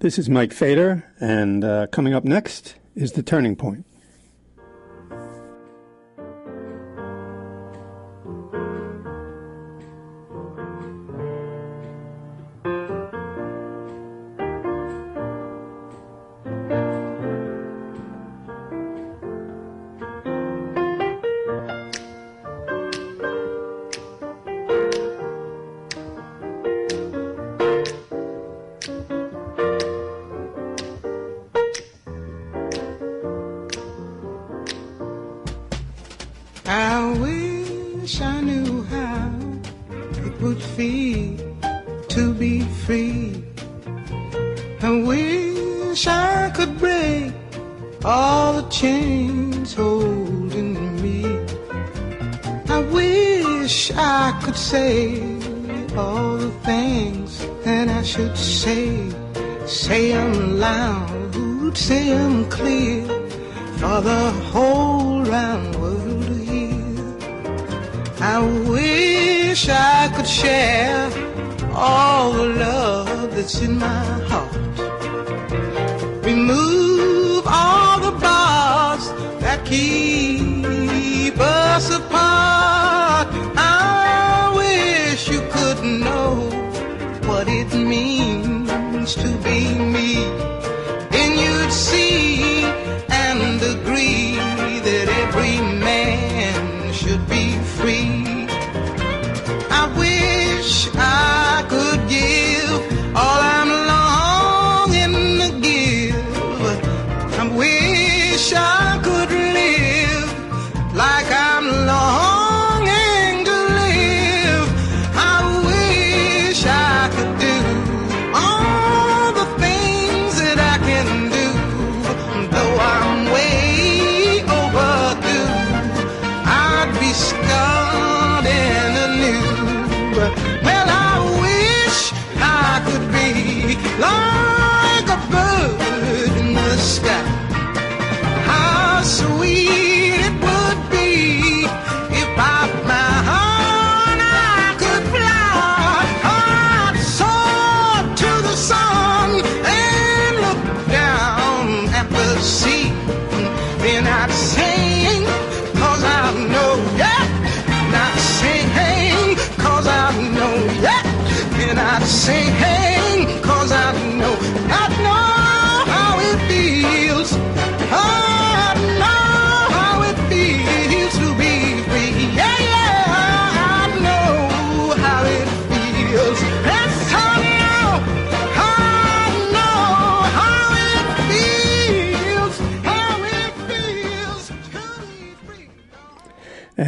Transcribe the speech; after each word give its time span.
This 0.00 0.18
is 0.18 0.28
Mike 0.28 0.52
Fader, 0.52 1.10
and 1.20 1.64
uh, 1.64 1.86
coming 1.86 2.12
up 2.12 2.22
next 2.22 2.74
is 2.94 3.12
The 3.12 3.22
Turning 3.22 3.56
Point. 3.56 3.86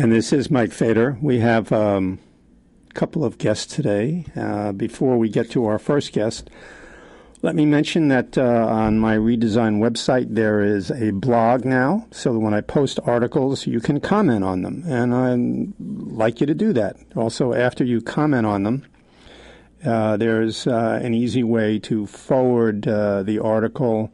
And 0.01 0.13
this 0.13 0.33
is 0.33 0.49
Mike 0.49 0.71
Fader. 0.71 1.19
We 1.21 1.41
have 1.41 1.73
um, 1.73 2.21
a 2.89 2.95
couple 2.95 3.25
of 3.25 3.37
guests 3.37 3.75
today. 3.75 4.27
Uh, 4.37 4.71
before 4.71 5.19
we 5.19 5.29
get 5.29 5.51
to 5.51 5.65
our 5.67 5.81
first 5.81 6.13
guest, 6.13 6.49
let 7.43 7.57
me 7.57 7.67
mention 7.67 8.07
that 8.07 8.39
uh, 8.39 8.69
on 8.69 9.01
my 9.01 9.17
redesign 9.17 9.81
website 9.81 10.37
there 10.37 10.61
is 10.61 10.93
a 10.93 11.11
blog 11.11 11.65
now, 11.65 12.07
so 12.13 12.39
when 12.39 12.55
I 12.55 12.61
post 12.61 13.01
articles, 13.07 13.67
you 13.67 13.81
can 13.81 13.99
comment 13.99 14.45
on 14.45 14.63
them, 14.63 14.85
and 14.87 15.13
I'd 15.13 15.75
like 15.81 16.41
you 16.41 16.47
to 16.47 16.55
do 16.55 16.73
that. 16.75 16.95
Also, 17.17 17.53
after 17.53 17.83
you 17.83 18.01
comment 18.01 18.47
on 18.47 18.63
them, 18.63 18.87
uh, 19.85 20.17
there's 20.17 20.69
uh, 20.69 21.01
an 21.03 21.13
easy 21.13 21.43
way 21.43 21.81
to 21.81 22.07
forward 22.07 22.87
uh, 22.87 23.25
the 23.25 23.41
article 23.41 24.13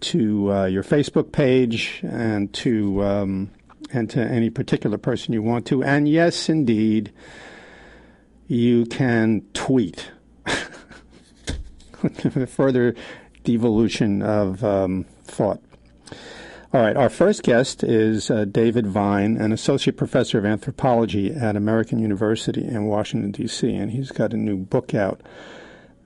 to 0.00 0.52
uh, 0.52 0.64
your 0.66 0.82
Facebook 0.82 1.32
page 1.32 2.00
and 2.02 2.52
to 2.52 3.02
um, 3.02 3.50
and 3.92 4.10
to 4.10 4.20
any 4.20 4.50
particular 4.50 4.98
person 4.98 5.32
you 5.32 5.42
want 5.42 5.66
to. 5.66 5.82
And 5.82 6.08
yes, 6.08 6.48
indeed, 6.48 7.12
you 8.46 8.86
can 8.86 9.42
tweet. 9.52 10.10
Further 12.46 12.94
devolution 13.44 14.22
of 14.22 14.62
um, 14.64 15.04
thought. 15.24 15.60
All 16.72 16.82
right, 16.82 16.96
our 16.96 17.08
first 17.08 17.42
guest 17.42 17.82
is 17.84 18.30
uh, 18.30 18.44
David 18.44 18.86
Vine, 18.86 19.36
an 19.38 19.52
associate 19.52 19.96
professor 19.96 20.38
of 20.38 20.44
anthropology 20.44 21.32
at 21.32 21.56
American 21.56 21.98
University 21.98 22.62
in 22.64 22.84
Washington, 22.84 23.30
D.C., 23.30 23.72
and 23.72 23.92
he's 23.92 24.10
got 24.10 24.34
a 24.34 24.36
new 24.36 24.56
book 24.56 24.94
out 24.94 25.22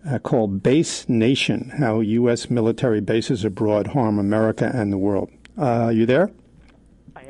uh, 0.08 0.18
called 0.18 0.62
Base 0.62 1.08
Nation 1.08 1.72
How 1.78 2.00
U.S. 2.00 2.50
Military 2.50 3.00
Bases 3.00 3.44
Abroad 3.44 3.88
Harm 3.88 4.18
America 4.18 4.70
and 4.72 4.92
the 4.92 4.98
World. 4.98 5.30
Uh, 5.58 5.88
you 5.88 6.06
there? 6.06 6.30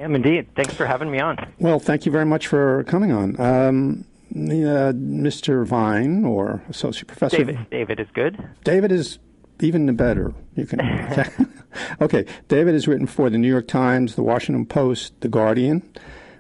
Am 0.00 0.14
indeed. 0.14 0.48
Thanks 0.54 0.74
for 0.74 0.86
having 0.86 1.10
me 1.10 1.20
on. 1.20 1.52
Well, 1.58 1.78
thank 1.78 2.06
you 2.06 2.12
very 2.12 2.26
much 2.26 2.46
for 2.46 2.84
coming 2.84 3.12
on. 3.12 3.40
Um, 3.40 4.04
uh, 4.32 4.92
Mr. 4.94 5.66
Vine, 5.66 6.24
or 6.24 6.62
associate 6.68 7.08
professor. 7.08 7.38
David. 7.38 7.70
David 7.70 8.00
is 8.00 8.06
good. 8.14 8.38
David 8.64 8.92
is 8.92 9.18
even 9.60 9.94
better. 9.96 10.32
You 10.54 10.66
can. 10.66 10.80
okay, 12.00 12.24
David 12.48 12.74
has 12.74 12.86
written 12.86 13.06
for 13.06 13.28
the 13.28 13.38
New 13.38 13.48
York 13.48 13.68
Times, 13.68 14.14
the 14.14 14.22
Washington 14.22 14.66
Post, 14.66 15.20
the 15.20 15.28
Guardian, 15.28 15.82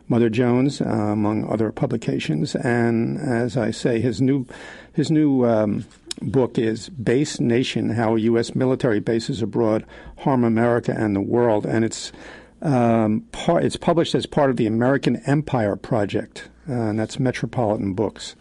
Mother 0.08 0.30
Jones, 0.30 0.80
uh, 0.80 0.84
among 0.84 1.50
other 1.50 1.72
publications. 1.72 2.54
And 2.54 3.18
as 3.18 3.56
I 3.56 3.70
say, 3.70 4.00
his 4.00 4.20
new 4.20 4.46
his 4.92 5.10
new 5.10 5.44
um, 5.44 5.84
book 6.22 6.58
is 6.58 6.88
Base 6.90 7.40
Nation: 7.40 7.90
How 7.90 8.14
U.S. 8.14 8.54
Military 8.54 9.00
Bases 9.00 9.42
Abroad 9.42 9.84
Harm 10.18 10.44
America 10.44 10.94
and 10.96 11.16
the 11.16 11.20
World, 11.20 11.66
and 11.66 11.84
it's 11.84 12.12
um, 12.62 13.26
it's 13.32 13.76
published 13.76 14.14
as 14.14 14.26
part 14.26 14.50
of 14.50 14.56
the 14.56 14.66
American 14.66 15.16
Empire 15.26 15.76
Project, 15.76 16.48
uh, 16.68 16.72
and 16.72 16.98
that's 16.98 17.18
Metropolitan 17.18 17.94
Books. 17.94 18.36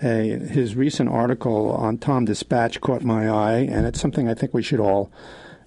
his 0.00 0.74
recent 0.74 1.08
article 1.08 1.70
on 1.72 1.98
TomDispatch 1.98 2.80
caught 2.80 3.02
my 3.02 3.28
eye, 3.28 3.58
and 3.58 3.86
it's 3.86 4.00
something 4.00 4.28
I 4.28 4.34
think 4.34 4.52
we 4.52 4.62
should 4.62 4.80
all 4.80 5.10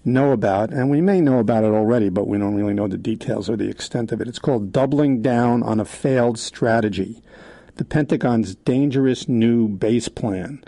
know 0.05 0.31
about. 0.31 0.71
And 0.71 0.89
we 0.89 1.01
may 1.01 1.19
know 1.19 1.39
about 1.39 1.63
it 1.63 1.71
already, 1.71 2.09
but 2.09 2.27
we 2.27 2.37
don't 2.37 2.55
really 2.55 2.73
know 2.73 2.87
the 2.87 2.97
details 2.97 3.49
or 3.49 3.55
the 3.55 3.69
extent 3.69 4.11
of 4.11 4.21
it. 4.21 4.27
It's 4.27 4.39
called 4.39 4.71
Doubling 4.71 5.21
Down 5.21 5.63
on 5.63 5.79
a 5.79 5.85
Failed 5.85 6.37
Strategy 6.37 7.21
The 7.75 7.85
Pentagon's 7.85 8.55
Dangerous 8.55 9.27
New 9.27 9.67
Base 9.67 10.07
Plan. 10.07 10.63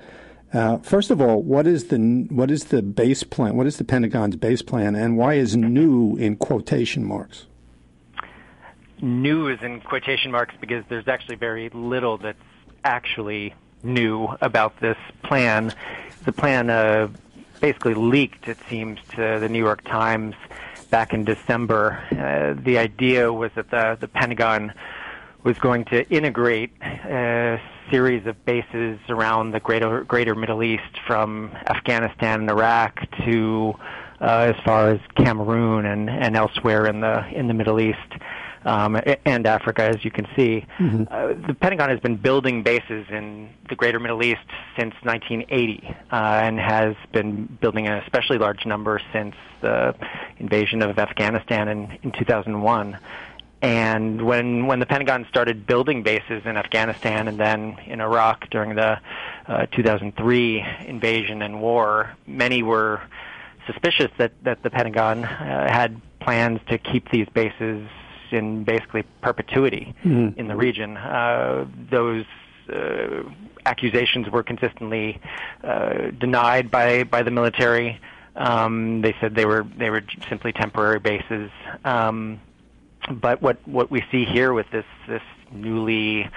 Uh, 0.54 0.78
first 0.78 1.12
of 1.12 1.22
all, 1.22 1.42
what 1.42 1.68
is 1.68 1.86
the 1.86 1.98
what 2.30 2.50
is 2.50 2.66
the 2.66 2.82
base 2.82 3.24
plan? 3.24 3.56
What 3.58 3.68
is 3.68 3.78
the 3.78 3.84
Pentagon's 3.84 4.36
base 4.38 4.62
plan, 4.62 4.96
and 4.96 5.18
why 5.18 5.34
is 5.34 5.58
new 5.58 6.16
in 6.16 6.38
quotation 6.38 7.04
marks? 7.04 7.48
New 9.02 9.50
is 9.50 9.62
in 9.62 9.82
quotation 9.82 10.32
marks 10.32 10.56
because 10.60 10.84
there's 10.90 11.08
actually 11.08 11.36
very 11.36 11.70
little 11.70 12.18
that's 12.18 12.42
actually 12.84 13.54
new 13.84 14.28
about 14.42 14.80
this 14.80 14.98
plan. 15.22 15.74
The 16.24 16.32
plan 16.32 16.70
uh, 16.70 17.10
basically 17.60 17.94
leaked, 17.94 18.48
it 18.48 18.58
seems, 18.70 19.00
to 19.16 19.40
the 19.40 19.50
New 19.50 19.60
York 19.60 19.84
Times 19.84 20.36
back 20.90 21.14
in 21.14 21.26
December. 21.26 22.02
Uh, 22.12 22.60
the 22.62 22.78
idea 22.78 23.32
was 23.32 23.52
that 23.56 23.70
the, 23.70 23.98
the 24.00 24.08
Pentagon 24.08 24.74
was 25.44 25.60
going 25.60 25.86
to 25.86 26.08
integrate 26.10 26.72
a 26.82 27.62
series 27.92 28.26
of 28.26 28.44
bases 28.46 29.00
around 29.10 29.52
the 29.52 29.60
greater 29.60 30.04
greater 30.04 30.36
Middle 30.36 30.64
East, 30.64 31.00
from 31.06 31.52
Afghanistan 31.68 32.42
and 32.42 32.50
Iraq 32.50 33.00
to 33.26 33.74
uh, 34.22 34.54
as 34.54 34.64
far 34.64 34.90
as 34.90 35.00
Cameroon 35.16 35.86
and, 35.86 36.10
and 36.10 36.36
elsewhere 36.36 36.86
in 36.88 37.02
the 37.02 37.28
in 37.30 37.48
the 37.48 37.54
Middle 37.54 37.80
East. 37.80 38.00
Um, 38.66 39.00
and 39.24 39.48
Africa, 39.48 39.84
as 39.84 40.04
you 40.04 40.12
can 40.12 40.28
see. 40.36 40.66
Mm-hmm. 40.78 41.04
Uh, 41.10 41.48
the 41.48 41.54
Pentagon 41.54 41.90
has 41.90 42.02
been 42.02 42.18
building 42.18 42.64
bases 42.64 43.06
in 43.10 43.50
the 43.70 43.76
greater 43.76 43.98
Middle 43.98 44.22
East 44.22 44.42
since 44.78 44.94
1980 45.04 45.96
uh, 46.12 46.16
and 46.44 46.60
has 46.60 46.96
been 47.14 47.46
building 47.62 47.88
an 47.88 47.94
especially 48.00 48.40
large 48.40 48.66
number 48.66 49.00
since 49.14 49.36
the 49.62 49.96
invasion 50.40 50.82
of 50.82 51.00
Afghanistan 51.00 51.70
in, 51.70 51.98
in 52.04 52.12
2001. 52.12 52.98
And 53.62 54.22
when 54.22 54.68
when 54.68 54.80
the 54.80 54.86
Pentagon 54.86 55.26
started 55.30 55.66
building 55.66 56.04
bases 56.04 56.44
in 56.46 56.58
Afghanistan 56.58 57.28
and 57.28 57.40
then 57.40 57.78
in 57.88 58.02
Iraq 58.02 58.50
during 58.52 58.76
the 58.76 59.00
uh, 59.48 59.66
2003 59.68 60.64
invasion 60.86 61.42
and 61.42 61.60
war, 61.60 62.16
many 62.28 62.62
were 62.62 63.02
suspicious 63.66 64.12
that 64.18 64.32
that 64.44 64.62
the 64.62 64.70
Pentagon 64.70 65.26
uh, 65.26 65.72
had 65.72 66.00
plans 66.20 66.60
to 66.70 66.78
keep 66.78 67.10
these 67.10 67.28
bases 67.30 67.88
in 68.32 68.64
basically 68.64 69.04
perpetuity 69.22 69.96
mm-hmm. 70.04 70.40
in 70.40 70.48
the 70.48 70.56
region. 70.56 70.98
Uh, 70.98 71.66
those 71.90 72.26
uh, 72.72 73.24
accusations 73.66 74.30
were 74.30 74.44
consistently 74.44 75.20
uh, 75.64 76.12
denied 76.20 76.70
by 76.70 77.04
by 77.04 77.24
the 77.24 77.32
military. 77.32 78.00
Um, 78.36 79.02
they 79.02 79.16
said 79.20 79.34
they 79.34 79.46
were 79.46 79.66
they 79.78 79.90
were 79.90 80.04
simply 80.30 80.52
temporary 80.52 81.00
bases. 81.00 81.50
Um, 81.84 82.40
but 83.10 83.42
what 83.42 83.58
what 83.68 83.90
we 83.92 84.04
see 84.12 84.26
here 84.26 84.54
with 84.54 84.70
this 84.72 84.86
this 85.08 85.22
newly 85.52 86.30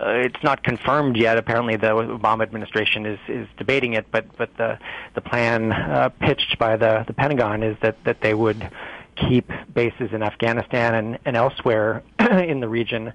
uh, 0.00 0.10
it's 0.10 0.42
not 0.42 0.62
confirmed 0.62 1.16
yet. 1.16 1.38
Apparently, 1.38 1.76
the 1.76 1.88
Obama 1.88 2.42
administration 2.42 3.04
is 3.04 3.18
is 3.28 3.48
debating 3.56 3.94
it, 3.94 4.06
but 4.10 4.24
but 4.36 4.56
the 4.56 4.78
the 5.14 5.20
plan 5.20 5.72
uh, 5.72 6.08
pitched 6.20 6.58
by 6.58 6.76
the 6.76 7.04
the 7.06 7.12
Pentagon 7.12 7.62
is 7.62 7.76
that 7.82 8.02
that 8.04 8.20
they 8.20 8.34
would 8.34 8.70
keep 9.16 9.50
bases 9.72 10.12
in 10.12 10.22
Afghanistan 10.22 10.94
and 10.94 11.18
and 11.24 11.36
elsewhere 11.36 12.02
in 12.30 12.60
the 12.60 12.68
region 12.68 13.12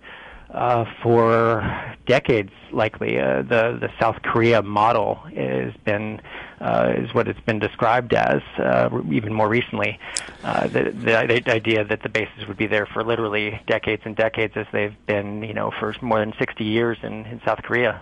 uh, 0.54 0.86
for 1.02 1.98
decades, 2.06 2.52
likely. 2.72 3.20
Uh, 3.20 3.42
the 3.42 3.78
the 3.80 3.90
South 4.00 4.22
Korea 4.22 4.62
model 4.62 5.16
has 5.36 5.74
been 5.84 6.22
uh, 6.62 6.94
is 6.96 7.14
what 7.14 7.28
it's 7.28 7.40
been 7.42 7.60
described 7.60 8.14
as, 8.14 8.42
uh, 8.58 8.90
even 9.12 9.34
more 9.34 9.50
recently. 9.50 10.00
Uh, 10.44 10.68
the, 10.68 10.84
the, 10.84 11.42
the 11.46 11.54
idea 11.54 11.84
that 11.84 12.02
the 12.04 12.10
bases 12.10 12.48
would 12.48 12.56
be 12.56 12.68
there 12.68 12.86
for 12.86 13.04
literally 13.04 13.60
decades 13.68 14.02
and 14.06 14.16
decades, 14.16 14.54
as 14.56 14.66
they've 14.72 14.96
been, 15.06 15.44
you 15.44 15.54
know, 15.54 15.72
for 15.78 15.94
more 16.02 16.20
than 16.20 16.34
60 16.40 16.64
years 16.64 16.98
in, 17.04 17.26
in 17.26 17.42
South 17.44 17.62
Korea. 17.64 18.02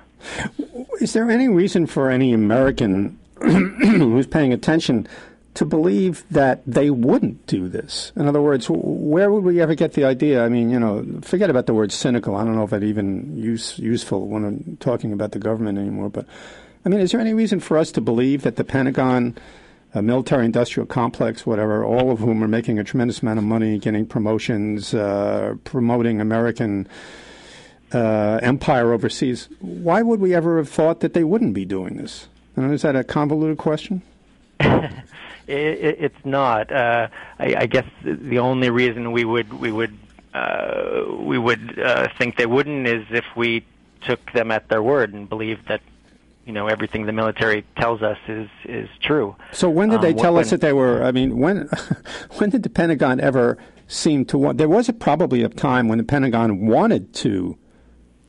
Is 0.99 1.13
there 1.13 1.29
any 1.31 1.47
reason 1.47 1.87
for 1.87 2.11
any 2.11 2.33
American 2.33 3.19
who's 3.41 4.27
paying 4.27 4.53
attention? 4.53 5.07
To 5.53 5.65
believe 5.65 6.23
that 6.31 6.61
they 6.65 6.89
wouldn't 6.89 7.45
do 7.45 7.67
this. 7.67 8.11
In 8.15 8.27
other 8.27 8.41
words, 8.41 8.67
where 8.69 9.31
would 9.31 9.43
we 9.43 9.59
ever 9.61 9.75
get 9.75 9.93
the 9.93 10.05
idea? 10.05 10.45
I 10.45 10.49
mean, 10.49 10.69
you 10.69 10.79
know, 10.79 11.05
forget 11.21 11.49
about 11.49 11.65
the 11.65 11.73
word 11.73 11.91
cynical. 11.91 12.35
I 12.35 12.45
don't 12.45 12.55
know 12.55 12.63
if 12.63 12.69
that 12.69 12.83
even 12.83 13.37
use, 13.37 13.77
useful 13.77 14.27
when 14.27 14.45
I'm 14.45 14.77
talking 14.79 15.11
about 15.11 15.31
the 15.31 15.39
government 15.39 15.77
anymore. 15.77 16.09
But 16.09 16.25
I 16.85 16.89
mean, 16.89 17.01
is 17.01 17.11
there 17.11 17.19
any 17.19 17.33
reason 17.33 17.59
for 17.59 17.77
us 17.77 17.91
to 17.93 18.01
believe 18.01 18.43
that 18.43 18.55
the 18.55 18.63
Pentagon, 18.63 19.37
military-industrial 19.93 20.87
complex, 20.87 21.45
whatever, 21.45 21.83
all 21.83 22.11
of 22.11 22.19
whom 22.19 22.41
are 22.43 22.47
making 22.47 22.79
a 22.79 22.83
tremendous 22.83 23.21
amount 23.21 23.39
of 23.39 23.43
money, 23.45 23.77
getting 23.77 24.05
promotions, 24.05 24.93
uh, 24.93 25.55
promoting 25.65 26.21
American 26.21 26.87
uh, 27.93 28.39
empire 28.41 28.93
overseas, 28.93 29.49
why 29.59 30.01
would 30.01 30.21
we 30.21 30.33
ever 30.33 30.57
have 30.57 30.69
thought 30.69 31.01
that 31.01 31.13
they 31.13 31.25
wouldn't 31.25 31.53
be 31.53 31.65
doing 31.65 31.97
this? 31.97 32.29
And 32.55 32.73
is 32.73 32.83
that 32.83 32.95
a 32.95 33.03
convoluted 33.03 33.57
question? 33.57 34.01
It, 35.51 35.97
it's 35.99 36.25
not. 36.25 36.71
Uh, 36.71 37.07
I, 37.39 37.55
I 37.59 37.65
guess 37.65 37.85
the 38.03 38.39
only 38.39 38.69
reason 38.69 39.11
we 39.11 39.25
would 39.25 39.53
we 39.53 39.71
would 39.71 39.97
uh, 40.33 41.03
we 41.19 41.37
would 41.37 41.79
uh, 41.79 42.07
think 42.17 42.37
they 42.37 42.45
wouldn't 42.45 42.87
is 42.87 43.05
if 43.09 43.25
we 43.35 43.65
took 44.01 44.31
them 44.31 44.51
at 44.51 44.69
their 44.69 44.81
word 44.81 45.13
and 45.13 45.27
believed 45.29 45.67
that 45.67 45.81
you 46.45 46.53
know 46.53 46.67
everything 46.67 47.05
the 47.05 47.11
military 47.11 47.65
tells 47.77 48.01
us 48.01 48.17
is 48.27 48.49
is 48.65 48.89
true. 49.01 49.35
So 49.51 49.69
when 49.69 49.89
did 49.89 50.01
they 50.01 50.11
um, 50.11 50.17
tell 50.17 50.33
when, 50.33 50.41
us 50.41 50.49
that 50.51 50.61
they 50.61 50.73
were? 50.73 51.03
I 51.03 51.11
mean, 51.11 51.37
when 51.37 51.69
when 52.37 52.49
did 52.49 52.63
the 52.63 52.69
Pentagon 52.69 53.19
ever 53.19 53.57
seem 53.87 54.25
to 54.25 54.37
want? 54.37 54.57
There 54.57 54.69
was 54.69 54.89
a, 54.89 54.93
probably 54.93 55.43
a 55.43 55.49
time 55.49 55.87
when 55.87 55.97
the 55.97 56.03
Pentagon 56.03 56.65
wanted 56.65 57.13
to 57.15 57.57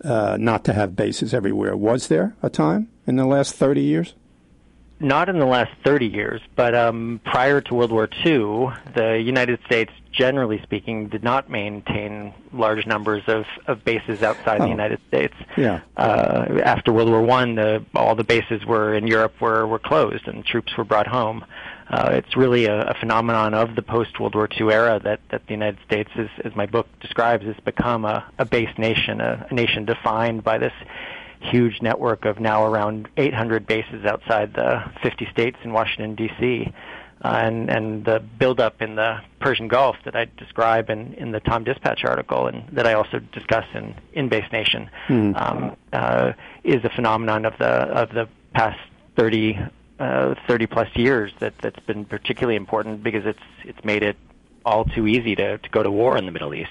uh, 0.05 0.37
not 0.39 0.65
to 0.65 0.73
have 0.73 0.97
bases 0.97 1.33
everywhere. 1.33 1.77
Was 1.77 2.09
there 2.09 2.37
a 2.43 2.51
time 2.51 2.89
in 3.07 3.17
the 3.17 3.27
last 3.27 3.55
thirty 3.55 3.83
years? 3.83 4.15
Not 5.03 5.29
in 5.29 5.39
the 5.39 5.47
last 5.47 5.73
30 5.85 6.07
years, 6.07 6.41
but 6.57 6.75
um, 6.75 7.21
prior 7.25 7.61
to 7.61 7.75
World 7.75 7.91
War 7.91 8.09
II, 8.25 8.69
the 8.95 9.21
United 9.23 9.59
States, 9.67 9.93
generally 10.13 10.61
speaking, 10.63 11.09
did 11.09 11.23
not 11.23 11.51
maintain 11.51 12.33
large 12.53 12.87
numbers 12.87 13.23
of, 13.27 13.45
of 13.67 13.85
bases 13.85 14.23
outside 14.23 14.61
oh. 14.61 14.65
the 14.65 14.71
United 14.71 15.01
States. 15.09 15.35
Yeah. 15.57 15.81
Uh, 15.97 16.61
after 16.65 16.93
World 16.93 17.11
War 17.11 17.23
One, 17.23 17.57
the, 17.57 17.85
all 17.95 18.15
the 18.15 18.25
bases 18.25 18.65
were 18.65 18.95
in 18.95 19.07
Europe 19.07 19.41
were, 19.41 19.67
were 19.67 19.79
closed 19.79 20.29
and 20.29 20.45
troops 20.45 20.77
were 20.77 20.85
brought 20.85 21.07
home. 21.07 21.45
Uh, 21.91 22.11
it's 22.13 22.37
really 22.37 22.67
a, 22.67 22.83
a 22.83 22.95
phenomenon 22.95 23.55
of 23.55 23.75
the 23.75 23.83
post 23.83 24.19
World 24.19 24.35
War 24.35 24.49
II 24.59 24.73
era 24.73 25.01
that, 25.05 25.21
that 25.31 25.47
the 25.47 25.53
United 25.53 25.79
States, 25.85 26.11
is, 26.17 26.31
as 26.45 26.55
my 26.55 26.67
book 26.67 26.87
describes, 27.01 27.45
has 27.45 27.57
become 27.65 28.05
a, 28.05 28.25
a 28.39 28.45
base 28.45 28.77
nation, 28.79 29.21
a, 29.21 29.47
a 29.51 29.55
nation 29.55 29.85
defined 29.85 30.43
by 30.45 30.59
this 30.59 30.73
huge 31.43 31.83
network 31.83 32.25
of 32.25 32.41
now 32.41 32.65
around 32.65 33.09
800 33.17 33.67
bases 33.67 34.05
outside 34.05 34.55
the 34.55 34.83
50 35.03 35.29
states 35.31 35.59
in 35.65 35.73
Washington 35.73 36.15
D.C. 36.15 36.73
Uh, 37.25 37.41
and 37.45 37.71
and 37.71 38.05
the 38.05 38.21
buildup 38.39 38.83
in 38.83 38.97
the 38.97 39.21
Persian 39.41 39.69
Gulf 39.69 39.97
that 40.05 40.17
I 40.17 40.27
describe 40.37 40.91
in, 40.91 41.15
in 41.15 41.31
the 41.31 41.41
TomDispatch 41.41 42.05
article 42.05 42.49
and 42.49 42.65
that 42.73 42.87
I 42.87 42.95
also 42.95 43.21
discuss 43.21 43.65
in 43.75 43.95
in 44.13 44.29
Base 44.29 44.51
Nation 44.51 44.91
mm. 45.07 45.41
um, 45.41 45.77
uh, 45.93 46.33
is 46.65 46.83
a 46.85 46.91
phenomenon 46.91 47.45
of 47.45 47.57
the 47.59 47.67
of 47.67 48.09
the 48.11 48.29
past 48.55 48.81
30 49.17 49.57
uh, 50.01 50.35
30 50.49 50.67
plus 50.67 50.89
years 50.97 51.33
that 51.39 51.55
that's 51.59 51.79
been 51.87 52.05
particularly 52.05 52.57
important 52.57 53.05
because 53.05 53.25
it's 53.25 53.43
it's 53.65 53.85
made 53.85 54.03
it 54.03 54.17
all 54.65 54.85
too 54.85 55.07
easy 55.07 55.35
to, 55.37 55.59
to 55.59 55.69
go 55.71 55.83
to 55.83 55.91
war 55.91 56.17
in 56.17 56.27
the 56.27 56.33
Middle 56.33 56.55
East. 56.55 56.71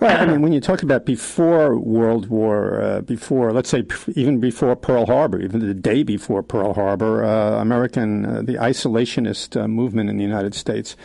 Well, 0.00 0.20
I 0.20 0.26
mean, 0.26 0.42
when 0.42 0.52
you 0.52 0.60
talk 0.60 0.82
about 0.82 1.06
before 1.06 1.78
World 1.78 2.28
War, 2.28 2.80
uh, 2.80 3.00
before, 3.02 3.52
let's 3.52 3.68
say, 3.68 3.84
even 4.14 4.40
before 4.40 4.74
Pearl 4.76 5.06
Harbor, 5.06 5.40
even 5.40 5.60
the 5.60 5.74
day 5.74 6.02
before 6.02 6.42
Pearl 6.42 6.74
Harbor, 6.74 7.24
uh, 7.24 7.60
American, 7.60 8.24
uh, 8.24 8.42
the 8.42 8.54
isolationist 8.54 9.60
uh, 9.60 9.68
movement 9.68 10.10
in 10.10 10.16
the 10.16 10.24
United 10.24 10.54
States 10.54 10.96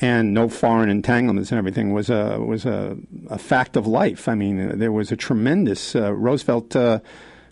and 0.00 0.34
no 0.34 0.48
foreign 0.48 0.90
entanglements 0.90 1.50
and 1.50 1.58
everything 1.58 1.92
was 1.92 2.10
a, 2.10 2.38
was 2.40 2.66
a, 2.66 2.96
a 3.30 3.38
fact 3.38 3.76
of 3.76 3.86
life. 3.86 4.28
I 4.28 4.34
mean, 4.34 4.78
there 4.78 4.92
was 4.92 5.12
a 5.12 5.16
tremendous, 5.16 5.94
uh, 5.94 6.12
Roosevelt, 6.12 6.74
uh, 6.74 7.00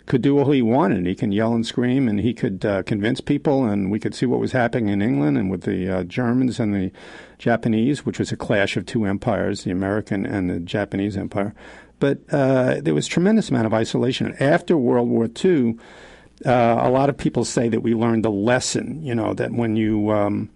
could 0.05 0.21
do 0.21 0.37
all 0.37 0.51
he 0.51 0.61
wanted. 0.61 1.05
He 1.05 1.15
can 1.15 1.31
yell 1.31 1.53
and 1.53 1.65
scream, 1.65 2.07
and 2.07 2.19
he 2.19 2.33
could 2.33 2.65
uh, 2.65 2.83
convince 2.83 3.21
people. 3.21 3.65
And 3.65 3.89
we 3.89 3.99
could 3.99 4.13
see 4.13 4.25
what 4.25 4.39
was 4.39 4.51
happening 4.51 4.89
in 4.89 5.01
England 5.01 5.37
and 5.37 5.49
with 5.49 5.61
the 5.61 5.89
uh, 5.89 6.03
Germans 6.03 6.59
and 6.59 6.73
the 6.73 6.91
Japanese, 7.37 8.05
which 8.05 8.19
was 8.19 8.31
a 8.31 8.37
clash 8.37 8.75
of 8.75 8.85
two 8.85 9.05
empires, 9.05 9.63
the 9.63 9.71
American 9.71 10.25
and 10.25 10.49
the 10.49 10.59
Japanese 10.59 11.15
empire. 11.15 11.53
But 11.99 12.19
uh, 12.31 12.81
there 12.81 12.93
was 12.93 13.07
tremendous 13.07 13.49
amount 13.49 13.65
of 13.65 13.73
isolation 13.73 14.35
after 14.39 14.75
World 14.75 15.07
War 15.07 15.29
II. 15.43 15.77
Uh, 16.45 16.51
a 16.81 16.89
lot 16.89 17.09
of 17.09 17.17
people 17.17 17.45
say 17.45 17.69
that 17.69 17.81
we 17.81 17.93
learned 17.93 18.25
a 18.25 18.29
lesson. 18.29 19.01
You 19.01 19.15
know 19.15 19.33
that 19.35 19.53
when 19.53 19.77
you 19.77 20.11
um, 20.11 20.49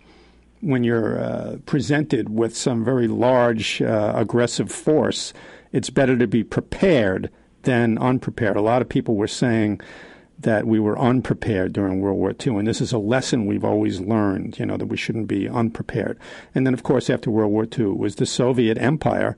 when 0.59 0.83
you're 0.83 1.19
uh, 1.19 1.57
presented 1.65 2.29
with 2.29 2.57
some 2.57 2.83
very 2.83 3.07
large 3.07 3.81
uh, 3.81 4.11
aggressive 4.15 4.69
force, 4.69 5.31
it's 5.71 5.89
better 5.89 6.17
to 6.17 6.27
be 6.27 6.43
prepared 6.43 7.29
than 7.67 7.97
unprepared. 7.97 8.55
A 8.55 8.61
lot 8.61 8.81
of 8.81 8.87
people 8.87 9.15
were 9.15 9.27
saying 9.27 9.81
that 10.39 10.65
we 10.65 10.79
were 10.79 10.97
unprepared 10.97 11.73
during 11.73 11.99
World 11.99 12.17
War 12.17 12.33
II, 12.33 12.57
and 12.57 12.67
this 12.67 12.79
is 12.79 12.93
a 12.93 12.97
lesson 12.97 13.45
we've 13.45 13.65
always 13.65 13.99
learned, 13.99 14.57
you 14.57 14.65
know, 14.65 14.77
that 14.77 14.85
we 14.85 14.95
shouldn't 14.97 15.27
be 15.27 15.49
unprepared. 15.49 16.17
And 16.55 16.65
then, 16.65 16.73
of 16.73 16.83
course, 16.83 17.09
after 17.09 17.29
World 17.29 17.51
War 17.51 17.67
II, 17.77 17.87
was 17.87 18.15
the 18.15 18.25
Soviet 18.25 18.77
Empire 18.77 19.35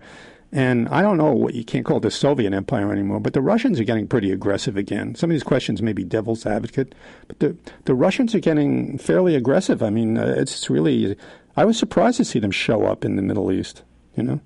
And 0.51 0.89
I 0.89 1.01
don't 1.01 1.17
know 1.17 1.31
what 1.31 1.53
you 1.53 1.63
can't 1.63 1.85
call 1.85 1.99
the 1.99 2.09
Soviet 2.09 2.53
Empire 2.53 2.91
anymore, 2.91 3.19
but 3.19 3.33
the 3.33 3.41
Russians 3.41 3.79
are 3.79 3.83
getting 3.83 4.07
pretty 4.07 4.31
aggressive 4.31 4.77
again. 4.77 5.13
Some 5.15 5.29
of 5.29 5.35
these 5.35 5.43
questions 5.43 5.81
may 5.81 5.93
be 5.93 6.03
devil's 6.03 6.45
advocate, 6.45 6.95
but 7.27 7.39
the 7.39 7.55
the 7.85 7.93
Russians 7.93 8.33
are 8.33 8.39
getting 8.39 8.97
fairly 8.97 9.35
aggressive. 9.35 9.83
I 9.83 9.91
mean, 9.91 10.17
uh, 10.17 10.33
it's 10.37 10.69
really. 10.69 11.15
I 11.55 11.65
was 11.65 11.77
surprised 11.77 12.17
to 12.17 12.25
see 12.25 12.39
them 12.39 12.51
show 12.51 12.85
up 12.85 13.05
in 13.05 13.15
the 13.15 13.21
Middle 13.21 13.51
East. 13.51 13.83
You 14.15 14.23
know. 14.23 14.39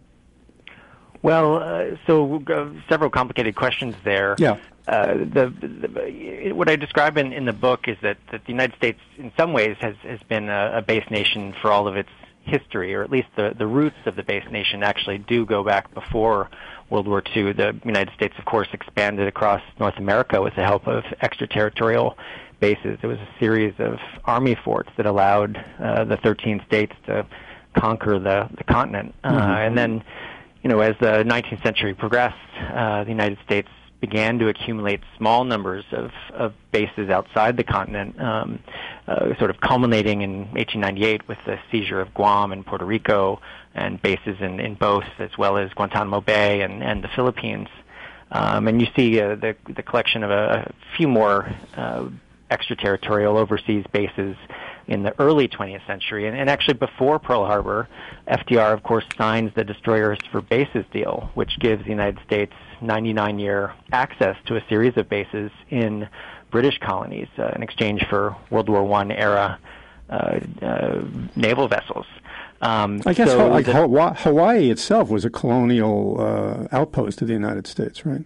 Well, 1.23 1.55
uh, 1.55 1.95
so 2.05 2.43
uh, 2.47 2.69
several 2.87 3.09
complicated 3.09 3.55
questions 3.55 3.95
there. 4.03 4.35
Yeah. 4.37 4.57
Uh, 4.87 5.13
the, 5.13 5.53
the, 5.61 6.51
what 6.51 6.69
I 6.69 6.75
describe 6.75 7.17
in, 7.17 7.31
in 7.31 7.45
the 7.45 7.53
book 7.53 7.87
is 7.87 7.97
that, 8.01 8.17
that 8.31 8.45
the 8.45 8.51
United 8.51 8.75
States, 8.75 8.99
in 9.17 9.31
some 9.37 9.53
ways, 9.53 9.77
has 9.79 9.95
has 10.03 10.19
been 10.27 10.49
a, 10.49 10.79
a 10.79 10.81
base 10.81 11.09
nation 11.09 11.55
for 11.61 11.71
all 11.71 11.87
of 11.87 11.95
its 11.95 12.09
history, 12.41 12.93
or 12.93 13.01
at 13.01 13.09
least 13.09 13.29
the, 13.37 13.55
the 13.57 13.65
roots 13.65 13.95
of 14.05 14.17
the 14.17 14.23
base 14.23 14.43
nation 14.51 14.83
actually 14.83 15.17
do 15.17 15.45
go 15.45 15.63
back 15.63 15.93
before 15.93 16.49
World 16.89 17.07
War 17.07 17.23
II. 17.35 17.53
The 17.53 17.79
United 17.85 18.13
States, 18.13 18.33
of 18.37 18.43
course, 18.43 18.67
expanded 18.73 19.27
across 19.27 19.61
North 19.79 19.97
America 19.97 20.41
with 20.41 20.55
the 20.55 20.63
help 20.63 20.85
of 20.87 21.05
extraterritorial 21.21 22.17
bases. 22.59 22.99
It 23.01 23.07
was 23.07 23.17
a 23.17 23.29
series 23.39 23.73
of 23.79 23.97
army 24.25 24.55
forts 24.63 24.89
that 24.97 25.05
allowed 25.05 25.57
uh, 25.79 26.03
the 26.03 26.17
13 26.17 26.61
states 26.67 26.93
to 27.05 27.25
conquer 27.77 28.19
the, 28.19 28.49
the 28.57 28.63
continent. 28.65 29.15
Uh, 29.23 29.31
mm-hmm. 29.31 29.51
and 29.51 29.77
then, 29.77 30.03
you 30.63 30.69
know, 30.69 30.79
as 30.79 30.95
the 30.99 31.23
19th 31.23 31.61
century 31.61 31.93
progressed, 31.93 32.37
uh, 32.73 33.03
the 33.03 33.09
United 33.09 33.37
States 33.45 33.67
began 33.99 34.39
to 34.39 34.49
accumulate 34.49 35.01
small 35.17 35.43
numbers 35.43 35.85
of, 35.91 36.11
of 36.33 36.53
bases 36.71 37.09
outside 37.09 37.55
the 37.55 37.63
continent, 37.63 38.19
um, 38.19 38.59
uh, 39.07 39.33
sort 39.37 39.49
of 39.49 39.59
culminating 39.61 40.21
in 40.21 40.39
1898 40.51 41.27
with 41.27 41.37
the 41.45 41.57
seizure 41.71 42.01
of 42.01 42.13
Guam 42.13 42.51
and 42.51 42.65
Puerto 42.65 42.85
Rico 42.85 43.39
and 43.73 44.01
bases 44.01 44.37
in, 44.41 44.59
in 44.59 44.75
both, 44.75 45.05
as 45.19 45.37
well 45.37 45.57
as 45.57 45.71
Guantanamo 45.73 46.21
Bay 46.21 46.61
and, 46.61 46.83
and 46.83 47.03
the 47.03 47.07
Philippines. 47.15 47.69
Um, 48.31 48.67
and 48.67 48.81
you 48.81 48.87
see 48.95 49.21
uh, 49.21 49.35
the, 49.35 49.55
the 49.73 49.83
collection 49.83 50.23
of 50.23 50.31
a, 50.31 50.67
a 50.69 50.95
few 50.97 51.07
more 51.07 51.49
uh, 51.77 52.09
extraterritorial 52.51 53.37
overseas 53.37 53.85
bases 53.91 54.35
in 54.87 55.03
the 55.03 55.17
early 55.19 55.47
20th 55.47 55.85
century. 55.87 56.27
And, 56.27 56.37
and, 56.37 56.49
actually, 56.49 56.75
before 56.75 57.19
Pearl 57.19 57.45
Harbor, 57.45 57.87
FDR, 58.27 58.73
of 58.73 58.83
course, 58.83 59.05
signs 59.17 59.53
the 59.55 59.63
Destroyers 59.63 60.19
for 60.31 60.41
Bases 60.41 60.85
deal, 60.91 61.29
which 61.33 61.57
gives 61.59 61.83
the 61.83 61.89
United 61.89 62.19
States 62.25 62.53
99 62.81 63.39
year 63.39 63.73
access 63.91 64.35
to 64.45 64.57
a 64.57 64.63
series 64.67 64.97
of 64.97 65.07
bases 65.09 65.51
in 65.69 66.07
British 66.51 66.77
colonies 66.79 67.27
uh, 67.39 67.51
in 67.55 67.63
exchange 67.63 68.05
for 68.09 68.35
World 68.49 68.69
War 68.69 68.91
I 68.93 69.07
era 69.13 69.59
uh, 70.09 70.39
uh, 70.61 71.01
naval 71.35 71.67
vessels. 71.67 72.05
Um, 72.61 73.01
I 73.05 73.13
guess 73.13 73.31
so 73.31 73.47
like 73.47 73.65
the, 73.65 73.73
Hawaii 73.73 74.69
itself 74.69 75.09
was 75.09 75.25
a 75.25 75.29
colonial 75.29 76.15
uh, 76.19 76.67
outpost 76.71 77.21
of 77.21 77.27
the 77.27 77.33
United 77.33 77.67
States, 77.67 78.05
right? 78.05 78.23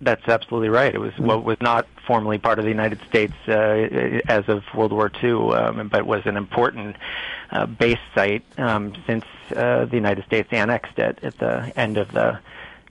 That's 0.00 0.26
absolutely 0.28 0.68
right. 0.68 0.94
It 0.94 0.98
was 0.98 1.12
mm-hmm. 1.14 1.26
what 1.26 1.44
was 1.44 1.56
not 1.60 1.86
formally 2.06 2.38
part 2.38 2.58
of 2.58 2.64
the 2.64 2.70
United 2.70 3.00
States 3.08 3.34
uh, 3.48 4.22
as 4.28 4.48
of 4.48 4.62
World 4.74 4.92
War 4.92 5.10
II, 5.22 5.54
um, 5.54 5.88
but 5.88 6.06
was 6.06 6.22
an 6.24 6.36
important 6.36 6.96
uh, 7.50 7.66
base 7.66 7.98
site 8.14 8.44
um, 8.58 8.94
since 9.06 9.24
uh, 9.56 9.86
the 9.86 9.96
United 9.96 10.24
States 10.24 10.48
annexed 10.52 10.98
it 10.98 11.18
at 11.22 11.36
the 11.38 11.72
end 11.76 11.96
of 11.96 12.12
the 12.12 12.38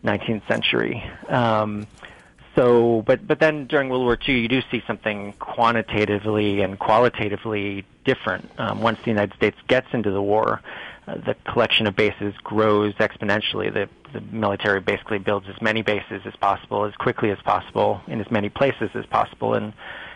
19th 0.04 0.46
century. 0.48 1.04
Um, 1.30 1.88
so, 2.56 3.04
but 3.06 3.26
but 3.26 3.40
then 3.40 3.68
during 3.68 3.90
World 3.90 4.04
War 4.04 4.18
II, 4.28 4.40
you 4.40 4.48
do 4.48 4.62
see 4.72 4.82
something 4.88 5.34
quantitatively 5.34 6.62
and 6.62 6.78
qualitatively 6.80 7.86
different. 8.04 8.50
Um, 8.58 8.82
once 8.82 9.00
the 9.04 9.12
United 9.12 9.36
States 9.36 9.58
gets 9.68 9.88
into 9.94 10.12
the 10.12 10.22
war, 10.22 10.62
the 11.08 11.36
collection 11.52 11.88
of 11.88 11.96
bases 11.96 12.34
grows 12.44 12.94
exponentially. 12.96 13.74
The, 13.74 13.90
the 14.14 14.22
military 14.22 14.82
basically 14.82 15.20
builds 15.20 15.48
as 15.48 15.62
many 15.62 15.82
bases 15.82 16.22
as 16.26 16.36
possible, 16.36 16.86
as 16.86 16.94
quickly 16.96 17.32
as 17.32 17.38
possible, 17.44 18.02
in 18.08 18.20
as 18.20 18.30
many 18.30 18.50
places 18.50 18.90
as 18.94 19.06
possible, 19.06 19.54
and 19.54 19.74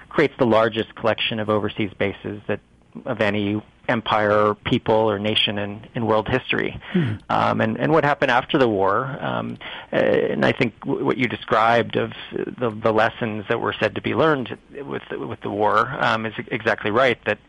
creates 0.09 0.33
the 0.37 0.45
largest 0.45 0.93
collection 0.95 1.39
of 1.39 1.49
overseas 1.49 1.91
bases 1.97 2.41
that 2.47 2.59
of 3.05 3.21
any 3.21 3.61
empire, 3.87 4.53
people, 4.65 4.93
or 4.95 5.17
nation 5.17 5.57
in, 5.57 5.85
in 5.95 6.05
world 6.05 6.27
history. 6.27 6.79
Hmm. 6.93 7.13
Um, 7.29 7.61
and, 7.61 7.77
and 7.77 7.91
what 7.91 8.03
happened 8.03 8.31
after 8.31 8.57
the 8.57 8.67
war, 8.67 9.05
um, 9.19 9.57
uh, 9.91 9.95
and 9.95 10.45
I 10.45 10.51
think 10.51 10.79
w- 10.81 11.05
what 11.05 11.17
you 11.17 11.25
described 11.25 11.95
of 11.95 12.11
the, 12.31 12.69
the 12.69 12.91
lessons 12.91 13.45
that 13.49 13.59
were 13.59 13.73
said 13.79 13.95
to 13.95 14.01
be 14.01 14.13
learned 14.13 14.57
with 14.71 15.01
with 15.11 15.41
the 15.41 15.49
war 15.49 15.89
um, 15.99 16.25
is 16.25 16.33
exactly 16.47 16.91
right. 16.91 17.17
That 17.25 17.39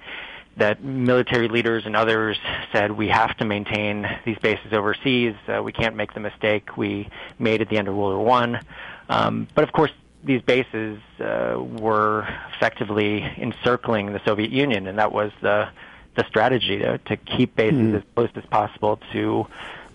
that 0.56 0.82
military 0.84 1.48
leaders 1.48 1.84
and 1.86 1.96
others 1.96 2.38
said 2.72 2.92
we 2.92 3.08
have 3.08 3.36
to 3.38 3.44
maintain 3.44 4.06
these 4.24 4.38
bases 4.38 4.72
overseas. 4.72 5.34
Uh, 5.48 5.62
we 5.62 5.72
can't 5.72 5.96
make 5.96 6.12
the 6.14 6.20
mistake 6.20 6.76
we 6.76 7.08
made 7.38 7.62
at 7.62 7.68
the 7.68 7.78
end 7.78 7.88
of 7.88 7.94
World 7.94 8.16
War 8.16 8.24
One. 8.24 8.60
Um, 9.08 9.48
but 9.54 9.64
of 9.64 9.72
course, 9.72 9.90
these 10.24 10.42
bases 10.42 11.00
uh, 11.18 11.56
were 11.58 12.28
effectively 12.54 13.22
encircling 13.22 14.12
the 14.12 14.20
Soviet 14.24 14.50
Union, 14.50 14.86
and 14.86 14.98
that 14.98 15.12
was 15.12 15.32
the 15.40 15.68
the 16.14 16.26
strategy 16.28 16.78
to, 16.78 16.98
to 16.98 17.16
keep 17.16 17.56
bases 17.56 17.78
mm. 17.78 17.96
as 17.96 18.02
close 18.14 18.28
as 18.34 18.44
possible 18.50 19.00
to 19.12 19.46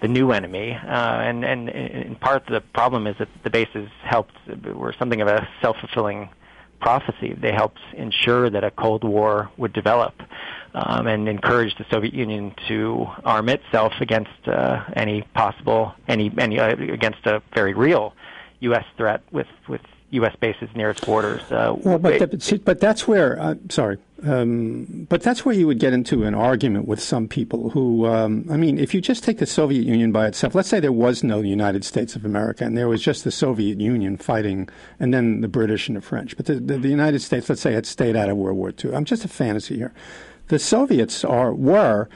the 0.02 0.08
new 0.08 0.32
enemy. 0.32 0.74
Uh, 0.74 0.88
and, 0.88 1.46
and 1.46 1.70
in 1.70 2.16
part, 2.16 2.46
the 2.48 2.62
problem 2.62 3.08
is 3.08 3.16
that 3.20 3.28
the 3.44 3.50
bases 3.50 3.90
helped 4.04 4.34
were 4.66 4.94
something 4.98 5.22
of 5.22 5.28
a 5.28 5.48
self 5.62 5.78
fulfilling 5.78 6.30
prophecy. 6.80 7.34
They 7.40 7.52
helped 7.52 7.80
ensure 7.94 8.50
that 8.50 8.64
a 8.64 8.72
Cold 8.72 9.04
War 9.04 9.50
would 9.58 9.74
develop 9.74 10.14
um, 10.74 11.08
and 11.08 11.28
encourage 11.28 11.76
the 11.78 11.86
Soviet 11.90 12.14
Union 12.14 12.54
to 12.68 13.08
arm 13.24 13.50
itself 13.50 13.94
against 14.00 14.48
uh, 14.48 14.84
any 14.94 15.24
possible 15.34 15.94
any 16.08 16.32
any 16.38 16.60
uh, 16.60 16.70
against 16.70 17.26
a 17.26 17.42
very 17.54 17.74
real 17.74 18.14
U.S. 18.62 18.86
threat 18.96 19.22
with 19.32 19.48
with 19.68 19.82
U.S. 20.12 20.36
bases 20.40 20.70
near 20.76 20.90
its 20.90 21.02
borders. 21.02 21.42
Uh, 21.52 21.76
well, 21.78 22.00
but, 22.00 22.20
the, 22.20 22.62
but 22.64 22.80
that's 22.80 23.08
where, 23.08 23.40
uh, 23.40 23.56
sorry, 23.70 23.98
um, 24.24 25.06
but 25.10 25.22
that's 25.22 25.46
where 25.46 25.54
you 25.54 25.68
would 25.68 25.80
get 25.80 25.94
into 25.94 26.24
an 26.24 26.34
argument 26.34 26.88
with 26.88 27.00
some 27.00 27.28
people 27.28 27.70
who, 27.70 28.08
um, 28.08 28.46
I 28.50 28.58
mean, 28.58 28.80
if 28.80 28.94
you 28.94 29.02
just 29.02 29.24
take 29.24 29.38
the 29.38 29.46
Soviet 29.46 29.86
Union 29.86 30.12
by 30.12 30.26
itself, 30.26 30.56
let's 30.56 30.70
say 30.70 30.80
there 30.80 30.92
was 30.92 31.24
no 31.24 31.42
United 31.42 31.86
States 31.86 32.16
of 32.16 32.26
America 32.26 32.64
and 32.64 32.76
there 32.76 32.88
was 32.88 33.02
just 33.02 33.24
the 33.24 33.32
Soviet 33.32 33.80
Union 33.80 34.18
fighting 34.18 34.70
and 35.00 35.14
then 35.14 35.42
the 35.42 35.48
British 35.48 35.88
and 35.88 35.98
the 35.98 36.02
French, 36.02 36.36
but 36.36 36.48
the, 36.48 36.56
the, 36.56 36.78
the 36.80 36.90
United 36.90 37.22
States, 37.22 37.48
let's 37.48 37.62
say, 37.62 37.74
had 37.74 37.86
stayed 37.86 38.16
out 38.16 38.30
of 38.30 38.38
World 38.38 38.58
War 38.58 38.74
II. 38.84 38.96
I'm 38.96 39.06
just 39.06 39.24
a 39.24 39.28
fantasy 39.28 39.78
here. 39.78 39.94
The 40.48 40.60
Soviets 40.60 41.24
are 41.24 41.54
were, 41.54 42.10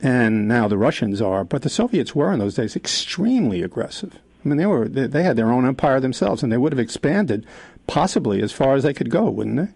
and 0.00 0.46
now 0.46 0.68
the 0.68 0.78
Russians 0.78 1.20
are, 1.20 1.44
but 1.44 1.62
the 1.62 1.68
Soviets 1.68 2.14
were 2.14 2.32
in 2.32 2.38
those 2.38 2.54
days 2.54 2.76
extremely 2.76 3.62
aggressive. 3.62 4.18
I 4.44 4.48
mean, 4.48 4.56
they 4.56 4.66
were 4.66 4.88
they, 4.88 5.06
they 5.06 5.22
had 5.22 5.36
their 5.36 5.50
own 5.50 5.66
empire 5.66 5.98
themselves, 5.98 6.42
and 6.42 6.52
they 6.52 6.58
would 6.58 6.72
have 6.72 6.78
expanded 6.78 7.46
possibly 7.86 8.40
as 8.40 8.52
far 8.52 8.74
as 8.74 8.82
they 8.82 8.94
could 8.94 9.10
go, 9.10 9.28
wouldn't 9.28 9.56
they? 9.56 9.68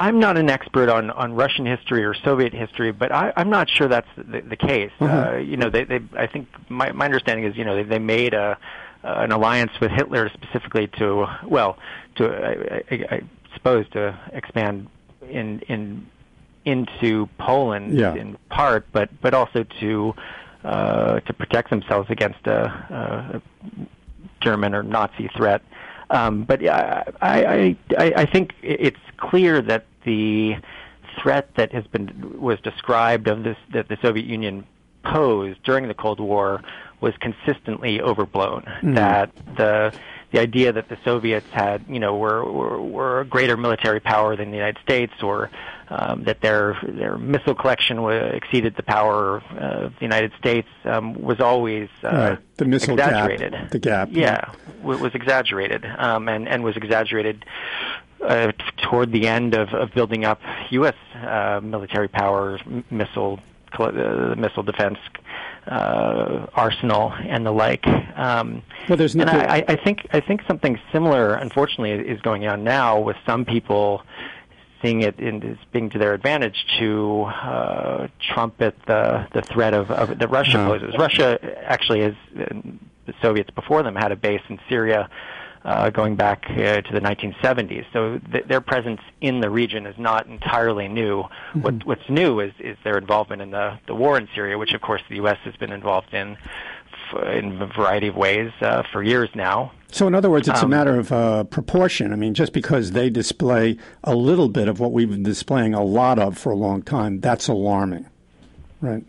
I'm 0.00 0.18
not 0.18 0.38
an 0.38 0.48
expert 0.48 0.88
on, 0.88 1.10
on 1.10 1.34
Russian 1.34 1.66
history 1.66 2.02
or 2.06 2.14
Soviet 2.14 2.54
history, 2.54 2.90
but 2.90 3.12
I, 3.12 3.34
I'm 3.36 3.50
not 3.50 3.68
sure 3.68 3.86
that's 3.86 4.08
the, 4.16 4.40
the 4.40 4.56
case. 4.56 4.90
Uh-huh. 4.98 5.32
Uh, 5.32 5.36
you 5.36 5.58
know, 5.58 5.68
they, 5.68 5.84
they, 5.84 6.00
I 6.16 6.26
think 6.26 6.48
my, 6.70 6.90
my 6.92 7.04
understanding 7.04 7.44
is, 7.44 7.54
you 7.54 7.66
know, 7.66 7.76
they, 7.76 7.82
they 7.82 7.98
made 7.98 8.32
a, 8.32 8.56
uh, 9.04 9.14
an 9.18 9.30
alliance 9.30 9.72
with 9.78 9.90
Hitler 9.90 10.30
specifically 10.30 10.86
to, 10.98 11.26
well, 11.46 11.76
to, 12.16 12.24
I, 12.26 12.82
I, 12.90 13.16
I 13.16 13.20
suppose, 13.52 13.86
to 13.90 14.18
expand 14.32 14.88
in, 15.28 15.60
in, 15.68 16.06
into 16.64 17.28
Poland 17.36 17.98
yeah. 17.98 18.14
in 18.14 18.38
part, 18.48 18.86
but, 18.92 19.10
but 19.20 19.34
also 19.34 19.64
to, 19.80 20.14
uh, 20.64 21.20
to 21.20 21.32
protect 21.34 21.68
themselves 21.68 22.08
against 22.08 22.46
a, 22.46 23.42
a 23.42 23.42
German 24.40 24.74
or 24.74 24.82
Nazi 24.82 25.28
threat. 25.36 25.60
Um, 26.08 26.44
but 26.44 26.66
I, 26.66 27.04
I, 27.20 27.76
I, 27.98 28.12
I 28.16 28.24
think 28.24 28.54
it's 28.62 28.96
clear 29.18 29.60
that 29.62 29.84
the 30.04 30.56
threat 31.20 31.54
that 31.56 31.72
has 31.72 31.86
been 31.86 32.40
was 32.40 32.60
described 32.60 33.28
of 33.28 33.42
this 33.42 33.56
that 33.72 33.88
the 33.88 33.98
Soviet 34.02 34.26
Union 34.26 34.66
posed 35.02 35.62
during 35.64 35.88
the 35.88 35.94
Cold 35.94 36.20
War 36.20 36.62
was 37.00 37.14
consistently 37.20 38.00
overblown. 38.00 38.62
Mm. 38.82 38.94
That 38.94 39.30
the 39.56 39.92
the 40.32 40.38
idea 40.38 40.72
that 40.72 40.88
the 40.88 40.96
Soviets 41.04 41.46
had, 41.50 41.84
you 41.88 41.98
know, 41.98 42.16
were, 42.16 42.44
were, 42.44 42.80
were 42.80 43.20
a 43.22 43.24
greater 43.24 43.56
military 43.56 43.98
power 43.98 44.36
than 44.36 44.50
the 44.50 44.56
United 44.56 44.80
States, 44.80 45.12
or 45.22 45.50
um, 45.88 46.22
that 46.24 46.40
their 46.40 46.78
their 46.86 47.18
missile 47.18 47.54
collection 47.54 47.98
exceeded 48.08 48.76
the 48.76 48.82
power 48.84 49.42
of 49.58 49.94
the 49.94 50.02
United 50.02 50.32
States, 50.38 50.68
um, 50.84 51.20
was 51.20 51.40
always 51.40 51.88
uh, 52.04 52.08
right. 52.08 52.56
the 52.58 52.64
missile 52.64 52.94
exaggerated. 52.94 53.52
Gap, 53.52 53.70
the 53.70 53.78
gap, 53.78 54.08
yeah, 54.12 54.52
was 54.82 55.14
exaggerated, 55.14 55.84
um, 55.84 56.28
and 56.28 56.48
and 56.48 56.62
was 56.62 56.76
exaggerated 56.76 57.44
uh, 58.22 58.52
toward 58.82 59.12
the 59.12 59.26
end 59.26 59.54
of, 59.54 59.72
of 59.74 59.92
building 59.94 60.24
up 60.24 60.40
U.S. 60.70 60.94
Uh, 61.14 61.60
military 61.62 62.08
power, 62.08 62.58
missile 62.90 63.40
uh, 63.78 64.34
missile 64.36 64.64
defense 64.64 64.98
uh, 65.66 66.46
arsenal 66.54 67.12
and 67.12 67.46
the 67.46 67.52
like. 67.52 67.86
Um, 67.86 68.62
well, 68.88 68.98
there's 68.98 69.14
no, 69.14 69.24
and 69.24 69.30
I, 69.30 69.64
I 69.68 69.76
think 69.76 70.06
I 70.12 70.20
think 70.20 70.42
something 70.48 70.78
similar, 70.92 71.34
unfortunately, 71.34 71.92
is 71.92 72.20
going 72.20 72.46
on 72.46 72.64
now 72.64 73.00
with 73.00 73.16
some 73.24 73.44
people 73.44 74.02
seeing 74.82 75.02
it 75.02 75.18
in, 75.18 75.42
as 75.42 75.58
being 75.72 75.90
to 75.90 75.98
their 75.98 76.14
advantage 76.14 76.64
to 76.78 77.22
uh, 77.22 78.08
trumpet 78.20 78.76
the 78.86 79.28
the 79.32 79.42
threat 79.42 79.74
of, 79.74 79.90
of 79.90 80.18
that 80.18 80.30
Russia 80.30 80.58
poses. 80.58 80.94
Russia 80.98 81.38
actually 81.62 82.00
has 82.00 82.14
the 82.34 83.14
Soviets 83.22 83.50
before 83.50 83.82
them 83.82 83.94
had 83.94 84.12
a 84.12 84.16
base 84.16 84.42
in 84.48 84.58
Syria. 84.68 85.08
Uh, 85.62 85.90
going 85.90 86.16
back 86.16 86.46
uh, 86.48 86.80
to 86.80 86.90
the 86.90 87.00
1970s, 87.00 87.84
so 87.92 88.18
th- 88.32 88.46
their 88.46 88.62
presence 88.62 89.00
in 89.20 89.42
the 89.42 89.50
region 89.50 89.84
is 89.84 89.94
not 89.98 90.26
entirely 90.26 90.88
new. 90.88 91.22
Mm-hmm. 91.22 91.60
What, 91.60 91.84
what's 91.84 92.08
new 92.08 92.40
is, 92.40 92.52
is 92.58 92.78
their 92.82 92.96
involvement 92.96 93.42
in 93.42 93.50
the, 93.50 93.78
the 93.86 93.94
war 93.94 94.16
in 94.16 94.26
Syria, 94.34 94.56
which 94.56 94.72
of 94.72 94.80
course 94.80 95.02
the 95.10 95.16
U.S. 95.16 95.36
has 95.44 95.54
been 95.56 95.70
involved 95.70 96.14
in 96.14 96.38
in 97.32 97.60
a 97.60 97.66
variety 97.66 98.08
of 98.08 98.16
ways 98.16 98.52
uh, 98.60 98.82
for 98.92 99.02
years 99.02 99.28
now. 99.34 99.72
So, 99.90 100.06
in 100.06 100.14
other 100.14 100.30
words, 100.30 100.48
it's 100.48 100.62
um, 100.62 100.72
a 100.72 100.76
matter 100.76 100.98
of 100.98 101.12
uh, 101.12 101.44
proportion. 101.44 102.12
I 102.12 102.16
mean, 102.16 102.34
just 102.34 102.52
because 102.52 102.92
they 102.92 103.10
display 103.10 103.76
a 104.04 104.14
little 104.14 104.48
bit 104.48 104.68
of 104.68 104.78
what 104.78 104.92
we've 104.92 105.10
been 105.10 105.24
displaying 105.24 105.74
a 105.74 105.82
lot 105.82 106.18
of 106.18 106.38
for 106.38 106.52
a 106.52 106.56
long 106.56 106.82
time, 106.82 107.20
that's 107.20 107.48
alarming, 107.48 108.06
right? 108.80 109.04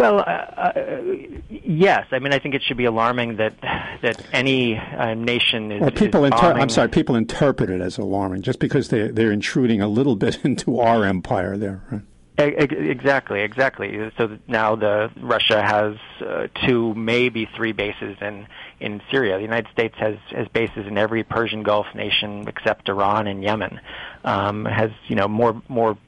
Well, 0.00 0.20
uh, 0.20 0.22
uh, 0.22 1.02
yes. 1.50 2.06
I 2.10 2.20
mean, 2.20 2.32
I 2.32 2.38
think 2.38 2.54
it 2.54 2.62
should 2.62 2.78
be 2.78 2.86
alarming 2.86 3.36
that 3.36 3.52
that 3.60 4.24
any 4.32 4.78
uh, 4.78 5.12
nation 5.12 5.70
is. 5.70 5.82
Well, 5.82 5.90
people 5.90 6.24
is 6.24 6.32
inter- 6.32 6.54
I'm 6.54 6.70
sorry, 6.70 6.88
people 6.88 7.16
interpret 7.16 7.68
it 7.68 7.82
as 7.82 7.98
alarming 7.98 8.40
just 8.40 8.60
because 8.60 8.88
they 8.88 9.08
they're 9.08 9.30
intruding 9.30 9.82
a 9.82 9.88
little 9.88 10.16
bit 10.16 10.38
into 10.44 10.80
our 10.80 11.04
empire 11.04 11.58
there. 11.58 11.82
Right? 11.90 12.00
Exactly, 12.38 13.42
exactly. 13.42 14.10
So 14.16 14.38
now 14.48 14.74
the 14.74 15.10
Russia 15.20 15.60
has 15.60 15.96
uh, 16.26 16.46
two, 16.66 16.94
maybe 16.94 17.46
three 17.54 17.72
bases 17.72 18.16
in 18.22 18.46
in 18.80 19.02
Syria. 19.10 19.36
The 19.36 19.42
United 19.42 19.70
States 19.70 19.94
has 19.98 20.16
has 20.30 20.48
bases 20.48 20.86
in 20.86 20.96
every 20.96 21.24
Persian 21.24 21.62
Gulf 21.62 21.86
nation 21.94 22.48
except 22.48 22.88
Iran 22.88 23.26
and 23.26 23.42
Yemen. 23.42 23.78
Um, 24.24 24.64
has 24.64 24.90
you 25.08 25.16
know 25.16 25.28
more 25.28 25.60
more 25.68 25.98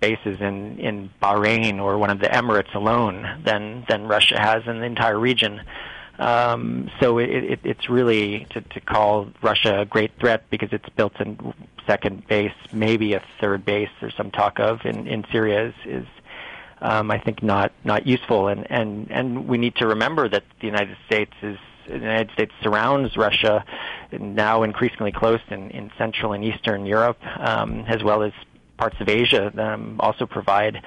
bases 0.00 0.40
in 0.40 0.78
in 0.78 1.10
Bahrain 1.22 1.80
or 1.80 1.98
one 1.98 2.10
of 2.10 2.18
the 2.18 2.28
Emirates 2.28 2.74
alone 2.74 3.42
than 3.44 3.84
than 3.88 4.06
Russia 4.06 4.38
has 4.38 4.62
in 4.66 4.80
the 4.80 4.86
entire 4.86 5.18
region. 5.18 5.62
Um, 6.18 6.90
so 7.00 7.16
it, 7.16 7.30
it, 7.30 7.60
it's 7.64 7.88
really 7.88 8.46
to, 8.50 8.60
to 8.60 8.80
call 8.80 9.28
Russia 9.40 9.80
a 9.80 9.86
great 9.86 10.12
threat 10.20 10.44
because 10.50 10.68
it's 10.70 10.88
built 10.90 11.14
a 11.18 11.34
second 11.86 12.26
base, 12.28 12.52
maybe 12.72 13.14
a 13.14 13.22
third 13.40 13.64
base. 13.64 13.88
There's 14.00 14.14
some 14.16 14.30
talk 14.30 14.60
of 14.60 14.84
in, 14.84 15.06
in 15.06 15.24
Syria 15.32 15.68
is, 15.68 15.74
is 15.86 16.06
um, 16.82 17.10
I 17.10 17.18
think 17.18 17.42
not 17.42 17.72
not 17.84 18.06
useful. 18.06 18.48
And, 18.48 18.70
and 18.70 19.10
and 19.10 19.48
we 19.48 19.56
need 19.56 19.76
to 19.76 19.86
remember 19.86 20.28
that 20.28 20.44
the 20.60 20.66
United 20.66 20.96
States 21.06 21.32
is 21.42 21.58
the 21.86 21.94
United 21.94 22.30
States 22.32 22.52
surrounds 22.62 23.16
Russia 23.16 23.64
now 24.12 24.62
increasingly 24.62 25.12
close 25.12 25.40
in, 25.48 25.70
in 25.70 25.90
Central 25.98 26.32
and 26.32 26.44
Eastern 26.44 26.86
Europe, 26.86 27.18
um, 27.38 27.84
as 27.88 28.02
well 28.02 28.22
as 28.22 28.32
parts 28.80 28.96
of 29.00 29.08
Asia. 29.08 29.52
Um, 29.62 29.96
also 30.00 30.24
provide 30.24 30.82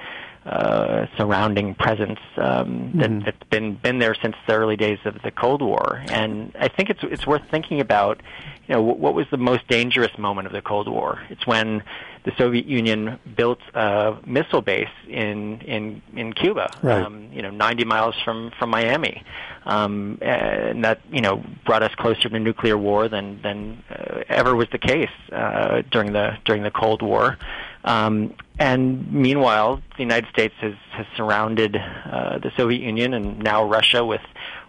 uh, 0.46 1.06
surrounding 1.16 1.74
presence 1.74 2.18
um, 2.36 2.92
that, 2.96 3.08
mm-hmm. 3.10 3.24
that's 3.24 3.42
been 3.48 3.76
been 3.76 3.98
there 3.98 4.14
since 4.20 4.36
the 4.46 4.54
early 4.54 4.76
days 4.76 4.98
of 5.06 5.14
the 5.22 5.30
Cold 5.30 5.62
War. 5.62 6.02
And 6.08 6.52
I 6.58 6.68
think 6.68 6.90
it's 6.90 7.00
it's 7.04 7.26
worth 7.26 7.42
thinking 7.50 7.80
about. 7.80 8.20
You 8.66 8.76
know, 8.76 8.82
what 8.82 9.12
was 9.12 9.26
the 9.30 9.36
most 9.36 9.68
dangerous 9.68 10.16
moment 10.16 10.46
of 10.46 10.54
the 10.54 10.62
Cold 10.62 10.88
War? 10.88 11.20
It's 11.28 11.46
when 11.46 11.82
the 12.24 12.32
Soviet 12.38 12.64
Union 12.64 13.18
built 13.36 13.58
a 13.74 14.16
missile 14.26 14.62
base 14.62 14.96
in 15.06 15.60
in 15.60 16.02
in 16.16 16.32
Cuba. 16.32 16.70
Right. 16.82 17.02
Um, 17.02 17.28
you 17.30 17.42
know, 17.42 17.50
90 17.50 17.84
miles 17.84 18.14
from 18.24 18.52
from 18.58 18.70
Miami, 18.70 19.22
um, 19.66 20.18
and 20.22 20.82
that 20.84 21.00
you 21.10 21.20
know 21.20 21.44
brought 21.66 21.82
us 21.82 21.94
closer 21.94 22.28
to 22.28 22.38
nuclear 22.38 22.78
war 22.78 23.08
than 23.08 23.40
than 23.42 23.82
uh, 23.90 24.22
ever 24.28 24.54
was 24.56 24.68
the 24.72 24.78
case 24.78 25.14
uh, 25.32 25.82
during 25.90 26.12
the 26.12 26.36
during 26.44 26.62
the 26.62 26.70
Cold 26.70 27.02
War. 27.02 27.38
Um, 27.84 28.34
and 28.58 29.12
meanwhile, 29.12 29.82
the 29.96 30.02
United 30.02 30.28
States 30.30 30.54
has, 30.60 30.74
has 30.92 31.06
surrounded 31.16 31.76
uh, 31.76 32.38
the 32.38 32.50
Soviet 32.56 32.80
Union 32.80 33.12
and 33.14 33.38
now 33.38 33.64
Russia 33.64 34.04
with 34.04 34.22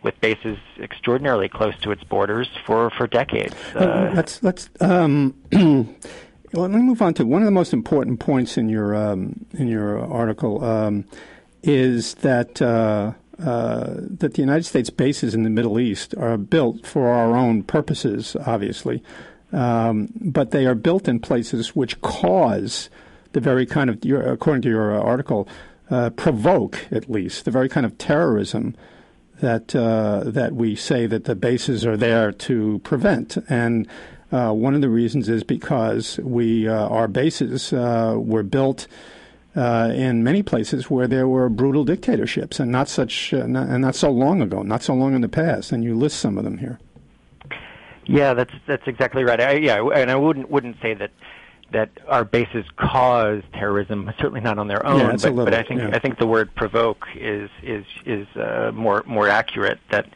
with 0.03 0.19
bases 0.22 0.57
extraordinarily 0.79 1.50
close 1.50 1.74
to 1.81 1.91
its 1.91 2.03
borders 2.03 2.48
for, 2.65 2.91
for 2.91 3.07
decades. 3.07 3.55
Uh, 3.74 4.12
let's 4.13 4.43
let's 4.43 4.69
um, 4.79 5.34
let 5.51 6.72
me 6.72 6.77
move 6.77 7.01
on 7.01 7.13
to 7.15 7.25
one 7.25 7.41
of 7.41 7.45
the 7.45 7.51
most 7.51 7.74
important 7.74 8.19
points 8.19 8.57
in 8.57 8.69
your 8.69 8.95
um, 8.95 9.45
in 9.53 9.67
your 9.67 10.00
article 10.00 10.63
um, 10.63 11.05
is 11.63 12.15
that. 12.15 12.62
Uh, 12.62 13.13
uh, 13.38 13.95
that 13.98 14.36
the 14.36 14.41
United 14.41 14.63
States 14.63 14.89
bases 14.89 15.35
in 15.35 15.44
the 15.44 15.50
Middle 15.50 15.77
East 15.77 16.16
are 16.16 16.37
built 16.37 16.87
for 16.87 17.09
our 17.09 17.35
own 17.35 17.63
purposes, 17.63 18.37
obviously, 18.46 19.03
um, 19.51 20.07
but 20.22 20.51
they 20.51 20.66
are 20.66 20.74
built 20.74 21.09
in 21.09 21.20
places 21.20 21.75
which 21.75 22.00
cause 22.00 22.89
the 23.35 23.41
very 23.41 23.65
kind 23.65 23.89
of, 23.89 24.03
according 24.25 24.63
to 24.63 24.69
your 24.69 24.91
article, 24.91 25.48
uh, 25.91 26.09
provoke 26.11 26.87
at 26.89 27.11
least 27.11 27.45
the 27.45 27.51
very 27.51 27.69
kind 27.69 27.85
of 27.85 27.95
terrorism 27.98 28.74
that 29.41 29.75
uh, 29.75 30.24
that 30.25 30.53
we 30.53 30.75
say 30.75 31.05
that 31.05 31.25
the 31.25 31.35
bases 31.35 31.85
are 31.85 31.98
there 31.98 32.31
to 32.31 32.79
prevent. 32.79 33.37
And 33.50 33.87
uh, 34.31 34.53
one 34.53 34.74
of 34.74 34.81
the 34.81 34.89
reasons 34.89 35.27
is 35.27 35.43
because 35.43 36.17
we 36.24 36.67
uh, 36.67 36.87
our 36.87 37.07
bases 37.07 37.71
uh, 37.71 38.15
were 38.17 38.43
built. 38.43 38.87
Uh, 39.57 39.89
in 39.95 40.21
many 40.21 40.43
places 40.43 40.91
where 40.91 41.07
there 41.07 41.29
were 41.29 41.48
brutal 41.48 41.85
dictatorships, 41.85 42.59
and 42.59 42.69
not 42.69 42.89
such, 42.89 43.31
not, 43.31 43.69
and 43.69 43.81
not 43.81 43.95
so 43.95 44.11
long 44.11 44.41
ago, 44.41 44.61
not 44.63 44.83
so 44.83 44.93
long 44.93 45.15
in 45.15 45.21
the 45.21 45.29
past, 45.29 45.71
and 45.71 45.81
you 45.81 45.95
list 45.95 46.19
some 46.19 46.37
of 46.37 46.43
them 46.43 46.57
here. 46.57 46.77
Yeah, 48.05 48.33
that's 48.33 48.51
that's 48.67 48.85
exactly 48.85 49.24
right. 49.24 49.39
I, 49.39 49.53
yeah, 49.53 49.81
and 49.95 50.11
I 50.11 50.17
wouldn't 50.17 50.51
wouldn't 50.51 50.75
say 50.81 50.93
that 50.95 51.11
that 51.75 51.90
our 52.07 52.24
bases 52.24 52.64
cause 52.77 53.44
terrorism, 53.51 54.09
certainly 54.18 54.40
not 54.40 54.57
on 54.57 54.70
their 54.70 54.85
own. 54.85 55.00
Yeah, 55.00 55.11
but, 55.11 55.22
little, 55.24 55.44
but, 55.44 55.53
I 55.53 55.64
think 55.64 55.81
yeah. 55.81 55.90
I 55.92 56.00
think 56.00 56.18
the 56.18 56.25
word 56.25 56.55
provoke 56.55 57.05
is 57.16 57.50
is 57.61 57.85
is 58.05 58.27
uh, 58.38 58.72
more 58.74 59.03
more 59.05 59.27
accurate. 59.27 59.79
That 59.92 60.07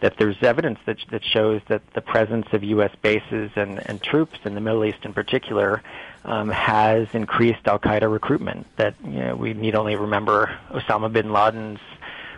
that 0.00 0.16
there's 0.16 0.40
evidence 0.42 0.78
that 0.86 0.98
that 1.10 1.24
shows 1.24 1.60
that 1.66 1.82
the 1.94 2.00
presence 2.00 2.46
of 2.52 2.62
U.S. 2.62 2.92
bases 3.02 3.50
and 3.56 3.82
and 3.86 4.00
troops 4.00 4.38
in 4.44 4.54
the 4.54 4.60
Middle 4.60 4.84
East, 4.84 4.98
in 5.02 5.12
particular, 5.12 5.82
um, 6.24 6.50
has 6.50 7.08
increased 7.12 7.66
Al 7.66 7.80
Qaeda 7.80 8.10
recruitment. 8.10 8.68
That 8.76 8.94
you 9.04 9.18
know, 9.18 9.34
we 9.34 9.54
need 9.54 9.74
only 9.74 9.96
remember 9.96 10.56
Osama 10.70 11.12
bin 11.12 11.32
Laden's 11.32 11.80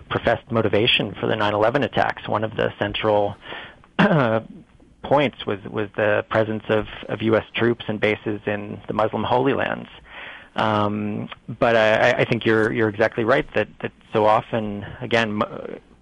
professed 0.08 0.50
motivation 0.50 1.12
for 1.12 1.26
the 1.26 1.34
9/11 1.34 1.84
attacks. 1.84 2.26
One 2.26 2.44
of 2.44 2.56
the 2.56 2.72
central 2.78 3.36
points 5.02 5.46
was 5.46 5.58
was 5.64 5.88
the 5.96 6.24
presence 6.30 6.64
of, 6.68 6.86
of 7.08 7.22
U.S. 7.22 7.44
troops 7.54 7.84
and 7.88 8.00
bases 8.00 8.40
in 8.46 8.80
the 8.86 8.94
Muslim 8.94 9.24
Holy 9.24 9.54
Lands. 9.54 9.88
Um, 10.56 11.28
but 11.48 11.76
I, 11.76 12.10
I 12.10 12.24
think 12.24 12.44
you're 12.44 12.72
you're 12.72 12.88
exactly 12.88 13.24
right 13.24 13.46
that 13.54 13.68
that 13.80 13.92
so 14.12 14.26
often 14.26 14.84
again 15.00 15.40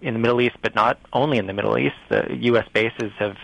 in 0.00 0.14
the 0.14 0.20
Middle 0.20 0.40
East, 0.40 0.56
but 0.62 0.74
not 0.74 0.98
only 1.12 1.38
in 1.38 1.46
the 1.46 1.52
Middle 1.52 1.78
East, 1.78 1.96
the 2.08 2.26
U.S. 2.40 2.66
bases 2.72 3.12
have 3.18 3.36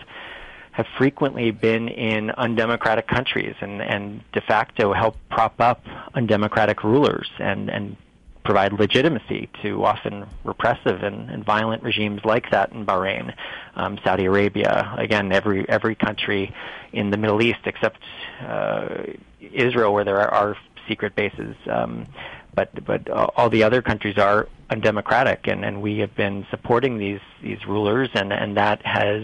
have 0.75 0.87
frequently 0.97 1.51
been 1.51 1.87
in 1.87 2.31
undemocratic 2.31 3.07
countries 3.07 3.55
and, 3.61 3.81
and 3.81 4.21
de 4.33 4.41
facto 4.41 4.91
help 4.91 5.15
prop 5.29 5.61
up 5.61 5.81
undemocratic 6.15 6.83
rulers 6.83 7.29
and, 7.39 7.69
and 7.69 7.95
provide 8.45 8.71
legitimacy 8.71 9.49
to 9.63 9.83
often 9.83 10.25
repressive 10.43 11.03
and, 11.03 11.29
and 11.29 11.43
violent 11.43 11.83
regimes 11.83 12.21
like 12.23 12.49
that 12.51 12.71
in 12.71 12.85
Bahrain, 12.85 13.33
um, 13.75 13.99
Saudi 14.03 14.25
Arabia. 14.25 14.93
Again, 14.97 15.33
every 15.33 15.67
every 15.67 15.95
country 15.95 16.53
in 16.93 17.09
the 17.09 17.17
Middle 17.17 17.41
East 17.41 17.59
except 17.65 17.99
uh, 18.41 19.03
Israel, 19.41 19.93
where 19.93 20.05
there 20.05 20.19
are, 20.21 20.33
are 20.33 20.57
secret 20.87 21.15
bases. 21.15 21.55
Um, 21.69 22.05
but 22.53 22.85
but 22.85 23.09
all 23.09 23.49
the 23.49 23.63
other 23.63 23.81
countries 23.81 24.17
are 24.17 24.47
undemocratic, 24.69 25.47
and, 25.47 25.65
and 25.65 25.81
we 25.81 25.97
have 25.99 26.15
been 26.15 26.45
supporting 26.49 26.97
these 26.97 27.19
these 27.43 27.65
rulers, 27.67 28.09
and 28.13 28.31
and 28.31 28.55
that 28.55 28.85
has 28.85 29.23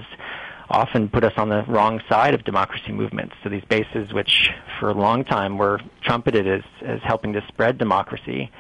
often 0.70 1.10
put 1.10 1.24
us 1.24 1.34
on 1.38 1.50
the 1.50 1.64
wrong 1.68 2.02
side 2.10 2.34
of 2.34 2.44
democracy 2.44 2.92
movements. 2.92 3.36
So 3.44 3.50
these 3.50 3.64
bases, 3.66 4.14
which 4.14 4.50
for 4.80 4.90
a 4.90 4.94
long 4.94 5.24
time 5.24 5.58
were 5.58 5.80
trumpeted 6.02 6.48
as 6.48 6.64
as 6.82 7.00
helping 7.04 7.34
to 7.34 7.46
spread 7.48 7.78
democracy, 7.78 8.52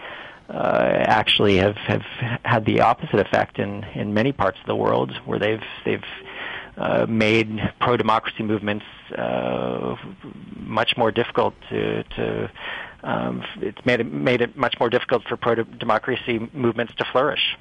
actually 0.54 1.58
have, 1.58 1.78
have 1.78 2.02
had 2.44 2.66
the 2.66 2.82
opposite 2.82 3.20
effect 3.20 3.60
in, 3.60 3.84
in 3.96 4.14
many 4.14 4.32
parts 4.32 4.60
of 4.60 4.68
the 4.68 4.76
world 4.76 5.12
where 5.26 5.40
they've 5.40 5.64
they've 5.86 6.04
uh, 6.78 7.06
made 7.08 7.60
pro 7.80 7.98
democracy 7.98 8.44
movements 8.44 8.86
uh, 9.18 9.96
much 10.56 10.96
more 10.98 11.12
difficult 11.12 11.54
to 11.70 12.04
to 12.04 12.52
um, 13.04 13.44
it's 13.62 13.84
made 13.86 14.00
it 14.00 14.12
made 14.12 14.42
it 14.42 14.56
much 14.56 14.80
more 14.80 14.90
difficult 14.90 15.24
for 15.28 15.36
pro 15.36 15.56
democracy 15.56 16.40
movements 16.54 16.94
to 16.96 17.06
flourish. 17.12 17.58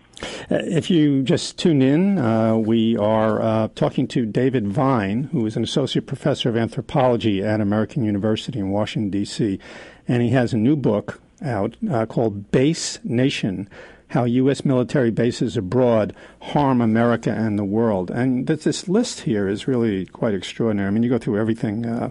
Uh, 0.50 0.57
if 0.64 0.90
you 0.90 1.22
just 1.22 1.59
tuned 1.59 1.83
in, 1.83 2.18
uh, 2.18 2.55
we 2.55 2.96
are 2.98 3.40
uh, 3.40 3.68
talking 3.74 4.07
to 4.09 4.26
David 4.26 4.68
Vine, 4.68 5.24
who 5.33 5.46
is 5.46 5.57
an 5.57 5.64
associate 5.64 6.07
professor 6.07 6.50
of 6.50 6.57
anthropology 6.57 7.42
at 7.42 7.61
American 7.61 8.05
University 8.05 8.59
in 8.59 8.70
Washington 8.70 9.11
D.C., 9.11 9.59
and 10.07 10.22
he 10.22 10.31
has 10.31 10.53
a 10.53 10.59
new 10.59 10.76
book 10.76 11.20
out 11.42 11.76
uh, 11.90 12.07
called 12.07 12.50
Base 12.50 12.98
Nation 13.05 13.68
how 14.11 14.24
U.S. 14.24 14.64
military 14.64 15.11
bases 15.12 15.57
abroad 15.57 16.12
harm 16.42 16.81
America 16.81 17.31
and 17.31 17.57
the 17.57 17.64
world. 17.64 18.11
And 18.11 18.48
that 18.48 18.62
this 18.62 18.88
list 18.88 19.20
here 19.20 19.48
is 19.48 19.68
really 19.68 20.07
quite 20.07 20.35
extraordinary. 20.35 20.88
I 20.88 20.90
mean, 20.90 21.05
you 21.05 21.09
go 21.09 21.18
through 21.18 21.38
everything. 21.38 21.87
Uh, 21.87 22.11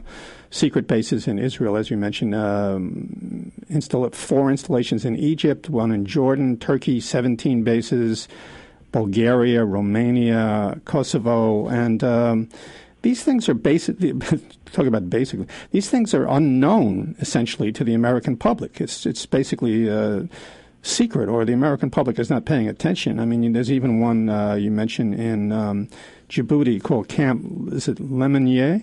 secret 0.49 0.87
bases 0.87 1.27
in 1.27 1.37
Israel, 1.37 1.75
as 1.75 1.89
you 1.89 1.97
mentioned, 1.97 2.33
um, 2.33 3.51
install- 3.67 4.09
four 4.11 4.49
installations 4.49 5.05
in 5.05 5.15
Egypt, 5.15 5.69
one 5.69 5.91
in 5.91 6.05
Jordan, 6.05 6.57
Turkey, 6.57 6.99
17 6.99 7.63
bases, 7.63 8.27
Bulgaria, 8.91 9.63
Romania, 9.63 10.79
Kosovo, 10.85 11.67
and 11.67 12.03
um, 12.03 12.49
these 13.01 13.23
things 13.23 13.49
are 13.49 13.53
basic. 13.53 13.97
talk 14.71 14.85
about 14.85 15.09
basically, 15.09 15.47
these 15.71 15.89
things 15.89 16.13
are 16.13 16.27
unknown 16.27 17.15
essentially 17.19 17.71
to 17.71 17.83
the 17.83 17.93
American 17.93 18.37
public. 18.37 18.81
It's 18.81 19.05
it's 19.05 19.25
basically. 19.25 19.89
Uh, 19.89 20.23
secret 20.81 21.27
or 21.27 21.43
the 21.43 21.51
American 21.51 21.89
public 21.89 22.17
is 22.17 22.29
not 22.29 22.45
paying 22.45 22.65
attention. 22.65 23.19
I 23.19 23.25
mean, 23.25 23.51
there's 23.51 23.69
even 23.69 23.99
one 23.99 24.29
uh, 24.29 24.53
you 24.53 24.71
mentioned 24.71 25.15
in 25.15 25.51
um, 25.51 25.89
Djibouti 26.29 26.81
called 26.81 27.09
Camp, 27.09 27.73
is 27.73 27.89
it 27.89 27.97
Lemonnier? 27.97 28.81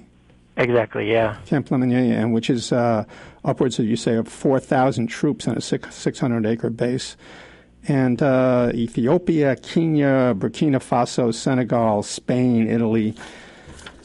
Exactly, 0.59 1.11
yeah. 1.11 1.39
Camp 1.47 1.71
Lemonnier, 1.71 2.19
and 2.19 2.35
which 2.35 2.51
is 2.51 2.71
uh, 2.71 3.05
upwards 3.47 3.79
of, 3.79 3.87
you 3.87 3.97
say, 3.97 4.17
of 4.17 4.29
4,000 4.29 5.07
troops 5.07 5.49
on 5.49 5.57
a 5.57 5.63
600 5.63 6.45
acre 6.45 6.69
base 6.69 7.17
and 7.89 8.23
uh, 8.23 8.71
Ethiopia, 8.75 9.57
Kenya, 9.57 10.35
Burkina 10.37 10.81
Faso, 10.81 11.33
Senegal, 11.33 12.03
Spain, 12.03 12.69
Italy. 12.69 13.15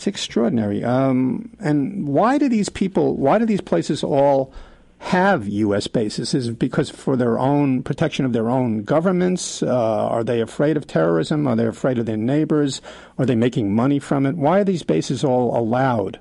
It's 0.01 0.07
extraordinary. 0.07 0.83
Um, 0.83 1.51
and 1.59 2.07
why 2.07 2.39
do 2.39 2.49
these 2.49 2.69
people? 2.69 3.17
Why 3.17 3.37
do 3.37 3.45
these 3.45 3.61
places 3.61 4.03
all 4.03 4.51
have 4.97 5.47
U.S. 5.47 5.85
bases? 5.85 6.33
Is 6.33 6.47
it 6.47 6.57
because 6.57 6.89
for 6.89 7.15
their 7.15 7.37
own 7.37 7.83
protection 7.83 8.25
of 8.25 8.33
their 8.33 8.49
own 8.49 8.81
governments? 8.81 9.61
Uh, 9.61 9.67
are 9.69 10.23
they 10.23 10.41
afraid 10.41 10.75
of 10.75 10.87
terrorism? 10.87 11.45
Are 11.45 11.55
they 11.55 11.67
afraid 11.67 11.99
of 11.99 12.07
their 12.07 12.17
neighbors? 12.17 12.81
Are 13.19 13.27
they 13.27 13.35
making 13.35 13.75
money 13.75 13.99
from 13.99 14.25
it? 14.25 14.35
Why 14.37 14.61
are 14.61 14.63
these 14.63 14.81
bases 14.81 15.23
all 15.23 15.55
allowed? 15.55 16.19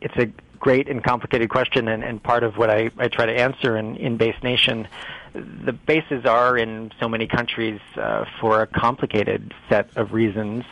It's 0.00 0.16
a 0.16 0.30
great 0.60 0.88
and 0.88 1.02
complicated 1.02 1.50
question, 1.50 1.88
and, 1.88 2.04
and 2.04 2.22
part 2.22 2.44
of 2.44 2.56
what 2.56 2.70
I, 2.70 2.92
I 2.98 3.08
try 3.08 3.26
to 3.26 3.34
answer 3.34 3.76
in, 3.76 3.96
in 3.96 4.16
Base 4.16 4.40
Nation 4.44 4.86
the 5.34 5.72
bases 5.72 6.24
are 6.24 6.56
in 6.56 6.90
so 7.00 7.08
many 7.08 7.26
countries 7.26 7.80
uh, 7.96 8.24
for 8.40 8.62
a 8.62 8.66
complicated 8.66 9.54
set 9.68 9.88
of 9.96 10.12
reasons. 10.12 10.64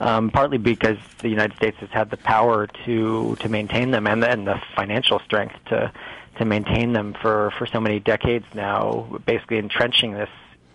Um, 0.00 0.30
partly 0.30 0.58
because 0.58 0.98
the 1.18 1.28
United 1.28 1.56
States 1.56 1.76
has 1.78 1.90
had 1.90 2.10
the 2.10 2.16
power 2.16 2.66
to 2.84 3.36
to 3.40 3.48
maintain 3.48 3.90
them 3.90 4.06
and, 4.06 4.24
and 4.24 4.46
the 4.46 4.60
financial 4.74 5.20
strength 5.20 5.54
to 5.66 5.92
to 6.38 6.44
maintain 6.44 6.92
them 6.92 7.14
for 7.22 7.52
for 7.58 7.66
so 7.66 7.80
many 7.80 8.00
decades 8.00 8.46
now, 8.54 9.20
basically 9.24 9.58
entrenching 9.58 10.12
this 10.12 10.30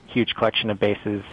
huge 0.08 0.34
collection 0.36 0.70
of 0.70 0.80
bases 0.80 1.24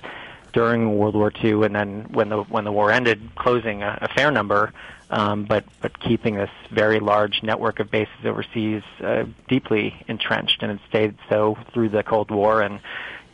during 0.53 0.99
World 0.99 1.15
War 1.15 1.33
II, 1.43 1.65
and 1.65 1.75
then 1.75 2.07
when 2.11 2.29
the 2.29 2.43
when 2.43 2.65
the 2.65 2.73
war 2.73 2.91
ended, 2.91 3.21
closing 3.37 3.83
a, 3.83 3.99
a 4.03 4.09
fair 4.15 4.31
number 4.31 4.73
um, 5.11 5.45
but 5.45 5.65
but 5.81 5.99
keeping 6.01 6.35
this 6.35 6.51
very 6.71 7.01
large 7.01 7.43
network 7.43 7.79
of 7.79 7.91
bases 7.91 8.25
overseas 8.25 8.83
uh, 9.03 9.25
deeply 9.49 9.95
entrenched, 10.09 10.63
and 10.63 10.73
it 10.73 10.81
stayed 10.89 11.17
so 11.29 11.57
through 11.73 11.91
the 11.91 12.03
Cold 12.03 12.31
War. 12.31 12.63
And 12.63 12.81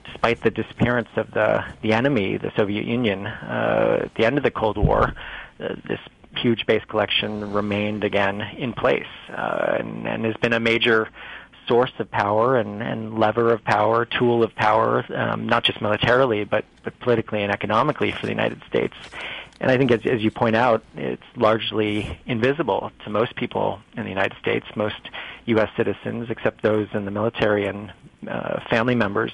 despite 0.04 0.42
the 0.42 0.50
disappearance 0.50 1.08
of 1.16 1.30
the 1.32 1.64
the 1.82 1.92
enemy, 1.92 2.36
the 2.36 2.52
Soviet 2.56 2.84
Union, 2.84 3.26
uh, 3.26 4.00
at 4.02 4.14
the 4.14 4.24
end 4.24 4.38
of 4.38 4.44
the 4.44 4.50
Cold 4.50 4.76
War, 4.76 5.14
uh, 5.60 5.74
this 5.86 6.00
huge 6.36 6.66
base 6.66 6.84
collection 6.88 7.52
remained 7.52 8.04
again 8.04 8.40
in 8.40 8.72
place, 8.72 9.06
uh, 9.30 9.76
and, 9.78 10.06
and 10.06 10.24
has 10.24 10.36
been 10.36 10.52
a 10.52 10.60
major 10.60 11.08
source 11.66 11.92
of 11.98 12.10
power 12.10 12.56
and, 12.56 12.82
and 12.82 13.18
lever 13.18 13.52
of 13.52 13.62
power, 13.64 14.04
tool 14.04 14.42
of 14.42 14.54
power, 14.54 15.04
um, 15.14 15.46
not 15.46 15.64
just 15.64 15.80
militarily, 15.80 16.44
but, 16.44 16.64
but 16.82 16.98
politically 17.00 17.42
and 17.42 17.52
economically 17.52 18.10
for 18.10 18.22
the 18.22 18.32
United 18.32 18.60
States. 18.68 18.94
And 19.60 19.70
I 19.70 19.76
think, 19.76 19.92
as, 19.92 20.00
as 20.04 20.22
you 20.22 20.30
point 20.32 20.56
out, 20.56 20.82
it's 20.96 21.22
largely 21.36 22.18
invisible 22.26 22.90
to 23.04 23.10
most 23.10 23.36
people 23.36 23.78
in 23.96 24.02
the 24.02 24.08
United 24.08 24.36
States, 24.40 24.66
most 24.74 25.00
U.S. 25.46 25.68
citizens, 25.76 26.30
except 26.30 26.62
those 26.62 26.88
in 26.94 27.04
the 27.04 27.12
military 27.12 27.66
and 27.66 27.92
uh, 28.26 28.60
family 28.68 28.96
members 28.96 29.32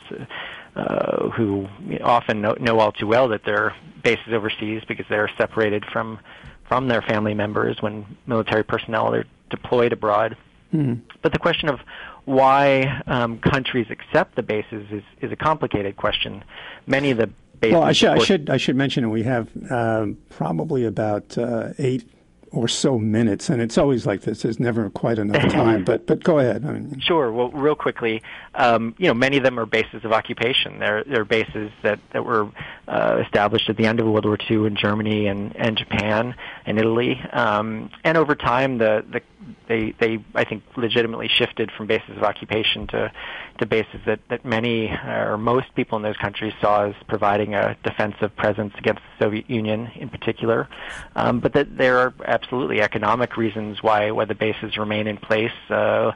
uh, 0.79 1.31
who 1.31 1.67
often 2.03 2.41
know, 2.41 2.55
know 2.61 2.79
all 2.79 2.93
too 2.93 3.07
well 3.07 3.29
that 3.29 3.45
their 3.45 3.75
bases 4.05 4.33
overseas 4.33 4.83
because 4.87 5.07
they're 5.09 5.31
separated 5.37 5.85
from 5.93 6.21
from 6.69 6.87
their 6.87 7.03
family 7.03 7.35
members 7.35 7.81
when 7.81 8.05
military 8.27 8.63
personnel 8.63 9.13
are 9.15 9.25
deployed 9.51 9.93
abroad. 9.93 10.37
Mm-hmm. 10.73 11.01
But 11.23 11.33
the 11.33 11.39
question 11.39 11.69
of 11.69 11.81
why 12.27 13.03
um, 13.07 13.39
countries 13.39 13.87
accept 13.91 14.37
the 14.37 14.43
bases 14.43 14.87
is, 14.93 15.03
is 15.23 15.33
a 15.33 15.37
complicated 15.37 15.97
question. 15.97 16.45
Many 16.87 17.11
of 17.11 17.19
the 17.19 17.31
well, 17.63 17.83
I 17.83 17.91
should, 17.91 18.11
I 18.11 18.19
should 18.19 18.51
I 18.51 18.57
should 18.57 18.77
mention 18.77 19.11
we 19.11 19.25
have 19.25 19.49
uh, 19.69 20.07
probably 20.31 20.85
about 20.85 21.37
uh, 21.37 21.71
eight 21.79 22.09
or 22.51 22.69
so 22.69 22.99
minutes, 22.99 23.51
and 23.51 23.61
it's 23.61 23.79
always 23.79 24.07
like 24.07 24.23
this. 24.23 24.43
There's 24.43 24.61
never 24.61 24.89
quite 24.91 25.19
enough 25.19 25.51
time. 25.53 25.85
but 25.85 26.07
but 26.07 26.23
go 26.23 26.39
ahead. 26.39 26.65
I 26.65 26.73
mean, 26.73 27.01
sure. 27.01 27.31
Well, 27.33 27.51
real 27.51 27.75
quickly, 27.75 28.23
um, 28.55 28.95
you 28.99 29.07
know, 29.07 29.15
many 29.15 29.37
of 29.37 29.43
them 29.43 29.59
are 29.59 29.67
bases 29.67 30.05
of 30.05 30.13
occupation. 30.13 30.79
They're 30.79 31.05
they're 31.05 31.25
bases 31.25 31.71
that 31.83 32.01
that 32.13 32.25
were 32.25 32.51
uh, 32.87 33.23
established 33.25 33.69
at 33.69 33.77
the 33.77 33.87
end 33.87 34.01
of 34.01 34.07
World 34.07 34.25
War 34.25 34.39
II 34.51 34.67
in 34.67 34.77
Germany 34.77 35.27
and 35.27 35.55
and 35.57 35.77
Japan 35.77 36.35
and 36.67 36.79
Italy, 36.79 37.21
um, 37.33 37.91
and 38.05 38.17
over 38.17 38.35
time 38.35 38.79
the 38.79 39.05
the 39.11 39.21
they 39.69 39.95
they 39.99 40.19
I 40.35 40.45
think 40.45 40.63
legitimately 40.77 41.29
shifted 41.29 41.71
from 41.71 41.87
bases 41.87 42.17
of 42.17 42.23
occupation 42.23 42.87
to 42.89 43.13
to 43.59 43.67
bases 43.67 44.01
that 44.07 44.21
that 44.29 44.45
many 44.45 44.89
or 44.89 45.37
most 45.39 45.67
people 45.75 45.97
in 45.97 46.03
those 46.03 46.17
countries 46.17 46.53
saw 46.61 46.87
as 46.87 46.95
providing 47.07 47.55
a 47.55 47.77
defensive 47.85 48.35
presence 48.37 48.75
against 48.79 49.03
the 49.03 49.25
Soviet 49.25 49.49
Union 49.49 49.91
in 49.97 50.09
particular, 50.09 50.69
um, 51.17 51.41
but 51.41 51.53
that 51.53 51.77
there 51.77 51.99
are 51.99 52.15
absolutely 52.43 52.81
economic 52.81 53.37
reasons 53.37 53.83
why 53.83 54.11
why 54.11 54.25
the 54.25 54.35
bases 54.35 54.77
remain 54.77 55.07
in 55.07 55.17
place. 55.17 55.59
Uh, 55.69 55.75
uh, 55.75 56.13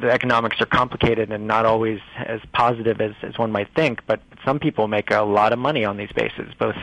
the 0.00 0.10
economics 0.10 0.60
are 0.60 0.66
complicated 0.66 1.30
and 1.30 1.46
not 1.46 1.66
always 1.66 2.00
as 2.16 2.40
positive 2.52 3.00
as, 3.00 3.12
as 3.22 3.36
one 3.38 3.50
might 3.52 3.68
think, 3.74 4.00
but 4.06 4.20
some 4.44 4.58
people 4.58 4.88
make 4.88 5.10
a 5.10 5.22
lot 5.22 5.52
of 5.52 5.58
money 5.58 5.84
on 5.84 5.96
these 5.96 6.12
bases, 6.12 6.52
both 6.58 6.76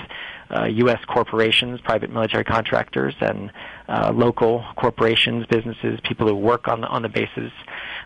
uh, 0.55 0.65
U.S. 0.65 0.99
corporations, 1.05 1.79
private 1.81 2.09
military 2.09 2.43
contractors, 2.43 3.15
and 3.21 3.51
uh, 3.87 4.11
local 4.13 4.65
corporations, 4.75 5.45
businesses, 5.45 5.99
people 6.03 6.27
who 6.27 6.35
work 6.35 6.67
on 6.67 6.81
the, 6.81 6.87
on 6.87 7.01
the 7.01 7.09
bases. 7.09 7.51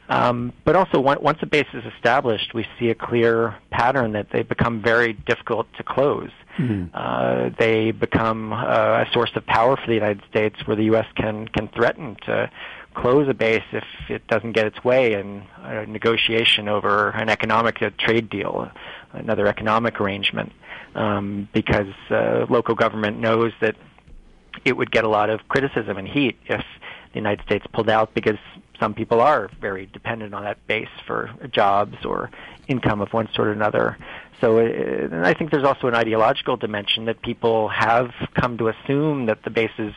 Um, 0.09 0.53
but 0.63 0.75
also, 0.75 0.99
once 0.99 1.39
a 1.41 1.47
base 1.47 1.67
is 1.73 1.83
established, 1.95 2.53
we 2.53 2.67
see 2.79 2.89
a 2.89 2.95
clear 2.95 3.55
pattern 3.71 4.11
that 4.13 4.27
they 4.31 4.43
become 4.43 4.81
very 4.81 5.13
difficult 5.13 5.67
to 5.77 5.83
close. 5.83 6.29
Mm-hmm. 6.57 6.85
Uh, 6.93 7.49
they 7.59 7.91
become 7.91 8.53
uh, 8.53 9.03
a 9.03 9.07
source 9.11 9.31
of 9.35 9.45
power 9.45 9.75
for 9.75 9.87
the 9.87 9.93
United 9.93 10.23
States, 10.29 10.55
where 10.65 10.75
the 10.75 10.85
U.S. 10.85 11.07
can 11.15 11.47
can 11.49 11.67
threaten 11.69 12.15
to 12.25 12.49
close 12.95 13.27
a 13.27 13.33
base 13.33 13.63
if 13.73 13.83
it 14.09 14.25
doesn't 14.27 14.53
get 14.53 14.65
its 14.65 14.83
way 14.83 15.13
in 15.13 15.43
a 15.63 15.85
negotiation 15.85 16.67
over 16.69 17.09
an 17.09 17.29
economic 17.29 17.77
trade 17.97 18.29
deal, 18.29 18.71
another 19.11 19.47
economic 19.47 19.99
arrangement, 19.99 20.53
um, 20.95 21.47
because 21.53 21.93
uh, 22.09 22.45
local 22.49 22.73
government 22.73 23.19
knows 23.19 23.51
that 23.59 23.75
it 24.63 24.77
would 24.77 24.91
get 24.91 25.03
a 25.03 25.09
lot 25.09 25.29
of 25.29 25.45
criticism 25.49 25.97
and 25.97 26.07
heat 26.07 26.37
if 26.45 26.63
the 27.11 27.19
United 27.19 27.45
States 27.45 27.65
pulled 27.73 27.89
out 27.89 28.13
because 28.13 28.37
some 28.79 28.93
people 28.93 29.21
are 29.21 29.49
very 29.61 29.85
dependent 29.87 30.33
on 30.33 30.43
that 30.43 30.65
base 30.67 30.89
for 31.05 31.29
jobs 31.51 31.97
or 32.05 32.29
income 32.67 33.01
of 33.01 33.11
one 33.13 33.27
sort 33.33 33.47
or 33.47 33.51
another. 33.51 33.97
So 34.41 34.59
uh, 34.59 35.21
I 35.23 35.33
think 35.33 35.51
there's 35.51 35.63
also 35.63 35.87
an 35.87 35.95
ideological 35.95 36.57
dimension 36.57 37.05
that 37.05 37.21
people 37.21 37.69
have 37.69 38.11
come 38.33 38.57
to 38.57 38.67
assume 38.67 39.27
that 39.27 39.43
the 39.43 39.49
bases 39.49 39.93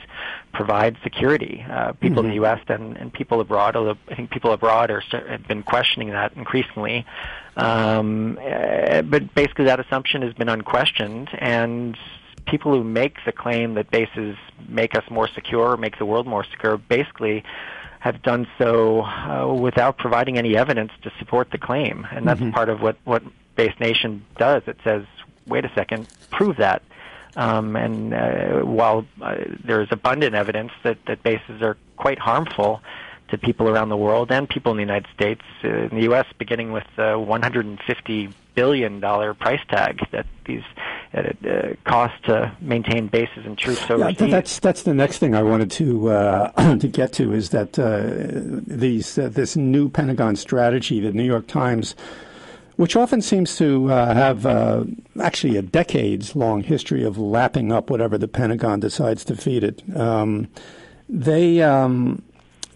provide 0.53 0.97
security. 1.03 1.65
Uh, 1.69 1.93
people 1.93 2.09
mm-hmm. 2.09 2.19
in 2.19 2.25
the 2.27 2.45
mm-hmm. 2.45 2.45
U.S. 2.45 2.61
And, 2.69 2.97
and 2.97 3.13
people 3.13 3.41
abroad, 3.41 3.77
although 3.77 3.97
I 4.09 4.15
think 4.15 4.31
people 4.31 4.53
abroad 4.53 4.91
are 4.91 5.01
have 5.01 5.47
been 5.47 5.63
questioning 5.63 6.11
that 6.11 6.33
increasingly. 6.35 7.05
Um, 7.57 8.39
uh, 8.41 9.03
but 9.03 9.35
basically, 9.35 9.65
that 9.67 9.81
assumption 9.81 10.23
has 10.23 10.33
been 10.35 10.49
unquestioned, 10.49 11.29
and 11.39 11.97
people 12.47 12.73
who 12.73 12.85
make 12.85 13.17
the 13.25 13.33
claim 13.33 13.75
that 13.75 13.91
bases 13.91 14.37
make 14.69 14.95
us 14.95 15.05
more 15.11 15.29
secure, 15.29 15.77
make 15.77 15.99
the 15.99 16.07
world 16.07 16.27
more 16.27 16.45
secure, 16.45 16.79
basically 16.79 17.43
have 18.01 18.23
done 18.23 18.47
so 18.59 19.03
uh, 19.03 19.53
without 19.53 19.99
providing 19.99 20.39
any 20.39 20.57
evidence 20.57 20.93
to 21.03 21.13
support 21.19 21.51
the 21.51 21.59
claim, 21.59 22.07
and 22.13 22.27
that's 22.27 22.41
mm-hmm. 22.41 22.53
part 22.53 22.69
of 22.69 22.81
what 22.81 22.97
what 23.05 23.23
Base 23.59 23.75
Nation 23.81 24.25
does. 24.39 24.63
It 24.67 24.79
says, 24.85 25.05
"Wait 25.47 25.65
a 25.65 25.73
second, 25.75 26.07
prove 26.31 26.57
that." 26.59 26.81
Um, 27.37 27.77
and 27.77 28.15
uh, 28.15 28.61
while 28.61 29.05
uh, 29.21 29.35
there 29.65 29.83
is 29.83 29.89
abundant 29.91 30.35
evidence 30.35 30.71
that 30.85 30.99
that 31.07 31.23
bases 31.25 31.61
are 31.61 31.77
quite 31.97 32.21
harmful 32.21 32.81
to 33.31 33.37
people 33.37 33.69
around 33.69 33.89
the 33.89 33.97
world 33.97 34.31
and 34.31 34.49
people 34.49 34.71
in 34.73 34.79
the 34.79 34.83
United 34.83 35.09
States, 35.13 35.43
uh, 35.65 35.69
in 35.69 35.91
the 35.91 36.05
U.S., 36.05 36.25
beginning 36.39 36.73
with 36.73 36.85
the 36.97 37.19
150 37.19 38.31
billion 38.55 39.01
dollar 39.01 39.35
price 39.35 39.61
tag 39.69 40.01
that 40.13 40.27
these 40.47 40.63
uh, 41.15 41.21
uh, 41.49 41.75
cost 41.85 42.15
to 42.25 42.53
maintain 42.61 43.07
bases 43.07 43.45
and 43.45 43.59
troops 43.59 43.91
overseas. 43.91 44.21
Yeah, 44.21 44.27
that's 44.29 44.59
that's 44.61 44.83
the 44.83 44.95
next 44.95 45.19
thing 45.19 45.35
I 45.35 45.43
wanted 45.43 45.71
to 45.73 46.11
uh, 46.11 46.77
to 46.77 46.89
get 46.89 47.13
to 47.15 47.33
is 47.33 47.51
that 47.51 47.79
uh, 47.79 48.03
these 48.67 49.19
uh, 49.19 49.29
this 49.29 49.57
new 49.57 49.89
Pentagon 49.89 50.37
strategy 50.37 51.01
that 51.01 51.15
New 51.15 51.25
York 51.25 51.47
Times 51.47 51.95
which 52.79 52.95
often 52.95 53.21
seems 53.21 53.57
to 53.57 53.91
uh, 53.91 54.15
have 54.15 54.47
uh, 54.47 54.85
actually 55.21 55.57
a 55.57 55.63
decades 55.63 56.37
long 56.37 56.63
history 56.63 57.03
of 57.03 57.19
lapping 57.19 57.73
up 57.73 57.91
whatever 57.91 58.17
the 58.17 58.29
Pentagon 58.29 58.79
decides 58.79 59.25
to 59.25 59.35
feed 59.35 59.65
it. 59.65 59.83
Um, 59.97 60.47
they 61.09 61.61
um, 61.61 62.23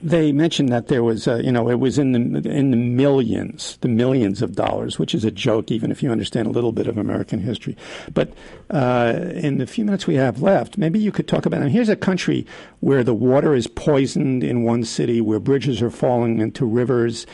they 0.02 0.32
mentioned 0.32 0.70
that 0.70 0.88
there 0.88 1.04
was, 1.04 1.28
uh, 1.28 1.36
you 1.36 1.52
know, 1.52 1.70
it 1.70 1.78
was 1.78 1.98
in 1.98 2.10
the 2.10 2.50
in 2.50 2.72
the 2.72 2.76
millions, 2.76 3.78
the 3.80 3.86
millions 3.86 4.42
of 4.42 4.56
dollars, 4.56 4.98
which 4.98 5.14
is 5.14 5.24
a 5.24 5.30
joke, 5.30 5.70
even 5.70 5.92
if 5.92 6.02
you 6.02 6.10
understand 6.10 6.48
a 6.48 6.50
little 6.50 6.72
bit 6.72 6.88
of 6.88 6.98
American 6.98 7.38
history. 7.38 7.76
But 8.12 8.32
uh, 8.70 9.30
in 9.34 9.58
the 9.58 9.68
few 9.68 9.84
minutes 9.84 10.08
we 10.08 10.16
have 10.16 10.42
left, 10.42 10.76
maybe 10.76 10.98
you 10.98 11.12
could 11.12 11.28
talk 11.28 11.46
about. 11.46 11.62
And 11.62 11.70
here's 11.70 11.88
a 11.88 11.94
country 11.94 12.44
where 12.80 13.04
the 13.04 13.14
water 13.14 13.54
is 13.54 13.68
poisoned 13.68 14.42
in 14.42 14.64
one 14.64 14.82
city, 14.82 15.20
where 15.20 15.38
bridges 15.38 15.80
are 15.80 15.90
falling 15.90 16.40
into 16.40 16.66
rivers 16.66 17.24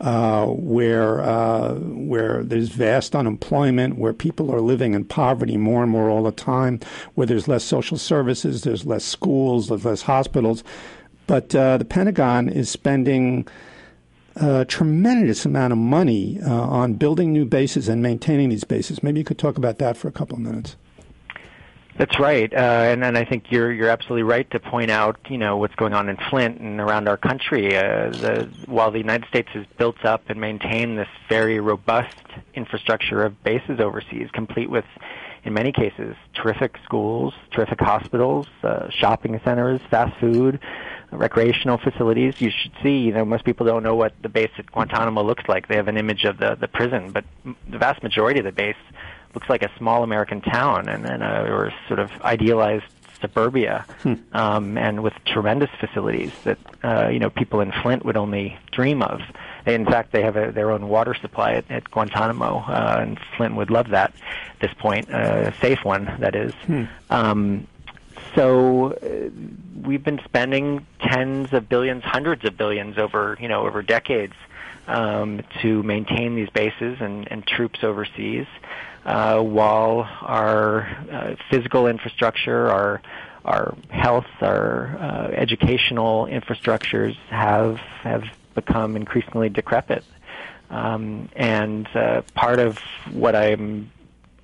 uh, 0.00 0.46
where 0.46 1.20
uh, 1.22 1.74
where 1.74 2.42
there's 2.42 2.68
vast 2.68 3.14
unemployment, 3.14 3.96
where 3.98 4.12
people 4.12 4.52
are 4.54 4.60
living 4.60 4.94
in 4.94 5.04
poverty 5.04 5.56
more 5.56 5.82
and 5.82 5.90
more 5.90 6.08
all 6.10 6.24
the 6.24 6.32
time, 6.32 6.80
where 7.14 7.26
there's 7.26 7.48
less 7.48 7.64
social 7.64 7.96
services, 7.96 8.62
there's 8.62 8.84
less 8.84 9.04
schools, 9.04 9.68
there's 9.68 9.84
less 9.84 10.02
hospitals. 10.02 10.64
But 11.26 11.54
uh, 11.54 11.78
the 11.78 11.84
Pentagon 11.84 12.48
is 12.48 12.68
spending 12.68 13.46
a 14.36 14.64
tremendous 14.64 15.46
amount 15.46 15.72
of 15.72 15.78
money 15.78 16.40
uh, 16.44 16.52
on 16.52 16.94
building 16.94 17.32
new 17.32 17.44
bases 17.44 17.88
and 17.88 18.02
maintaining 18.02 18.48
these 18.48 18.64
bases. 18.64 19.02
Maybe 19.02 19.20
you 19.20 19.24
could 19.24 19.38
talk 19.38 19.56
about 19.56 19.78
that 19.78 19.96
for 19.96 20.08
a 20.08 20.12
couple 20.12 20.36
of 20.36 20.42
minutes. 20.42 20.76
That's 21.96 22.18
right, 22.18 22.52
uh, 22.52 22.56
and, 22.56 23.04
and 23.04 23.16
I 23.16 23.24
think 23.24 23.52
you're 23.52 23.72
you're 23.72 23.88
absolutely 23.88 24.24
right 24.24 24.50
to 24.50 24.58
point 24.58 24.90
out 24.90 25.16
you 25.28 25.38
know 25.38 25.58
what's 25.58 25.76
going 25.76 25.94
on 25.94 26.08
in 26.08 26.16
Flint 26.28 26.58
and 26.58 26.80
around 26.80 27.08
our 27.08 27.16
country. 27.16 27.76
Uh, 27.76 28.10
the, 28.10 28.50
while 28.66 28.90
the 28.90 28.98
United 28.98 29.28
States 29.28 29.48
has 29.52 29.64
built 29.78 30.04
up 30.04 30.24
and 30.28 30.40
maintained 30.40 30.98
this 30.98 31.08
very 31.28 31.60
robust 31.60 32.16
infrastructure 32.54 33.22
of 33.22 33.40
bases 33.44 33.78
overseas, 33.78 34.28
complete 34.32 34.68
with, 34.68 34.84
in 35.44 35.52
many 35.52 35.70
cases, 35.70 36.16
terrific 36.34 36.78
schools, 36.84 37.32
terrific 37.52 37.80
hospitals, 37.80 38.48
uh, 38.64 38.90
shopping 38.90 39.40
centers, 39.44 39.80
fast 39.88 40.18
food, 40.18 40.58
recreational 41.12 41.78
facilities. 41.78 42.40
You 42.40 42.50
should 42.50 42.72
see, 42.82 42.98
you 42.98 43.12
know, 43.12 43.24
most 43.24 43.44
people 43.44 43.66
don't 43.66 43.84
know 43.84 43.94
what 43.94 44.14
the 44.20 44.28
base 44.28 44.50
at 44.58 44.66
Guantanamo 44.72 45.22
looks 45.22 45.44
like. 45.46 45.68
They 45.68 45.76
have 45.76 45.86
an 45.86 45.96
image 45.96 46.24
of 46.24 46.38
the 46.38 46.56
the 46.56 46.66
prison, 46.66 47.12
but 47.12 47.24
the 47.70 47.78
vast 47.78 48.02
majority 48.02 48.40
of 48.40 48.46
the 48.46 48.52
base 48.52 48.74
looks 49.34 49.48
like 49.48 49.62
a 49.62 49.70
small 49.78 50.02
American 50.02 50.40
town 50.40 50.88
and, 50.88 51.04
and 51.06 51.22
a, 51.22 51.42
or 51.50 51.72
sort 51.88 52.00
of 52.00 52.10
idealized 52.22 52.84
suburbia, 53.20 53.86
hmm. 54.02 54.14
um, 54.32 54.76
and 54.76 55.02
with 55.02 55.14
tremendous 55.24 55.70
facilities 55.80 56.32
that 56.44 56.58
uh, 56.82 57.08
you 57.08 57.18
know 57.18 57.30
people 57.30 57.60
in 57.60 57.72
Flint 57.72 58.04
would 58.04 58.16
only 58.16 58.58
dream 58.70 59.02
of. 59.02 59.20
in 59.66 59.86
fact, 59.86 60.12
they 60.12 60.22
have 60.22 60.36
a, 60.36 60.52
their 60.52 60.70
own 60.70 60.88
water 60.88 61.14
supply 61.14 61.52
at, 61.52 61.70
at 61.70 61.90
Guantanamo, 61.90 62.64
uh, 62.66 62.98
and 63.00 63.18
Flint 63.36 63.56
would 63.56 63.70
love 63.70 63.88
that. 63.90 64.12
At 64.54 64.60
this 64.60 64.74
point, 64.74 65.12
uh, 65.12 65.52
a 65.52 65.54
safe 65.60 65.84
one 65.84 66.04
that 66.20 66.34
is. 66.34 66.52
Hmm. 66.66 66.84
Um, 67.10 67.66
so 68.34 68.92
uh, 68.92 69.30
we've 69.86 70.04
been 70.04 70.20
spending 70.24 70.86
tens 71.00 71.52
of 71.52 71.68
billions, 71.68 72.02
hundreds 72.04 72.44
of 72.44 72.56
billions 72.56 72.98
over 72.98 73.38
you 73.40 73.48
know 73.48 73.66
over 73.66 73.82
decades 73.82 74.34
um, 74.86 75.42
to 75.62 75.82
maintain 75.82 76.34
these 76.34 76.50
bases 76.50 76.98
and, 77.00 77.30
and 77.30 77.46
troops 77.46 77.82
overseas 77.82 78.46
uh, 79.04 79.40
while 79.40 80.08
our 80.22 80.82
uh, 81.10 81.34
physical 81.50 81.86
infrastructure, 81.86 82.68
our 82.68 83.02
our 83.44 83.76
health, 83.90 84.26
our 84.40 84.96
uh, 84.98 85.28
educational 85.32 86.26
infrastructures 86.26 87.14
have 87.28 87.76
have 88.02 88.24
become 88.54 88.96
increasingly 88.96 89.48
decrepit. 89.48 90.04
Um, 90.70 91.28
and 91.36 91.86
uh, 91.94 92.22
part 92.34 92.58
of 92.58 92.78
what 93.12 93.36
I'm 93.36 93.90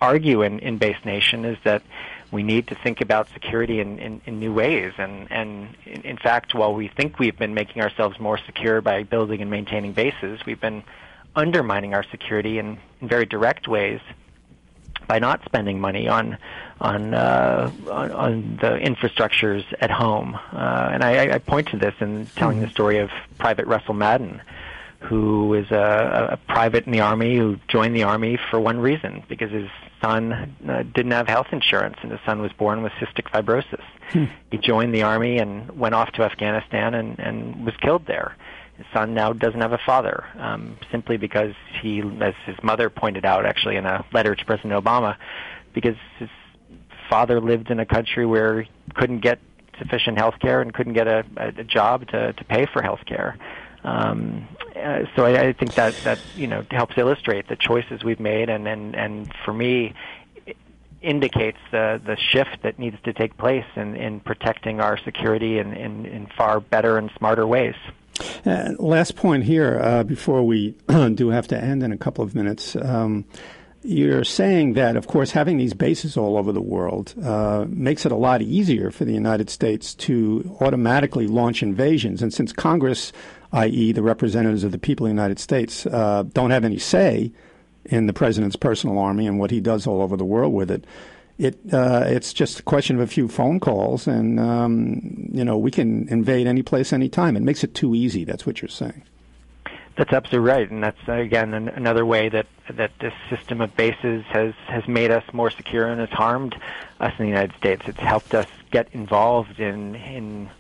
arguing 0.01 0.61
in 0.61 0.79
Base 0.79 1.03
Nation 1.05 1.45
is 1.45 1.59
that 1.65 1.83
we 2.31 2.43
need 2.43 2.69
to 2.69 2.75
think 2.75 3.01
about 3.01 3.29
security 3.33 3.81
in, 3.81 3.99
in, 3.99 4.21
in 4.27 4.39
new 4.39 4.53
ways. 4.53 4.93
And, 4.99 5.31
and 5.33 5.77
in, 5.85 6.03
in, 6.03 6.17
fact, 6.17 6.55
while 6.55 6.75
we 6.75 6.89
think 6.89 7.19
we've 7.19 7.37
been 7.37 7.55
making 7.55 7.83
ourselves 7.83 8.21
more 8.21 8.39
secure 8.39 8.81
by 8.81 9.03
building 9.03 9.41
and 9.41 9.51
maintaining 9.51 9.93
bases, 9.93 10.41
we've 10.47 10.61
been 10.61 10.85
undermining 11.35 11.95
our 11.95 12.05
security 12.05 12.59
in, 12.59 12.79
in 13.01 13.09
very 13.09 13.27
direct 13.27 13.67
ways 13.67 14.01
by 15.11 15.19
not 15.19 15.45
spending 15.45 15.81
money 15.81 16.07
on 16.07 16.39
on 16.81 17.15
uh, 17.15 17.69
on, 17.91 18.13
on, 18.13 18.59
the 18.63 18.79
infrastructures 18.79 19.65
at 19.81 19.91
home. 19.91 20.39
Uh, 20.53 20.91
and 20.93 21.03
I, 21.03 21.35
I, 21.35 21.39
point 21.39 21.67
to 21.71 21.77
this 21.77 21.95
in 21.99 22.27
telling 22.37 22.59
mm-hmm. 22.59 22.67
the 22.67 22.71
story 22.71 22.99
of 22.99 23.11
Private 23.37 23.67
Russell 23.67 23.95
Madden, 23.95 24.41
who 25.01 25.53
is 25.55 25.69
a, 25.73 26.29
a, 26.35 26.37
private 26.53 26.87
in 26.87 26.93
the 26.93 27.01
army 27.01 27.37
who 27.37 27.59
joined 27.67 27.97
the 27.97 28.05
army 28.05 28.39
for 28.51 28.61
one 28.61 28.79
reason 28.79 29.25
because 29.29 29.51
his 29.51 29.69
son 30.01 30.55
uh, 30.69 30.85
didn't 30.95 31.11
have 31.11 31.27
health 31.27 31.49
insurance 31.51 31.97
and 32.03 32.13
his 32.13 32.21
son 32.25 32.41
was 32.41 32.53
born 32.53 32.85
with 32.85 32.93
cystic 32.93 33.29
fibrosis. 33.33 33.83
Hmm. 34.11 34.27
He 34.53 34.59
joined 34.59 34.95
the 34.95 35.03
army 35.03 35.39
and 35.39 35.77
went 35.77 35.97
off 35.97 36.13
to 36.13 36.23
Afghanistan 36.23 36.95
and, 36.95 37.19
and 37.19 37.67
was 37.67 37.75
killed 37.83 38.07
there. 38.07 38.37
Son 38.93 39.15
now 39.15 39.33
doesn't 39.33 39.61
have 39.61 39.73
a 39.73 39.81
father, 39.85 40.25
um, 40.39 40.77
simply 40.91 41.17
because 41.17 41.55
he, 41.81 42.03
as 42.21 42.35
his 42.47 42.57
mother 42.63 42.91
pointed 42.91 43.25
out, 43.25 43.47
actually 43.47 43.77
in 43.77 43.87
a 43.87 44.05
letter 44.13 44.35
to 44.35 44.45
President 44.45 44.73
Obama, 44.73 45.17
because 45.75 45.97
his 46.19 46.29
father 47.09 47.41
lived 47.41 47.71
in 47.71 47.81
a 47.81 47.87
country 47.87 48.25
where 48.27 48.63
he 48.63 48.71
couldn't 48.95 49.21
get 49.21 49.39
sufficient 49.79 50.19
health 50.19 50.39
care 50.41 50.61
and 50.61 50.73
couldn't 50.73 50.93
get 50.93 51.09
a, 51.09 51.25
a 51.37 51.65
job 51.65 52.07
to, 52.09 52.33
to 52.33 52.45
pay 52.45 52.67
for 52.67 52.83
health 52.83 53.01
care. 53.07 53.37
Um, 53.83 54.47
uh, 54.77 55.01
so 55.17 55.25
I, 55.25 55.49
I 55.49 55.53
think 55.53 55.75
that 55.77 56.03
that 56.05 56.21
you 56.35 56.47
know 56.47 56.65
helps 56.71 56.99
illustrate 56.99 57.49
the 57.49 57.57
choices 57.57 58.05
we've 58.05 58.21
made, 58.21 58.51
and 58.51 58.69
and 58.69 58.95
and 58.95 59.33
for 59.45 59.55
me, 59.55 59.95
indicates 61.01 61.59
the 61.71 62.01
the 62.05 62.17
shift 62.17 62.63
that 62.63 62.79
needs 62.79 62.97
to 63.05 63.13
take 63.13 63.37
place 63.39 63.65
in 63.77 63.97
in 63.97 64.21
protecting 64.21 64.81
our 64.81 64.99
security 64.99 65.59
in 65.59 65.73
in, 65.73 66.05
in 66.07 66.27
far 66.37 66.61
better 66.61 66.99
and 66.99 67.11
smarter 67.17 67.47
ways. 67.47 67.75
Uh, 68.45 68.73
last 68.79 69.17
point 69.17 69.45
here, 69.45 69.81
uh, 69.83 70.03
before 70.05 70.43
we 70.43 70.75
do 71.15 71.29
have 71.29 71.49
to 71.49 71.63
end 71.63 71.83
in 71.83 71.93
a 71.93 71.99
couple 71.99 72.25
of 72.25 72.35
minutes. 72.35 72.77
Um, 72.77 73.25
you're 73.83 74.25
saying 74.25 74.75
that, 74.75 74.97
of 74.97 75.07
course, 75.07 75.31
having 75.31 75.57
these 75.57 75.73
bases 75.73 76.17
all 76.17 76.37
over 76.37 76.53
the 76.53 76.61
world 76.61 77.15
uh, 77.23 77.65
makes 77.69 78.05
it 78.05 78.13
a 78.13 78.17
lot 78.17 78.43
easier 78.43 78.91
for 78.91 79.07
the 79.07 79.15
United 79.15 79.49
States 79.49 79.95
to 79.95 80.57
automatically 80.61 81.27
launch 81.27 81.63
invasions. 81.63 82.21
And 82.21 82.33
since 82.33 82.53
Congress, 82.53 83.11
i.e., 83.53 83.93
the 83.93 84.03
representatives 84.03 84.65
of 84.65 84.73
the 84.73 84.79
people 84.79 85.07
of 85.07 85.11
the 85.11 85.15
United 85.15 85.39
States, 85.39 85.87
uh, 85.87 86.25
don't 86.35 86.51
have 86.51 86.65
any 86.65 86.79
say 86.79 87.33
in 87.87 88.07
the 88.07 88.13
president's 88.13 88.57
personal 88.57 88.99
army 88.99 89.27
and 89.27 89.39
what 89.39 89.51
he 89.51 89.61
does 89.61 89.87
all 89.87 90.03
over 90.03 90.17
the 90.17 90.27
world 90.27 90.53
with 90.53 90.71
it, 90.71 90.85
it 91.41 91.59
uh, 91.73 92.05
it's 92.07 92.35
just 92.35 92.61
a 92.61 92.63
question 92.63 92.97
of 92.97 93.03
a 93.03 93.07
few 93.07 93.27
phone 93.27 93.61
calls, 93.61 94.07
and 94.07 94.39
um, 94.39 95.31
you 95.33 95.43
know 95.43 95.57
we 95.57 95.71
can 95.71 96.07
invade 96.09 96.47
any 96.47 96.63
place, 96.63 96.93
anytime. 96.93 97.35
It 97.35 97.43
makes 97.43 97.65
it 97.65 97.75
too 97.75 97.95
easy. 97.95 98.25
That's 98.25 98.45
what 98.45 98.61
you're 98.61 98.69
saying. 98.69 99.03
That's 99.97 100.13
absolutely 100.13 100.49
right, 100.49 100.71
and 100.71 100.83
that's 100.85 101.01
again 101.09 101.55
an, 101.55 101.69
another 101.69 102.05
way 102.05 102.29
that 102.29 102.47
that 102.75 102.91
this 103.01 103.15
system 103.31 103.63
of 103.63 103.75
bases 103.75 104.23
has 104.27 104.53
has 104.67 104.87
made 104.87 105.11
us 105.11 105.25
more 105.33 105.51
secure 105.51 105.87
and 105.87 105.99
has 106.01 106.11
harmed 106.11 106.55
us 107.01 107.13
in 107.19 107.25
the 107.25 107.31
United 107.31 107.57
States. 107.57 107.83
It's 107.87 107.99
helped 107.99 108.35
us 108.35 108.47
get 108.71 108.89
involved 108.93 109.59
in 109.59 109.95
in 109.95 110.51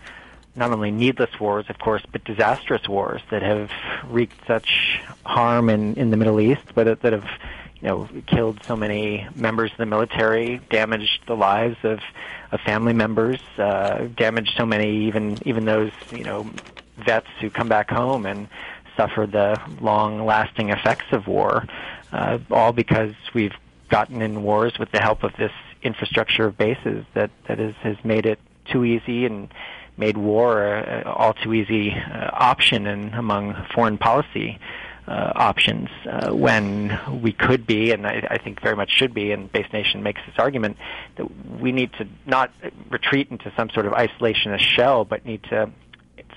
not 0.56 0.72
only 0.72 0.90
needless 0.90 1.38
wars, 1.38 1.66
of 1.68 1.78
course, 1.78 2.02
but 2.10 2.24
disastrous 2.24 2.88
wars 2.88 3.20
that 3.30 3.42
have 3.42 3.70
wreaked 4.08 4.46
such 4.46 5.00
harm 5.26 5.68
in 5.68 5.94
in 5.96 6.10
the 6.10 6.16
Middle 6.16 6.40
East, 6.40 6.64
but 6.74 7.02
that 7.02 7.12
have 7.12 7.28
you 7.82 7.88
know, 7.88 8.08
killed 8.26 8.62
so 8.64 8.76
many 8.76 9.26
members 9.34 9.70
of 9.72 9.78
the 9.78 9.86
military, 9.86 10.60
damaged 10.70 11.20
the 11.26 11.34
lives 11.34 11.76
of, 11.82 12.00
of 12.52 12.60
family 12.60 12.92
members, 12.92 13.40
uh, 13.58 14.06
damaged 14.16 14.52
so 14.56 14.66
many 14.66 15.06
even 15.06 15.38
even 15.46 15.64
those 15.64 15.92
you 16.12 16.24
know 16.24 16.50
vets 16.98 17.28
who 17.40 17.48
come 17.48 17.68
back 17.68 17.90
home 17.90 18.26
and 18.26 18.48
suffer 18.96 19.26
the 19.26 19.58
long-lasting 19.80 20.68
effects 20.68 21.06
of 21.12 21.26
war, 21.26 21.66
uh, 22.12 22.38
all 22.50 22.72
because 22.72 23.14
we've 23.32 23.54
gotten 23.88 24.20
in 24.20 24.42
wars 24.42 24.78
with 24.78 24.90
the 24.92 25.00
help 25.00 25.22
of 25.22 25.32
this 25.38 25.52
infrastructure 25.82 26.46
of 26.46 26.58
bases 26.58 27.04
that 27.14 27.30
that 27.48 27.58
is, 27.58 27.74
has 27.76 27.96
made 28.04 28.26
it 28.26 28.38
too 28.66 28.84
easy 28.84 29.24
and 29.24 29.48
made 29.96 30.18
war 30.18 30.62
a, 30.64 31.02
a 31.06 31.12
all 31.12 31.32
too 31.32 31.54
easy 31.54 31.92
uh, 31.92 32.30
option 32.32 32.86
in 32.86 33.14
among 33.14 33.54
foreign 33.74 33.96
policy 33.96 34.58
uh, 35.10 35.32
options 35.34 35.88
uh, 36.08 36.30
when 36.32 36.98
we 37.20 37.32
could 37.32 37.66
be, 37.66 37.90
and 37.90 38.06
I, 38.06 38.26
I 38.30 38.38
think 38.38 38.62
very 38.62 38.76
much 38.76 38.90
should 38.92 39.12
be, 39.12 39.32
and 39.32 39.50
Base 39.50 39.66
Nation 39.72 40.04
makes 40.04 40.20
this 40.24 40.36
argument 40.38 40.76
that 41.16 41.26
we 41.60 41.72
need 41.72 41.92
to 41.94 42.06
not 42.26 42.52
retreat 42.88 43.28
into 43.28 43.52
some 43.56 43.70
sort 43.70 43.86
of 43.86 43.92
isolationist 43.92 44.60
shell, 44.60 45.04
but 45.04 45.26
need 45.26 45.42
to 45.44 45.70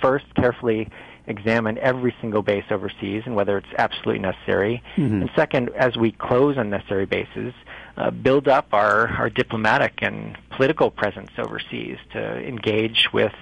first 0.01 0.25
carefully 0.35 0.89
examine 1.27 1.77
every 1.77 2.15
single 2.19 2.41
base 2.41 2.65
overseas 2.71 3.23
and 3.25 3.35
whether 3.35 3.57
it's 3.57 3.73
absolutely 3.77 4.19
necessary. 4.19 4.81
Mm-hmm. 4.97 5.21
And 5.21 5.29
second, 5.35 5.69
as 5.69 5.95
we 5.95 6.11
close 6.11 6.57
unnecessary 6.57 7.05
bases, 7.05 7.53
uh, 7.95 8.09
build 8.09 8.47
up 8.47 8.73
our, 8.73 9.07
our 9.07 9.29
diplomatic 9.29 9.99
and 10.01 10.35
political 10.49 10.89
presence 10.89 11.29
overseas 11.37 11.97
to 12.13 12.39
engage 12.45 13.09
with 13.13 13.33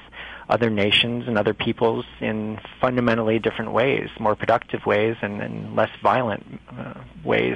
other 0.52 0.70
nations 0.70 1.28
and 1.28 1.38
other 1.38 1.54
peoples 1.54 2.06
in 2.20 2.60
fundamentally 2.80 3.40
different 3.40 3.72
ways, 3.72 4.10
more 4.20 4.36
productive 4.36 4.86
ways 4.86 5.16
and, 5.22 5.42
and 5.42 5.76
less 5.76 5.90
violent 6.04 6.60
uh, 6.78 6.94
ways. 7.24 7.56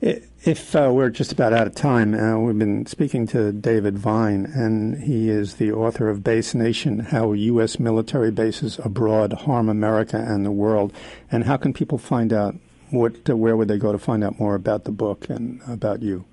If 0.00 0.76
uh, 0.76 0.90
we're 0.92 1.10
just 1.10 1.32
about 1.32 1.52
out 1.52 1.66
of 1.66 1.74
time, 1.74 2.14
uh, 2.14 2.38
we've 2.38 2.58
been 2.58 2.84
speaking 2.86 3.26
to 3.28 3.52
David 3.52 3.98
Vine, 3.98 4.44
and 4.44 5.02
he 5.02 5.30
is 5.30 5.54
the 5.54 5.72
author 5.72 6.10
of 6.10 6.22
Base 6.22 6.54
Nation 6.54 6.98
How 6.98 7.32
U.S. 7.32 7.80
Military 7.80 8.30
Bases 8.30 8.78
Abroad 8.84 9.32
Harm 9.32 9.68
America 9.68 10.18
and 10.18 10.44
the 10.44 10.52
World. 10.52 10.92
And 11.32 11.44
how 11.44 11.56
can 11.56 11.72
people 11.72 11.98
find 11.98 12.32
out 12.32 12.54
what, 12.90 13.28
where 13.28 13.56
would 13.56 13.68
they 13.68 13.78
go 13.78 13.92
to 13.92 13.98
find 13.98 14.22
out 14.22 14.38
more 14.38 14.54
about 14.54 14.84
the 14.84 14.92
book 14.92 15.28
and 15.30 15.60
about 15.66 16.02
you? 16.02 16.24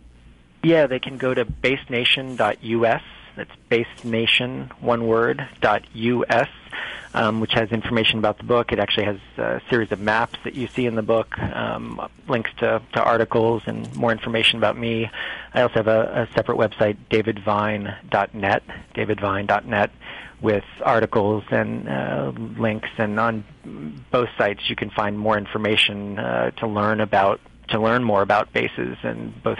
Yeah, 0.63 0.85
they 0.87 0.99
can 0.99 1.17
go 1.17 1.33
to 1.33 1.45
basenation.us 1.45 3.01
that's 3.36 3.52
basenation, 3.69 4.72
one 4.80 5.08
word, 5.08 5.48
dot 5.62 5.84
us, 5.96 6.50
um, 7.13 7.39
which 7.39 7.54
has 7.54 7.72
information 7.72 8.19
about 8.19 8.38
the 8.38 8.43
book. 8.43 8.72
It 8.72 8.80
actually 8.80 9.06
has 9.06 9.17
a 9.38 9.62
series 9.69 9.91
of 9.91 10.00
maps 10.00 10.39
that 10.43 10.56
you 10.56 10.67
see 10.67 10.86
in 10.86 10.96
the 10.96 11.02
book, 11.02 11.38
um, 11.39 12.08
links 12.28 12.52
to, 12.58 12.82
to 12.93 13.04
articles 13.04 13.63
and 13.65 13.93
more 13.96 14.12
information 14.12 14.58
about 14.58 14.78
me. 14.78 15.10
I 15.54 15.62
also 15.62 15.76
have 15.76 15.88
a, 15.88 16.28
a 16.30 16.34
separate 16.36 16.58
website, 16.58 16.98
davidvine.net, 17.10 18.63
davidvine.net, 18.96 19.91
with 20.41 20.65
articles 20.82 21.43
and 21.52 21.88
uh, 21.88 22.32
links. 22.58 22.89
And 22.98 23.19
on 23.19 23.43
both 24.12 24.30
sites, 24.38 24.69
you 24.69 24.76
can 24.76 24.89
find 24.89 25.17
more 25.17 25.38
information 25.38 26.19
uh, 26.19 26.52
to 26.52 26.67
learn 26.67 27.00
about 27.02 27.39
to 27.69 27.80
learn 27.80 28.04
more 28.04 28.22
about 28.22 28.52
bases 28.54 28.98
and 29.04 29.41
both 29.41 29.58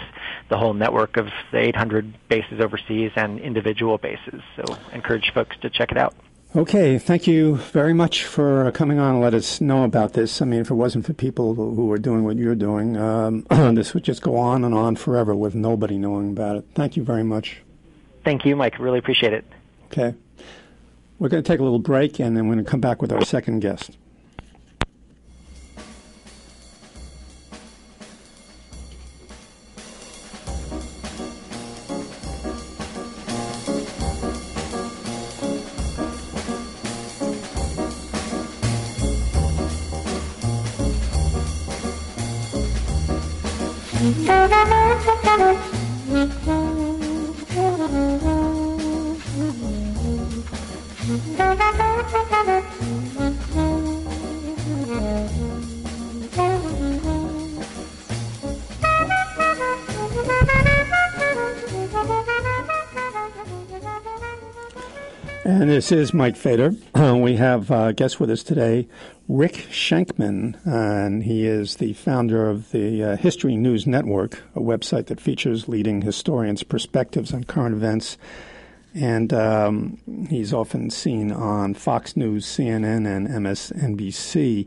the 0.54 0.60
whole 0.60 0.76
network 0.76 1.18
of 1.18 1.30
the 1.52 1.58
800 1.58 2.13
bases 2.28 2.60
overseas 2.60 3.12
and 3.16 3.39
individual 3.39 3.98
bases. 3.98 4.39
So 4.56 4.78
encourage 4.94 5.32
folks 5.34 5.58
to 5.62 5.70
check 5.72 5.92
it 5.92 5.98
out. 5.98 6.13
Okay, 6.56 7.00
thank 7.00 7.26
you 7.26 7.56
very 7.56 7.96
much 7.96 8.24
for 8.24 8.72
coming 8.74 9.00
on 9.00 9.16
and 9.16 9.24
let 9.24 9.34
us 9.34 9.60
know 9.60 9.84
about 9.84 10.13
this. 10.13 10.44
I 10.44 10.46
mean, 10.46 10.60
if 10.60 10.70
it 10.70 10.76
wasn't 10.76 11.08
for 11.08 11.13
people 11.13 11.56
who 11.56 11.92
are 11.92 11.98
doing 11.98 12.24
what 12.24 12.38
you're 12.38 12.54
doing, 12.54 12.96
um, 12.98 13.48
this 13.74 13.96
would 13.96 14.04
just 14.04 14.22
go 14.22 14.38
on 14.38 14.63
and 14.63 14.76
on 14.76 14.96
forever 14.96 15.34
with 15.34 15.56
nobody 15.56 15.98
knowing 15.98 16.30
about 16.30 16.58
it. 16.58 16.66
Thank 16.76 16.96
you 16.96 17.04
very 17.04 17.24
much. 17.24 17.63
Thank 18.24 18.46
you, 18.46 18.56
Mike. 18.56 18.78
Really 18.78 19.00
appreciate 19.00 19.34
it. 19.34 19.46
Okay. 19.86 20.13
We're 21.18 21.30
going 21.30 21.42
to 21.42 21.48
take 21.48 21.62
a 21.62 21.63
little 21.63 21.80
break 21.80 22.20
and 22.20 22.38
then 22.38 22.48
we're 22.48 22.54
going 22.54 22.66
to 22.66 22.70
come 22.70 22.80
back 22.80 23.02
with 23.02 23.12
our 23.12 23.26
second 23.26 23.62
guest. 23.62 23.98
Thank 52.56 53.08
you. 53.08 53.12
And 65.45 65.69
this 65.69 65.91
is 65.91 66.13
Mike 66.13 66.38
Feder. 66.38 66.73
Uh, 66.95 67.17
we 67.21 67.36
have 67.36 67.69
uh, 67.69 67.91
guest 67.91 68.17
with 68.17 68.32
us 68.32 68.43
today, 68.43 68.88
Rick 69.27 69.56
Shenkman, 69.71 70.56
and 70.65 71.21
he 71.21 71.45
is 71.45 71.75
the 71.75 71.91
founder 71.91 72.49
of 72.49 72.71
the 72.71 73.03
uh, 73.03 73.15
History 73.17 73.58
News 73.58 73.86
Network, 73.86 74.41
a 74.56 74.62
website 74.62 75.08
that 75.08 75.19
features 75.19 75.67
leading 75.67 76.01
historians' 76.01 76.63
perspectives 76.63 77.34
on 77.34 77.43
current 77.43 77.75
events. 77.75 78.17
And 78.95 79.34
um, 79.34 79.97
he's 80.29 80.53
often 80.53 80.89
seen 80.89 81.34
on 81.34 81.73
Fox 81.73 82.15
News, 82.15 82.45
CNN, 82.45 83.06
and 83.06 83.27
MSNBC. 83.27 84.65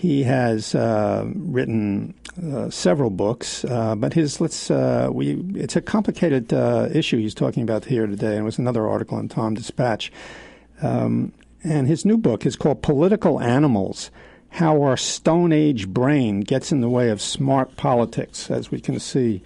He 0.00 0.22
has 0.22 0.74
uh, 0.74 1.26
written 1.34 2.14
uh, 2.42 2.70
several 2.70 3.10
books, 3.10 3.66
uh, 3.66 3.94
but 3.94 4.14
his 4.14 4.40
let's 4.40 4.70
uh, 4.70 5.10
we 5.12 5.44
it's 5.54 5.76
a 5.76 5.82
complicated 5.82 6.54
uh, 6.54 6.88
issue 6.90 7.18
he's 7.18 7.34
talking 7.34 7.62
about 7.62 7.84
here 7.84 8.06
today, 8.06 8.30
and 8.30 8.38
it 8.38 8.44
was 8.44 8.56
another 8.56 8.88
article 8.88 9.18
in 9.18 9.28
TomDispatch. 9.28 10.08
Um, 10.80 11.34
and 11.62 11.86
his 11.86 12.06
new 12.06 12.16
book 12.16 12.46
is 12.46 12.56
called 12.56 12.80
"Political 12.80 13.42
Animals: 13.42 14.10
How 14.48 14.82
Our 14.82 14.96
Stone 14.96 15.52
Age 15.52 15.86
Brain 15.86 16.40
Gets 16.40 16.72
in 16.72 16.80
the 16.80 16.88
Way 16.88 17.10
of 17.10 17.20
Smart 17.20 17.76
Politics," 17.76 18.50
as 18.50 18.70
we 18.70 18.80
can 18.80 18.98
see 18.98 19.42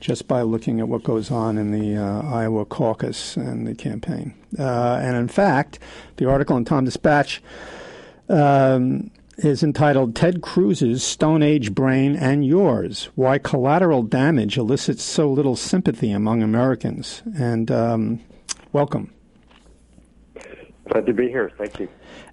just 0.00 0.26
by 0.26 0.42
looking 0.42 0.80
at 0.80 0.88
what 0.88 1.04
goes 1.04 1.30
on 1.30 1.56
in 1.58 1.70
the 1.70 1.96
uh, 1.96 2.22
Iowa 2.22 2.64
caucus 2.64 3.36
and 3.36 3.68
the 3.68 3.74
campaign. 3.76 4.34
and 4.58 5.16
in 5.16 5.28
fact, 5.28 5.78
the 6.16 6.28
article 6.28 6.56
in 6.56 6.64
TomDispatch. 6.64 7.38
Um, 8.28 9.12
is 9.38 9.62
entitled 9.62 10.16
Ted 10.16 10.40
Cruz's 10.40 11.02
Stone 11.02 11.42
Age 11.42 11.74
Brain 11.74 12.16
and 12.16 12.44
Yours 12.44 13.10
Why 13.14 13.38
Collateral 13.38 14.02
Damage 14.02 14.56
Elicits 14.56 15.02
So 15.02 15.30
Little 15.30 15.56
Sympathy 15.56 16.10
Among 16.10 16.42
Americans. 16.42 17.22
And 17.36 17.70
um, 17.70 18.20
welcome. 18.72 19.12
Glad 20.88 21.06
to 21.06 21.12
be 21.12 21.28
here. 21.28 21.50
Thank 21.58 21.80
you. 21.80 21.88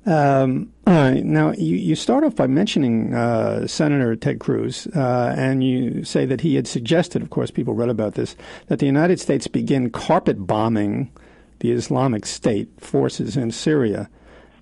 Um, 0.05 0.71
uh, 0.85 1.11
now, 1.11 1.53
you, 1.53 1.75
you 1.75 1.95
start 1.95 2.23
off 2.23 2.35
by 2.35 2.45
mentioning 2.45 3.13
uh, 3.13 3.65
Senator 3.67 4.15
Ted 4.15 4.39
Cruz, 4.39 4.85
uh, 4.95 5.33
and 5.37 5.63
you 5.63 6.03
say 6.03 6.25
that 6.25 6.41
he 6.41 6.55
had 6.55 6.67
suggested, 6.67 7.21
of 7.21 7.29
course, 7.29 7.51
people 7.51 7.73
read 7.73 7.89
about 7.89 8.15
this, 8.15 8.35
that 8.67 8.79
the 8.79 8.85
United 8.85 9.19
States 9.19 9.47
begin 9.47 9.89
carpet 9.89 10.45
bombing 10.45 11.11
the 11.59 11.71
Islamic 11.71 12.25
State 12.25 12.69
forces 12.79 13.37
in 13.37 13.51
Syria. 13.51 14.09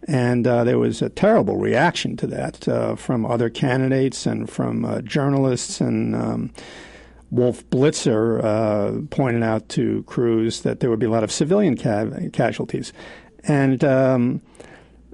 And 0.07 0.47
uh, 0.47 0.63
there 0.63 0.79
was 0.79 1.01
a 1.01 1.09
terrible 1.09 1.57
reaction 1.57 2.17
to 2.17 2.27
that 2.27 2.67
uh, 2.67 2.95
from 2.95 3.25
other 3.25 3.49
candidates 3.49 4.25
and 4.25 4.49
from 4.49 4.83
uh, 4.83 5.01
journalists. 5.01 5.79
And 5.79 6.15
um, 6.15 6.53
Wolf 7.29 7.63
Blitzer 7.69 8.43
uh, 8.43 9.05
pointed 9.09 9.43
out 9.43 9.69
to 9.69 10.03
Cruz 10.03 10.61
that 10.61 10.79
there 10.79 10.89
would 10.89 10.99
be 10.99 11.05
a 11.05 11.11
lot 11.11 11.23
of 11.23 11.31
civilian 11.31 11.77
ca- 11.77 12.29
casualties. 12.33 12.93
And 13.43 13.83
um, 13.83 14.41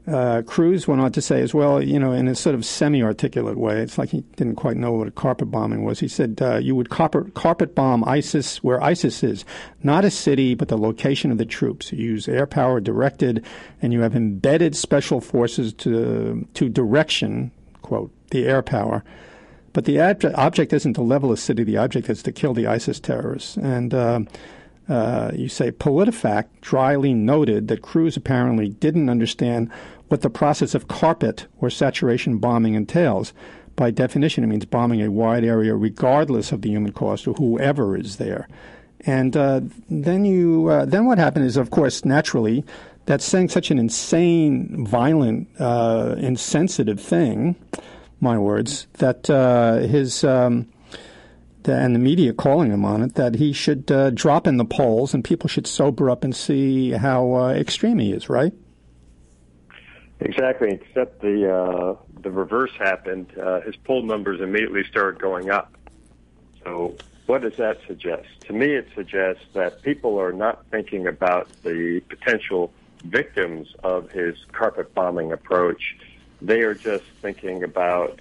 uh, 0.08 0.42
Cruz 0.44 0.88
went 0.88 1.02
on 1.02 1.12
to 1.12 1.22
say 1.22 1.42
as 1.42 1.54
well, 1.54 1.82
you 1.84 2.00
know, 2.00 2.14
in 2.14 2.28
a 2.28 2.36
sort 2.36 2.56
of 2.56 2.66
semi-articulate 2.66 3.58
way, 3.58 3.82
it's 3.82 3.98
like 3.98 4.10
he 4.10 4.22
didn't 4.38 4.56
quite 4.56 4.78
know 4.78 4.94
what 4.94 5.08
a 5.08 5.12
carpet 5.12 5.52
bombing 5.52 5.84
was. 5.84 6.00
He 6.00 6.08
said, 6.08 6.40
uh, 6.42 6.58
"You 6.58 6.76
would 6.76 6.90
carpet, 6.90 7.34
carpet 7.34 7.76
bomb 7.76 8.04
ISIS 8.06 8.64
where 8.64 8.82
ISIS 8.82 9.22
is, 9.24 9.44
not 9.84 10.06
a 10.06 10.12
city, 10.12 10.56
but 10.56 10.70
the 10.70 10.78
location 10.78 11.32
of 11.32 11.38
the 11.38 11.46
troops. 11.46 11.92
You 11.92 12.00
use 12.12 12.30
air 12.30 12.48
power 12.48 12.80
directed, 12.80 13.44
and 13.82 13.92
you 13.92 14.02
have 14.02 14.16
embedded 14.16 14.76
special 14.76 15.20
forces 15.20 15.74
to 15.74 16.48
to 16.54 16.70
direction, 16.70 17.52
quote, 17.82 18.12
the 18.32 18.46
air 18.46 18.62
power." 18.62 19.04
But 19.74 19.86
the 19.86 20.00
object 20.00 20.74
isn't 20.74 20.94
to 20.94 21.04
level 21.04 21.32
a 21.32 21.38
city. 21.38 21.64
The 21.64 21.78
object 21.78 22.10
is 22.10 22.24
to 22.24 22.32
kill 22.32 22.56
the 22.56 22.66
ISIS 22.66 23.00
terrorists. 23.00 23.58
And 23.58 23.94
uh, 23.94 24.22
uh, 24.90 25.32
you 25.34 25.50
say 25.50 25.72
PolitiFact 25.72 26.48
dryly 26.62 27.14
noted 27.14 27.68
that 27.68 27.82
Cruz 27.82 28.16
apparently 28.16 28.70
didn't 28.70 29.10
understand 29.10 29.70
what 30.08 30.22
the 30.22 30.30
process 30.30 30.74
of 30.74 30.88
carpet 30.88 31.48
or 31.60 31.70
saturation 31.70 32.38
bombing 32.38 32.74
entails. 32.74 33.34
By 33.76 33.92
definition, 33.92 34.44
it 34.44 34.48
means 34.48 34.66
bombing 34.66 35.02
a 35.02 35.12
wide 35.12 35.44
area 35.44 35.76
regardless 35.76 36.52
of 36.52 36.62
the 36.62 36.70
human 36.70 36.94
cost 36.94 37.28
or 37.28 37.34
whoever 37.34 37.98
is 37.98 38.18
there. 38.18 38.48
And 39.02 39.38
uh, 39.38 39.62
then 39.90 40.26
you, 40.26 40.70
uh, 40.70 40.86
then 40.86 41.06
what 41.06 41.18
happened 41.18 41.46
is, 41.46 41.58
of 41.58 41.70
course, 41.70 42.04
naturally, 42.04 42.64
that 43.06 43.22
saying 43.22 43.50
such 43.50 43.72
an 43.72 43.78
insane, 43.78 44.86
violent, 44.86 45.48
uh, 45.60 46.16
insensitive 46.18 47.00
thing, 47.00 47.56
my 48.20 48.38
words, 48.38 48.88
that 48.94 49.30
uh, 49.30 49.78
his 49.78 50.24
um, 50.24 50.68
and 51.68 51.96
the 51.96 52.00
media 52.00 52.34
calling 52.34 52.72
him 52.72 52.86
on 52.86 53.02
it, 53.02 53.16
that 53.16 53.36
he 53.36 53.54
should 53.54 53.92
uh, 53.92 54.10
drop 54.12 54.48
in 54.48 54.58
the 54.58 54.66
polls 54.66 55.14
and 55.14 55.24
people 55.24 55.48
should 55.48 55.68
sober 55.68 56.10
up 56.10 56.24
and 56.24 56.36
see 56.36 56.92
how 56.92 57.34
uh, 57.34 57.50
extreme 57.50 58.00
he 58.00 58.12
is, 58.12 58.30
right? 58.30 58.54
Exactly, 60.20 60.72
except 60.72 61.22
the 61.22 61.54
uh, 61.54 61.96
the 62.22 62.32
reverse 62.32 62.72
happened. 62.78 63.32
Uh, 63.38 63.62
his 63.62 63.76
poll 63.76 64.02
numbers 64.02 64.42
immediately 64.42 64.84
started 64.90 65.22
going 65.22 65.50
up. 65.50 65.72
So, 66.64 66.96
what 67.28 67.42
does 67.42 67.56
that 67.58 67.78
suggest? 67.86 68.28
To 68.48 68.54
me, 68.54 68.74
it 68.74 68.88
suggests 68.96 69.44
that 69.54 69.84
people 69.84 70.20
are 70.20 70.34
not 70.34 70.66
thinking 70.72 71.06
about 71.06 71.50
the 71.62 72.02
potential 72.10 72.74
victims 73.04 73.68
of 73.84 74.10
his 74.10 74.36
carpet 74.54 74.94
bombing 74.96 75.32
approach. 75.32 75.98
They 76.42 76.62
are 76.62 76.74
just 76.74 77.04
thinking 77.22 77.64
about 77.64 78.20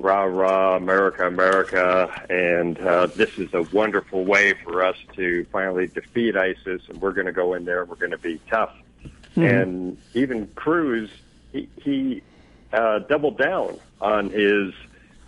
rah 0.00 0.24
rah 0.24 0.76
America, 0.76 1.26
America, 1.26 2.26
and 2.30 2.78
uh, 2.78 3.06
this 3.06 3.38
is 3.38 3.52
a 3.54 3.62
wonderful 3.62 4.24
way 4.24 4.54
for 4.64 4.84
us 4.84 4.96
to 5.14 5.44
finally 5.52 5.86
defeat 5.86 6.36
ISIS, 6.36 6.82
and 6.88 7.00
we're 7.00 7.12
going 7.12 7.26
to 7.26 7.32
go 7.32 7.54
in 7.54 7.64
there, 7.64 7.84
we're 7.84 7.96
going 7.96 8.10
to 8.10 8.18
be 8.18 8.40
tough. 8.48 8.74
Mm-hmm. 9.36 9.42
And 9.42 9.98
even 10.14 10.46
Cruz, 10.48 11.10
he, 11.52 11.68
he 11.76 12.22
uh, 12.72 13.00
doubled 13.00 13.38
down 13.38 13.78
on 14.00 14.30
his 14.30 14.72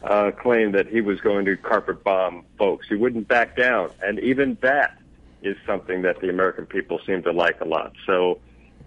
uh, 0.02 0.30
claim 0.32 0.72
that 0.72 0.88
he 0.88 1.00
was 1.00 1.20
going 1.20 1.44
to 1.44 1.56
carpet 1.56 2.02
bomb 2.02 2.44
folks. 2.58 2.88
He 2.88 2.96
wouldn't 2.96 3.28
back 3.28 3.56
down. 3.56 3.90
And 4.02 4.18
even 4.20 4.58
that 4.60 4.98
is 5.42 5.56
something 5.66 6.02
that 6.02 6.20
the 6.20 6.28
American 6.28 6.66
people 6.66 7.00
seem 7.06 7.22
to 7.22 7.32
like 7.32 7.60
a 7.60 7.64
lot. 7.64 7.92
So 8.06 8.38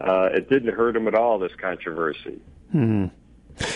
uh, 0.01 0.29
it 0.33 0.49
didn't 0.49 0.73
hurt 0.73 0.95
him 0.95 1.07
at 1.07 1.15
all, 1.15 1.39
this 1.39 1.55
controversy. 1.55 2.39
Mm-hmm. 2.73 3.07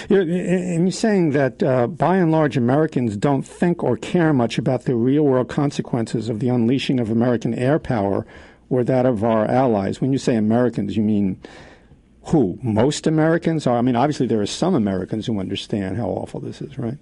You're, 0.10 0.22
and 0.22 0.84
you're 0.84 0.92
saying 0.92 1.32
that 1.32 1.64
uh, 1.64 1.88
by 1.88 2.18
and 2.18 2.32
large 2.32 2.58
Americans 2.58 3.16
don't 3.16 3.44
think 3.44 3.84
or 3.84 3.96
care 3.98 4.34
much 4.34 4.58
about 4.58 4.84
the 4.84 4.96
real 4.96 5.24
world 5.24 5.50
consequences 5.50 6.30
of 6.30 6.40
the 6.40 6.50
unleashing 6.50 7.00
of 7.00 7.10
American 7.10 7.54
air 7.54 7.80
power 7.80 8.26
or 8.70 8.84
that 8.84 9.06
of 9.06 9.24
our 9.24 9.46
allies. 9.46 10.02
When 10.02 10.12
you 10.12 10.18
say 10.18 10.36
Americans, 10.36 10.98
you 10.98 11.04
mean 11.04 11.40
who? 12.24 12.60
Most 12.62 13.08
Americans? 13.08 13.66
are? 13.66 13.78
I 13.78 13.82
mean, 13.82 13.96
obviously 13.96 14.28
there 14.28 14.42
are 14.42 14.46
some 14.46 14.76
Americans 14.76 15.26
who 15.26 15.40
understand 15.40 15.98
how 15.98 16.08
awful 16.10 16.40
this 16.40 16.62
is, 16.62 16.78
right? 16.78 16.98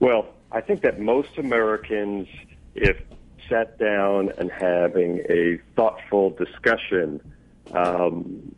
Well, 0.00 0.26
I 0.52 0.60
think 0.60 0.82
that 0.82 1.00
most 1.00 1.36
Americans, 1.38 2.28
if 2.74 3.00
sat 3.48 3.78
down 3.78 4.32
and 4.38 4.50
having 4.50 5.20
a 5.28 5.58
thoughtful 5.74 6.30
discussion, 6.30 7.20
um, 7.72 8.54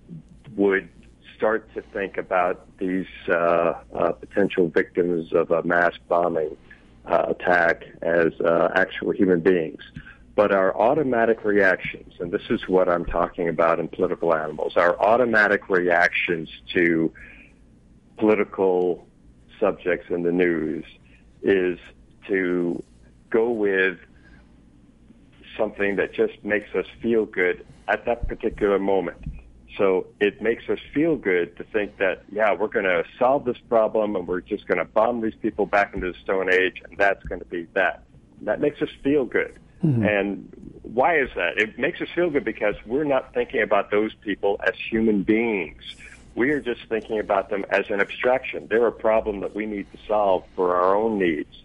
would 0.57 0.89
start 1.39 1.72
to 1.72 1.82
think 1.93 2.18
about 2.18 2.66
these 2.78 3.07
uh, 3.28 3.74
uh, 3.95 4.12
potential 4.12 4.68
victims 4.68 5.32
of 5.32 5.53
a 5.53 5.62
mass 5.62 5.93
bombing 6.09 6.57
uh, 7.07 7.26
attack 7.28 7.84
as 8.03 8.32
uh, 8.45 8.68
actual 8.74 9.12
human 9.12 9.41
beings. 9.41 9.80
But 10.34 10.53
our 10.53 10.76
automatic 10.76 11.45
reactions, 11.45 12.14
and 12.18 12.30
this 12.32 12.43
is 12.51 12.68
what 12.68 12.89
I'm 12.89 13.05
talking 13.05 13.49
about 13.49 13.78
in 13.78 13.89
political 13.89 14.34
animals, 14.34 14.76
our 14.76 15.01
automatic 15.01 15.68
reactions 15.68 16.49
to 16.74 17.12
political 18.18 19.07
subjects 19.61 20.11
in 20.11 20.24
the 20.24 20.32
news 20.32 20.84
is 21.43 21.78
to 22.26 22.82
go 23.30 23.51
with 23.51 23.97
something 25.57 25.97
that 25.97 26.12
just 26.12 26.45
makes 26.45 26.74
us 26.74 26.86
feel 27.01 27.26
good 27.26 27.64
at 27.89 28.05
that 28.07 28.28
particular 28.28 28.78
moment. 28.78 29.38
So 29.76 30.06
it 30.18 30.40
makes 30.40 30.68
us 30.68 30.78
feel 30.94 31.16
good 31.16 31.56
to 31.58 31.64
think 31.64 31.98
that, 31.98 32.24
yeah, 32.32 32.54
we're 32.54 32.68
going 32.68 32.86
to 32.86 33.04
solve 33.18 33.44
this 33.44 33.58
problem 33.68 34.16
and 34.16 34.26
we're 34.26 34.40
just 34.40 34.66
going 34.66 34.78
to 34.78 34.84
bomb 34.84 35.20
these 35.20 35.34
people 35.40 35.66
back 35.66 35.94
into 35.94 36.12
the 36.12 36.18
Stone 36.20 36.52
Age 36.52 36.82
and 36.88 36.96
that's 36.96 37.22
going 37.24 37.40
to 37.40 37.44
be 37.44 37.66
that. 37.74 38.02
That 38.42 38.60
makes 38.60 38.80
us 38.80 38.88
feel 39.02 39.24
good. 39.24 39.58
Mm-hmm. 39.84 40.04
And 40.04 40.80
why 40.82 41.18
is 41.18 41.28
that? 41.36 41.58
It 41.58 41.78
makes 41.78 42.00
us 42.00 42.08
feel 42.14 42.30
good 42.30 42.44
because 42.44 42.74
we're 42.86 43.04
not 43.04 43.34
thinking 43.34 43.62
about 43.62 43.90
those 43.90 44.14
people 44.14 44.60
as 44.66 44.74
human 44.90 45.22
beings. 45.22 45.82
We 46.34 46.50
are 46.50 46.60
just 46.60 46.80
thinking 46.88 47.18
about 47.18 47.50
them 47.50 47.64
as 47.70 47.90
an 47.90 48.00
abstraction. 48.00 48.68
They're 48.68 48.86
a 48.86 48.92
problem 48.92 49.40
that 49.40 49.54
we 49.54 49.66
need 49.66 49.90
to 49.92 49.98
solve 50.06 50.44
for 50.56 50.76
our 50.76 50.96
own 50.96 51.18
needs. 51.18 51.62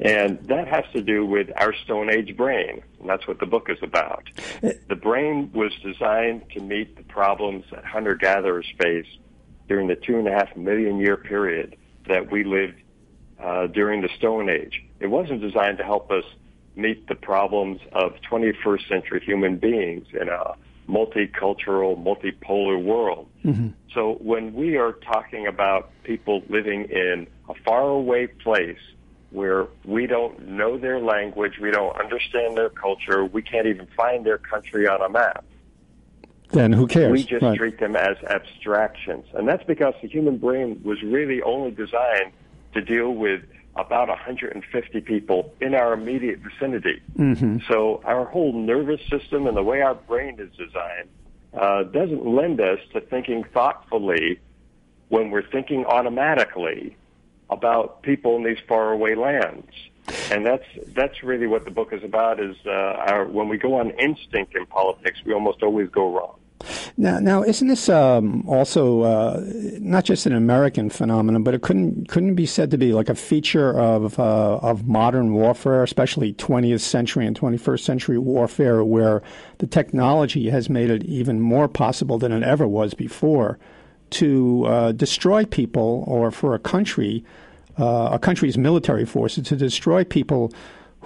And 0.00 0.38
that 0.44 0.68
has 0.68 0.84
to 0.92 1.02
do 1.02 1.26
with 1.26 1.50
our 1.56 1.74
Stone 1.84 2.10
Age 2.10 2.36
brain. 2.36 2.82
And 3.00 3.08
that's 3.08 3.26
what 3.26 3.38
the 3.38 3.46
book 3.46 3.68
is 3.70 3.78
about. 3.82 4.28
The 4.60 4.96
brain 4.96 5.50
was 5.52 5.72
designed 5.82 6.50
to 6.54 6.60
meet 6.60 6.96
the 6.96 7.04
problems 7.04 7.64
that 7.70 7.84
hunter 7.84 8.14
gatherers 8.14 8.66
faced 8.80 9.18
during 9.68 9.86
the 9.86 9.96
two 9.96 10.18
and 10.18 10.26
a 10.26 10.32
half 10.32 10.56
million 10.56 10.98
year 10.98 11.16
period 11.16 11.76
that 12.08 12.30
we 12.32 12.42
lived 12.42 12.74
uh, 13.38 13.66
during 13.68 14.00
the 14.00 14.08
Stone 14.16 14.48
Age. 14.48 14.82
It 14.98 15.06
wasn't 15.06 15.40
designed 15.40 15.78
to 15.78 15.84
help 15.84 16.10
us 16.10 16.24
meet 16.74 17.06
the 17.08 17.14
problems 17.14 17.80
of 17.92 18.12
21st 18.30 18.88
century 18.88 19.20
human 19.24 19.58
beings 19.58 20.06
in 20.18 20.28
a 20.28 20.54
multicultural, 20.88 22.02
multipolar 22.02 22.82
world. 22.82 23.28
Mm-hmm. 23.44 23.68
So 23.92 24.14
when 24.20 24.54
we 24.54 24.76
are 24.76 24.92
talking 24.92 25.46
about 25.46 25.90
people 26.04 26.42
living 26.48 26.84
in 26.84 27.26
a 27.48 27.54
faraway 27.64 28.26
place 28.26 28.78
where 29.30 29.66
we 29.84 30.06
don't 30.06 30.48
know 30.48 30.78
their 30.78 31.00
language, 31.00 31.58
we 31.60 31.70
don't 31.70 31.98
understand 32.00 32.56
their 32.56 32.70
culture, 32.70 33.24
we 33.24 33.42
can't 33.42 33.66
even 33.66 33.86
find 33.96 34.24
their 34.24 34.38
country 34.38 34.88
on 34.88 35.02
a 35.02 35.08
map. 35.08 35.44
Then 36.50 36.72
who 36.72 36.86
cares? 36.86 37.12
We 37.12 37.24
just 37.24 37.42
right. 37.42 37.58
treat 37.58 37.78
them 37.78 37.94
as 37.94 38.16
abstractions. 38.28 39.26
And 39.34 39.46
that's 39.46 39.64
because 39.64 39.94
the 40.00 40.08
human 40.08 40.38
brain 40.38 40.80
was 40.82 41.02
really 41.02 41.42
only 41.42 41.70
designed 41.70 42.32
to 42.72 42.80
deal 42.80 43.10
with 43.10 43.42
about 43.76 44.08
150 44.08 45.00
people 45.02 45.54
in 45.60 45.74
our 45.74 45.92
immediate 45.92 46.40
vicinity. 46.40 47.00
Mm-hmm. 47.16 47.58
So 47.68 48.00
our 48.04 48.24
whole 48.24 48.52
nervous 48.52 49.00
system 49.08 49.46
and 49.46 49.56
the 49.56 49.62
way 49.62 49.82
our 49.82 49.94
brain 49.94 50.40
is 50.40 50.50
designed 50.56 51.08
uh, 51.54 51.84
doesn't 51.84 52.26
lend 52.26 52.60
us 52.60 52.78
to 52.92 53.00
thinking 53.00 53.44
thoughtfully 53.52 54.40
when 55.08 55.30
we're 55.30 55.48
thinking 55.48 55.84
automatically 55.86 56.96
about 57.50 58.02
people 58.02 58.36
in 58.36 58.44
these 58.44 58.58
faraway 58.66 59.14
lands. 59.14 59.70
And 60.30 60.46
that's 60.46 60.64
that's 60.94 61.22
really 61.22 61.46
what 61.46 61.64
the 61.64 61.70
book 61.70 61.92
is 61.92 62.02
about. 62.02 62.40
Is 62.40 62.56
uh, 62.66 62.70
our, 62.70 63.26
when 63.26 63.48
we 63.48 63.58
go 63.58 63.74
on 63.74 63.90
instinct 63.90 64.54
in 64.56 64.64
politics, 64.66 65.20
we 65.24 65.34
almost 65.34 65.62
always 65.62 65.90
go 65.90 66.14
wrong. 66.14 66.38
Now, 66.96 67.20
now, 67.20 67.42
isn't 67.42 67.68
this 67.68 67.88
um, 67.88 68.44
also 68.48 69.02
uh, 69.02 69.44
not 69.78 70.04
just 70.04 70.26
an 70.26 70.32
American 70.32 70.90
phenomenon, 70.90 71.42
but 71.42 71.54
it 71.54 71.62
couldn't 71.62 72.08
couldn't 72.08 72.34
be 72.34 72.46
said 72.46 72.70
to 72.72 72.78
be 72.78 72.92
like 72.92 73.08
a 73.08 73.14
feature 73.14 73.78
of 73.78 74.18
uh, 74.18 74.56
of 74.56 74.88
modern 74.88 75.34
warfare, 75.34 75.82
especially 75.82 76.32
20th 76.34 76.80
century 76.80 77.26
and 77.26 77.38
21st 77.38 77.80
century 77.80 78.18
warfare, 78.18 78.82
where 78.82 79.22
the 79.58 79.66
technology 79.66 80.50
has 80.50 80.68
made 80.68 80.90
it 80.90 81.04
even 81.04 81.40
more 81.40 81.68
possible 81.68 82.18
than 82.18 82.32
it 82.32 82.42
ever 82.42 82.66
was 82.66 82.94
before 82.94 83.58
to 84.10 84.64
uh, 84.66 84.92
destroy 84.92 85.44
people 85.44 86.04
or 86.06 86.30
for 86.30 86.54
a 86.54 86.58
country, 86.58 87.24
uh, 87.78 88.10
a 88.12 88.18
country's 88.18 88.58
military 88.58 89.04
forces 89.04 89.46
to 89.48 89.56
destroy 89.56 90.04
people 90.04 90.52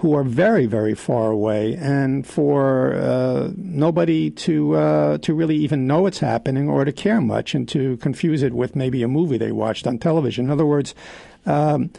who 0.03 0.13
are 0.13 0.23
very, 0.23 0.65
very 0.65 0.93
far 0.93 1.31
away, 1.31 1.75
and 1.75 2.27
for 2.27 2.93
uh, 2.95 3.51
nobody 3.55 4.29
to 4.31 4.75
uh, 4.75 5.17
to 5.19 5.33
really 5.33 5.55
even 5.55 5.87
know 5.87 6.07
it's 6.07 6.19
happening 6.19 6.67
or 6.67 6.83
to 6.83 6.91
care 6.91 7.21
much, 7.21 7.55
and 7.55 7.69
to 7.69 7.95
confuse 7.97 8.43
it 8.43 8.53
with 8.53 8.75
maybe 8.75 9.01
a 9.01 9.07
movie 9.07 9.37
they 9.37 9.53
watched 9.53 9.87
on 9.87 9.97
television. 9.97 10.45
In 10.45 10.51
other 10.51 10.65
words, 10.65 10.93
um, 11.45 11.89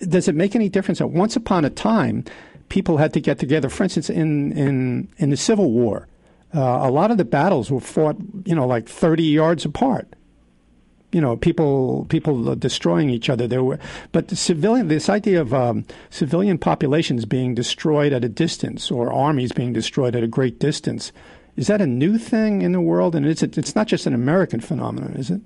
does 0.00 0.26
it 0.26 0.34
make 0.34 0.56
any 0.56 0.68
difference 0.68 0.98
that 0.98 1.08
once 1.08 1.36
upon 1.36 1.64
a 1.64 1.70
time 1.70 2.24
people 2.70 2.96
had 2.96 3.12
to 3.12 3.20
get 3.20 3.38
together? 3.38 3.68
For 3.68 3.84
instance, 3.84 4.10
in 4.10 4.50
in 4.52 5.08
in 5.18 5.30
the 5.30 5.36
Civil 5.36 5.70
War, 5.70 6.08
uh, 6.52 6.60
a 6.60 6.90
lot 6.90 7.12
of 7.12 7.18
the 7.18 7.24
battles 7.24 7.70
were 7.70 7.78
fought, 7.78 8.16
you 8.44 8.56
know, 8.56 8.66
like 8.66 8.88
thirty 8.88 9.24
yards 9.24 9.64
apart 9.64 10.08
you 11.14 11.20
know 11.20 11.36
people 11.36 12.06
people 12.10 12.54
destroying 12.56 13.08
each 13.08 13.30
other. 13.30 13.46
There 13.46 13.62
were, 13.62 13.78
but 14.12 14.28
the 14.28 14.36
civilian 14.36 14.88
this 14.88 15.08
idea 15.08 15.40
of 15.40 15.54
um, 15.54 15.86
civilian 16.10 16.58
populations 16.58 17.24
being 17.24 17.54
destroyed 17.54 18.12
at 18.12 18.24
a 18.24 18.28
distance 18.28 18.90
or 18.90 19.12
armies 19.12 19.52
being 19.52 19.72
destroyed 19.72 20.16
at 20.16 20.22
a 20.22 20.26
great 20.28 20.58
distance 20.58 21.12
is 21.56 21.68
that 21.68 21.80
a 21.80 21.86
new 21.86 22.18
thing 22.18 22.62
in 22.62 22.72
the 22.72 22.80
world? 22.80 23.14
And 23.14 23.24
it's 23.26 23.42
it's 23.42 23.76
not 23.76 23.86
just 23.86 24.06
an 24.06 24.14
American 24.14 24.60
phenomenon, 24.60 25.12
is 25.12 25.30
it? 25.30 25.40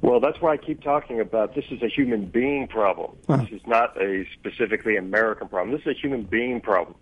Well, 0.00 0.20
that's 0.20 0.40
why 0.40 0.52
I 0.52 0.56
keep 0.56 0.82
talking 0.82 1.20
about 1.20 1.56
this 1.56 1.64
is 1.70 1.82
a 1.82 1.88
human 1.88 2.26
being 2.26 2.68
problem. 2.68 3.16
Huh. 3.26 3.38
This 3.38 3.60
is 3.60 3.66
not 3.66 4.00
a 4.00 4.24
specifically 4.34 4.96
American 4.96 5.48
problem. 5.48 5.76
This 5.76 5.84
is 5.86 5.96
a 5.96 6.00
human 6.00 6.22
being 6.22 6.60
problem. 6.60 6.94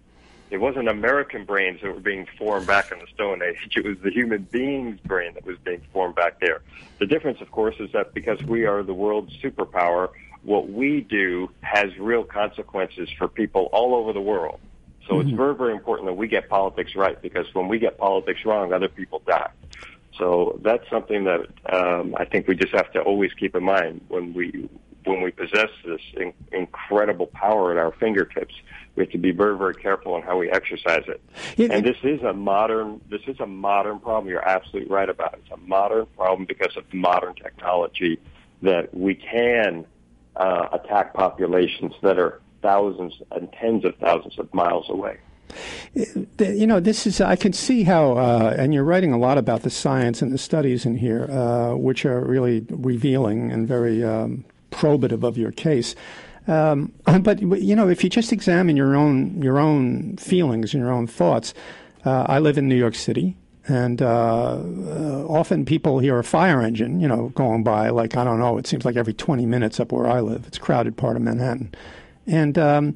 It 0.51 0.59
wasn't 0.59 0.89
American 0.89 1.45
brains 1.45 1.81
that 1.83 1.93
were 1.93 2.01
being 2.01 2.27
formed 2.39 2.67
back 2.67 2.93
in 2.93 2.99
the 3.01 3.07
Stone 3.13 3.43
Age. 3.43 3.77
It 3.77 3.85
was 3.85 3.99
the 3.99 4.11
human 4.11 4.45
being's 4.45 5.01
brain 5.01 5.35
that 5.35 5.45
was 5.45 5.59
being 5.65 5.83
formed 5.93 6.15
back 6.15 6.39
there. 6.41 6.63
The 6.99 7.07
difference, 7.07 7.41
of 7.41 7.51
course, 7.51 7.75
is 7.81 7.91
that 7.93 8.15
because 8.15 8.43
we 8.43 8.65
are 8.65 8.83
the 8.83 8.95
world's 8.95 9.37
superpower, 9.43 10.11
what 10.45 10.69
we 10.69 11.01
do 11.01 11.51
has 11.63 11.97
real 11.99 12.23
consequences 12.23 13.11
for 13.19 13.27
people 13.27 13.69
all 13.73 13.95
over 13.97 14.13
the 14.13 14.21
world. 14.21 14.61
So 15.09 15.15
mm-hmm. 15.15 15.29
it's 15.29 15.37
very, 15.37 15.55
very 15.57 15.73
important 15.73 16.07
that 16.07 16.15
we 16.15 16.29
get 16.29 16.49
politics 16.49 16.95
right 16.95 17.21
because 17.21 17.47
when 17.53 17.67
we 17.67 17.79
get 17.79 17.99
politics 17.99 18.45
wrong, 18.45 18.73
other 18.73 18.89
people 18.89 19.23
die. 19.27 19.51
So 20.17 20.59
that's 20.63 20.89
something 20.89 21.25
that 21.25 21.47
um, 21.73 22.15
I 22.17 22.25
think 22.25 22.49
we 22.49 22.55
just 22.55 22.73
have 22.73 22.91
to 22.93 23.01
always 23.01 23.33
keep 23.35 23.55
in 23.55 23.65
mind 23.65 24.01
when 24.09 24.33
we 24.33 24.69
when 25.05 25.23
we 25.23 25.31
possess 25.31 25.71
this 25.85 26.01
in- 26.15 26.33
incredible 26.51 27.27
power 27.27 27.71
at 27.71 27.79
our 27.79 27.93
fingertips. 27.93 28.55
We 28.97 29.03
have 29.03 29.13
to 29.13 29.19
be 29.19 29.31
very, 29.31 29.57
very 29.57 29.75
careful 29.75 30.15
on 30.15 30.23
how 30.23 30.39
we 30.39 30.51
exercise 30.51 31.05
it. 31.07 31.21
Yeah, 31.57 31.69
and 31.71 31.85
this 31.85 31.99
is 32.03 32.23
a 32.23 32.33
modern, 32.33 33.01
this 33.11 33.21
is 33.27 33.39
a 33.41 33.47
modern 33.47 34.01
problem. 34.01 34.29
You're 34.29 34.47
absolutely 34.47 34.91
right 34.91 35.09
about 35.09 35.35
it. 35.35 35.41
It's 35.45 35.53
a 35.53 35.59
modern 35.69 36.07
problem 36.17 36.47
because 36.47 36.77
of 36.77 36.93
modern 36.95 37.35
technology 37.35 38.19
that 38.63 38.95
we 38.95 39.15
can 39.15 39.87
uh, 40.35 40.69
attack 40.73 41.13
populations 41.15 41.93
that 42.03 42.19
are 42.19 42.41
thousands 42.63 43.15
and 43.31 43.53
tens 43.53 43.85
of 43.85 43.95
thousands 43.97 44.39
of 44.39 44.53
miles 44.55 44.87
away. 44.89 45.19
You 45.95 46.67
know, 46.67 46.81
this 46.81 47.07
is, 47.07 47.21
I 47.21 47.37
can 47.37 47.53
see 47.53 47.85
how, 47.85 48.13
uh, 48.17 48.55
and 48.59 48.75
you're 48.75 48.85
writing 48.85 49.13
a 49.13 49.19
lot 49.19 49.39
about 49.39 49.63
the 49.63 49.71
science 49.71 50.21
and 50.21 50.33
the 50.33 50.39
studies 50.39 50.85
in 50.85 50.97
here, 50.97 51.31
uh, 51.31 51.75
which 51.75 52.05
are 52.05 52.21
really 52.21 52.67
revealing 52.71 53.53
and 53.53 53.69
very 53.69 54.03
um, 54.03 54.45
probative 54.71 55.23
of 55.23 55.39
your 55.39 55.53
case. 55.53 55.95
Um, 56.47 56.93
but 57.21 57.41
you 57.41 57.77
know, 57.77 57.89
if 57.89 58.05
you 58.05 58.11
just 58.11 58.33
examine 58.33 58.77
your 58.77 58.97
own 58.97 59.43
your 59.43 59.59
own 59.59 60.17
feelings 60.17 60.75
and 60.75 60.83
your 60.83 60.93
own 60.93 61.07
thoughts, 61.07 61.55
uh, 62.05 62.27
I 62.29 62.39
live 62.39 62.59
in 62.59 62.69
New 62.69 62.77
York 62.77 62.95
City. 62.95 63.37
And 63.69 64.01
uh, 64.01 64.61
uh, 64.63 65.27
often 65.29 65.65
people 65.65 65.99
hear 65.99 66.21
a 66.21 66.25
fire 66.25 66.63
engine, 66.63 67.01
you 67.01 67.09
know, 67.09 67.31
going 67.31 67.65
by. 67.65 67.89
Like 67.91 68.17
I 68.17 68.23
don't 68.23 68.39
know, 68.39 68.59
it 68.59 68.67
seems 68.67 68.85
like 68.85 68.95
every 68.95 69.13
20 69.13 69.45
minutes 69.45 69.81
up 69.81 69.91
where 69.91 70.07
I 70.07 70.21
live. 70.21 70.47
It's 70.47 70.57
a 70.57 70.61
crowded 70.61 70.97
part 70.97 71.17
of 71.17 71.23
Manhattan, 71.23 71.75
and 72.29 72.57
um, 72.59 72.95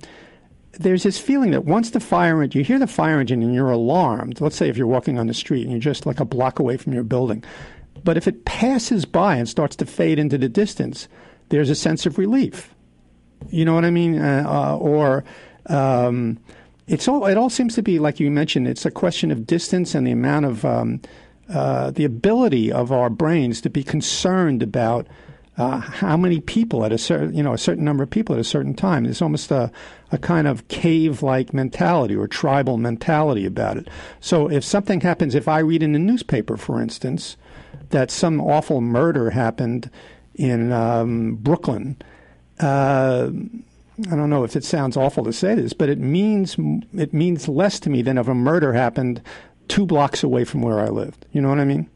there's 0.72 1.02
this 1.02 1.18
feeling 1.18 1.50
that 1.50 1.64
once 1.64 1.90
the 1.90 1.98
fire 2.00 2.42
engine, 2.42 2.60
you 2.60 2.64
hear 2.64 2.78
the 2.78 2.86
fire 2.86 3.20
engine 3.20 3.42
and 3.42 3.54
you're 3.54 3.70
alarmed. 3.70 4.40
Let's 4.40 4.56
say 4.56 4.68
if 4.68 4.76
you're 4.76 4.86
walking 4.86 5.18
on 5.18 5.26
the 5.26 5.34
street 5.34 5.62
and 5.62 5.72
you're 5.72 5.80
just 5.80 6.06
like 6.06 6.20
a 6.20 6.24
block 6.24 6.58
away 6.60 6.76
from 6.76 6.92
your 6.92 7.02
building, 7.02 7.42
but 8.04 8.16
if 8.16 8.28
it 8.28 8.44
passes 8.44 9.04
by 9.04 9.36
and 9.36 9.48
starts 9.48 9.76
to 9.76 9.86
fade 9.86 10.18
into 10.18 10.38
the 10.38 10.48
distance, 10.48 11.08
there's 11.48 11.70
a 11.70 11.74
sense 11.74 12.06
of 12.06 12.18
relief. 12.18 12.74
You 13.48 13.64
know 13.64 13.74
what 13.74 13.84
I 13.84 13.90
mean? 13.90 14.18
Uh, 14.18 14.44
uh, 14.46 14.76
or 14.76 15.24
um, 15.66 16.38
it's 16.86 17.08
all. 17.08 17.26
It 17.26 17.36
all 17.36 17.50
seems 17.50 17.74
to 17.76 17.82
be 17.82 17.98
like 17.98 18.20
you 18.20 18.30
mentioned. 18.30 18.68
It's 18.68 18.84
a 18.84 18.90
question 18.90 19.30
of 19.30 19.46
distance 19.46 19.94
and 19.94 20.06
the 20.06 20.12
amount 20.12 20.46
of 20.46 20.64
um, 20.64 21.00
uh, 21.48 21.90
the 21.90 22.04
ability 22.04 22.70
of 22.70 22.92
our 22.92 23.10
brains 23.10 23.60
to 23.62 23.70
be 23.70 23.82
concerned 23.82 24.62
about 24.62 25.06
uh, 25.58 25.78
how 25.78 26.16
many 26.16 26.40
people 26.40 26.84
at 26.84 26.92
a 26.92 26.98
certain, 26.98 27.34
you 27.34 27.42
know, 27.42 27.52
a 27.52 27.58
certain 27.58 27.84
number 27.84 28.02
of 28.02 28.10
people 28.10 28.34
at 28.34 28.40
a 28.40 28.44
certain 28.44 28.72
time. 28.72 29.04
There's 29.04 29.20
almost 29.20 29.50
a, 29.50 29.70
a 30.10 30.18
kind 30.18 30.46
of 30.46 30.66
cave-like 30.68 31.52
mentality 31.52 32.16
or 32.16 32.26
tribal 32.26 32.78
mentality 32.78 33.44
about 33.44 33.76
it. 33.76 33.88
So 34.20 34.50
if 34.50 34.64
something 34.64 35.00
happens, 35.00 35.34
if 35.34 35.48
I 35.48 35.58
read 35.58 35.82
in 35.82 35.92
the 35.92 35.98
newspaper, 35.98 36.56
for 36.56 36.80
instance, 36.80 37.36
that 37.90 38.10
some 38.10 38.40
awful 38.40 38.80
murder 38.80 39.30
happened 39.30 39.90
in 40.34 40.72
um, 40.72 41.34
Brooklyn. 41.34 41.96
Uh, 42.60 43.30
I 44.10 44.16
don't 44.16 44.30
know 44.30 44.44
if 44.44 44.56
it 44.56 44.64
sounds 44.64 44.96
awful 44.96 45.24
to 45.24 45.32
say 45.32 45.54
this, 45.54 45.72
but 45.72 45.88
it 45.88 45.98
means 45.98 46.56
it 46.96 47.12
means 47.12 47.48
less 47.48 47.80
to 47.80 47.90
me 47.90 48.02
than 48.02 48.18
if 48.18 48.28
a 48.28 48.34
murder 48.34 48.72
happened 48.72 49.22
two 49.68 49.86
blocks 49.86 50.22
away 50.22 50.44
from 50.44 50.62
where 50.62 50.80
I 50.80 50.88
lived. 50.88 51.26
You 51.32 51.40
know 51.40 51.48
what 51.48 51.58
I 51.58 51.64
mean? 51.64 51.88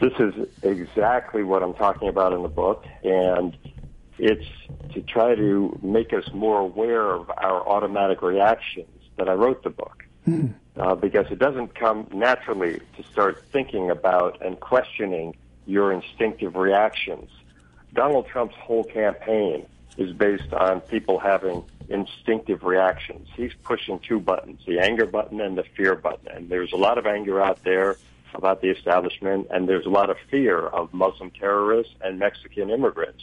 This 0.00 0.12
is 0.18 0.34
exactly 0.62 1.42
what 1.42 1.62
I'm 1.62 1.74
talking 1.74 2.08
about 2.08 2.32
in 2.32 2.42
the 2.42 2.48
book, 2.48 2.84
and 3.02 3.56
it's 4.18 4.46
to 4.92 5.02
try 5.02 5.34
to 5.34 5.78
make 5.82 6.12
us 6.12 6.24
more 6.32 6.60
aware 6.60 7.12
of 7.12 7.30
our 7.30 7.66
automatic 7.68 8.22
reactions 8.22 8.88
that 9.16 9.28
I 9.28 9.32
wrote 9.32 9.62
the 9.62 9.70
book. 9.70 10.04
Hmm. 10.24 10.48
Uh, 10.76 10.94
because 10.96 11.26
it 11.30 11.38
doesn't 11.38 11.76
come 11.76 12.08
naturally 12.12 12.80
to 12.96 13.02
start 13.12 13.44
thinking 13.52 13.90
about 13.90 14.44
and 14.44 14.58
questioning 14.58 15.36
your 15.66 15.92
instinctive 15.92 16.56
reactions. 16.56 17.30
Donald 17.94 18.26
Trump's 18.26 18.56
whole 18.56 18.84
campaign 18.84 19.66
is 19.96 20.12
based 20.12 20.52
on 20.52 20.80
people 20.80 21.18
having 21.18 21.64
instinctive 21.88 22.64
reactions. 22.64 23.28
He's 23.36 23.52
pushing 23.62 24.00
two 24.00 24.20
buttons, 24.20 24.60
the 24.66 24.80
anger 24.80 25.06
button 25.06 25.40
and 25.40 25.56
the 25.56 25.64
fear 25.76 25.94
button. 25.94 26.28
And 26.28 26.48
there's 26.48 26.72
a 26.72 26.76
lot 26.76 26.98
of 26.98 27.06
anger 27.06 27.40
out 27.40 27.62
there 27.62 27.96
about 28.34 28.60
the 28.60 28.70
establishment, 28.70 29.46
and 29.50 29.68
there's 29.68 29.86
a 29.86 29.90
lot 29.90 30.10
of 30.10 30.16
fear 30.30 30.58
of 30.58 30.92
Muslim 30.92 31.30
terrorists 31.30 31.94
and 32.00 32.18
Mexican 32.18 32.70
immigrants. 32.70 33.22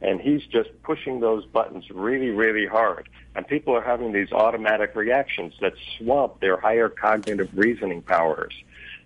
And 0.00 0.20
he's 0.20 0.44
just 0.46 0.70
pushing 0.82 1.20
those 1.20 1.44
buttons 1.44 1.90
really, 1.90 2.30
really 2.30 2.66
hard. 2.66 3.08
And 3.34 3.46
people 3.46 3.74
are 3.74 3.82
having 3.82 4.12
these 4.12 4.32
automatic 4.32 4.94
reactions 4.94 5.54
that 5.60 5.74
swamp 5.96 6.40
their 6.40 6.58
higher 6.58 6.88
cognitive 6.88 7.50
reasoning 7.54 8.02
powers. 8.02 8.54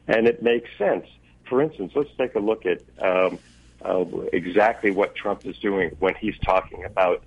And 0.07 0.29
it 0.29 0.43
makes 0.43 0.69
sense. 0.79 1.07
For 1.49 1.61
instance, 1.61 1.93
let's 1.97 2.11
take 2.17 2.35
a 2.37 2.39
look 2.39 2.65
at 2.65 2.81
um, 3.01 3.39
uh, 3.83 4.05
exactly 4.33 4.91
what 4.91 5.15
Trump 5.15 5.47
is 5.47 5.57
doing 5.59 5.91
when 5.99 6.15
he's 6.15 6.39
talking 6.39 6.85
about 6.85 7.23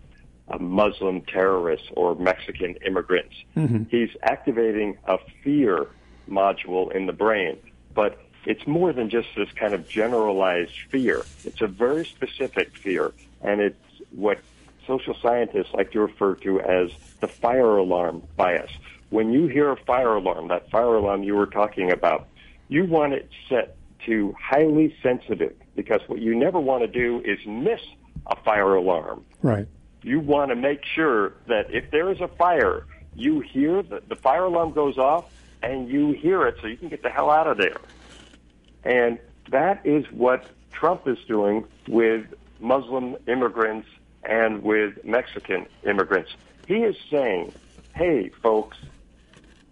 uh, 0.47 0.57
Muslim 0.57 1.21
terrorists 1.21 1.87
or 1.95 2.15
Mexican 2.15 2.75
immigrants. 2.85 3.35
Mm-hmm. 3.55 3.83
He's 3.89 4.09
activating 4.21 4.97
a 5.05 5.17
fear 5.43 5.87
module 6.29 6.91
in 6.91 7.05
the 7.05 7.13
brain, 7.13 7.57
but 7.93 8.19
it's 8.45 8.67
more 8.67 8.91
than 8.93 9.09
just 9.09 9.29
this 9.35 9.49
kind 9.55 9.73
of 9.73 9.87
generalized 9.87 10.77
fear. 10.89 11.23
It's 11.45 11.61
a 11.61 11.67
very 11.67 12.05
specific 12.05 12.75
fear, 12.75 13.13
and 13.41 13.61
it's 13.61 13.77
what 14.11 14.39
social 14.85 15.15
scientists 15.21 15.73
like 15.73 15.91
to 15.91 16.01
refer 16.01 16.35
to 16.35 16.59
as 16.59 16.91
the 17.21 17.27
fire 17.27 17.77
alarm 17.77 18.21
bias. 18.35 18.71
When 19.09 19.31
you 19.31 19.47
hear 19.47 19.71
a 19.71 19.77
fire 19.77 20.15
alarm, 20.15 20.49
that 20.49 20.69
fire 20.69 20.95
alarm 20.95 21.23
you 21.23 21.35
were 21.35 21.45
talking 21.45 21.91
about, 21.91 22.27
you 22.67 22.85
want 22.85 23.13
it 23.13 23.29
set 23.47 23.77
to 24.05 24.35
highly 24.37 24.95
sensitive 25.01 25.55
because 25.75 26.01
what 26.07 26.19
you 26.19 26.35
never 26.35 26.59
want 26.59 26.81
to 26.81 26.87
do 26.87 27.21
is 27.25 27.39
miss 27.45 27.81
a 28.27 28.35
fire 28.43 28.75
alarm. 28.75 29.25
Right. 29.41 29.67
You 30.01 30.19
want 30.19 30.49
to 30.49 30.55
make 30.55 30.83
sure 30.85 31.33
that 31.47 31.73
if 31.73 31.91
there 31.91 32.11
is 32.11 32.21
a 32.21 32.27
fire, 32.27 32.85
you 33.15 33.39
hear 33.39 33.81
the, 33.81 34.01
the 34.07 34.15
fire 34.15 34.45
alarm 34.45 34.71
goes 34.73 34.97
off 34.97 35.25
and 35.61 35.87
you 35.87 36.11
hear 36.11 36.45
it 36.47 36.57
so 36.61 36.67
you 36.67 36.77
can 36.77 36.89
get 36.89 37.03
the 37.03 37.09
hell 37.09 37.29
out 37.29 37.47
of 37.47 37.57
there. 37.57 37.77
And 38.83 39.17
that 39.49 39.85
is 39.85 40.05
what 40.11 40.45
Trump 40.71 41.07
is 41.07 41.17
doing 41.27 41.65
with 41.87 42.25
Muslim 42.59 43.15
immigrants 43.27 43.87
and 44.23 44.61
with 44.63 45.03
Mexican 45.03 45.65
immigrants. 45.85 46.31
He 46.67 46.75
is 46.75 46.95
saying, 47.09 47.53
hey, 47.93 48.29
folks, 48.41 48.77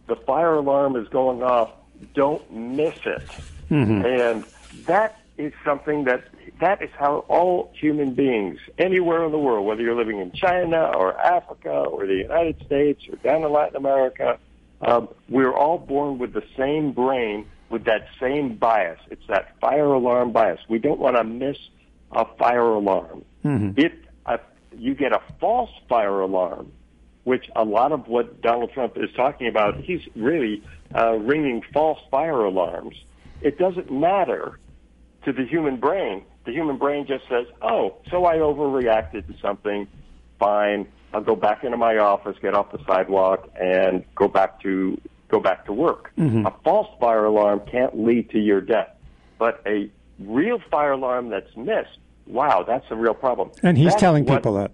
the 0.08 0.16
fire 0.16 0.56
alarm 0.56 0.96
is 0.96 1.08
going 1.10 1.42
off. 1.44 1.72
Don't 2.14 2.52
miss 2.52 2.96
it. 3.06 3.24
Mm-hmm. 3.70 4.06
And 4.06 4.46
that 4.86 5.21
is 5.46 5.54
something 5.66 6.06
that 6.06 6.24
that 6.60 6.82
is 6.82 6.90
how 6.98 7.26
all 7.28 7.72
human 7.74 8.14
beings 8.14 8.60
anywhere 8.78 9.26
in 9.26 9.32
the 9.32 9.40
world, 9.40 9.66
whether 9.66 9.82
you're 9.82 9.96
living 9.96 10.20
in 10.20 10.32
China 10.32 10.92
or 10.96 11.20
Africa 11.20 11.70
or 11.70 12.06
the 12.06 12.16
United 12.16 12.64
States 12.66 13.02
or 13.10 13.16
down 13.18 13.44
in 13.44 13.52
Latin 13.52 13.76
America, 13.76 14.38
um, 14.82 15.08
we're 15.28 15.54
all 15.54 15.78
born 15.78 16.20
with 16.20 16.34
the 16.34 16.44
same 16.58 16.92
brain 16.92 17.48
with 17.70 17.86
that 17.86 18.08
same 18.20 18.56
bias. 18.56 19.00
It's 19.10 19.26
that 19.28 19.60
fire 19.60 19.86
alarm 19.86 20.32
bias. 20.32 20.60
We 20.70 20.80
don't 20.80 21.00
want 21.00 21.16
to 21.16 21.24
miss 21.24 21.58
a 22.12 22.26
fire 22.38 22.60
alarm. 22.60 23.24
Mm-hmm. 23.44 23.80
If 23.80 23.94
uh, 24.26 24.38
you 24.78 24.94
get 24.94 25.14
a 25.14 25.22
false 25.40 25.72
fire 25.88 26.20
alarm, 26.20 26.72
which 27.24 27.50
a 27.56 27.64
lot 27.64 27.92
of 27.92 28.08
what 28.08 28.42
Donald 28.42 28.72
Trump 28.74 28.98
is 28.98 29.10
talking 29.16 29.48
about, 29.48 29.78
he's 29.80 30.02
really 30.16 30.64
uh, 30.94 31.14
ringing 31.14 31.64
false 31.74 32.00
fire 32.12 32.44
alarms 32.44 32.96
it 33.42 33.58
doesn't 33.58 33.92
matter 33.92 34.60
to 35.26 35.34
the 35.34 35.46
human 35.46 35.78
brain. 35.78 36.24
The 36.46 36.52
human 36.52 36.78
brain 36.78 37.06
just 37.06 37.28
says, 37.30 37.46
oh, 37.62 37.98
so 38.10 38.26
I 38.26 38.38
overreacted 38.38 39.28
to 39.28 39.40
something. 39.42 39.88
Fine. 40.40 40.88
I'll 41.14 41.22
go 41.22 41.36
back 41.36 41.64
into 41.64 41.78
my 41.78 41.98
office, 41.98 42.38
get 42.42 42.54
off 42.54 42.72
the 42.72 42.80
sidewalk, 42.88 43.50
and 43.60 44.04
go 44.16 44.28
back 44.28 44.62
to 44.62 45.00
go 45.28 45.40
back 45.40 45.66
to 45.66 45.74
work. 45.74 46.12
Mm-hmm. 46.18 46.46
A 46.46 46.54
false 46.64 46.88
fire 47.00 47.26
alarm 47.26 47.62
can't 47.72 47.98
lead 48.04 48.30
to 48.32 48.40
your 48.40 48.62
death, 48.62 48.90
but 49.38 49.62
a 49.66 49.90
real 50.20 50.62
fire 50.70 50.92
alarm 50.92 51.30
that's 51.30 51.56
missed, 51.56 51.98
wow, 52.28 52.64
that's 52.68 52.86
a 52.90 52.96
real 52.96 53.14
problem. 53.14 53.52
And 53.64 53.78
he's 53.78 53.92
that's 53.92 54.02
telling 54.02 54.26
what, 54.26 54.38
people 54.38 54.56
that. 54.56 54.72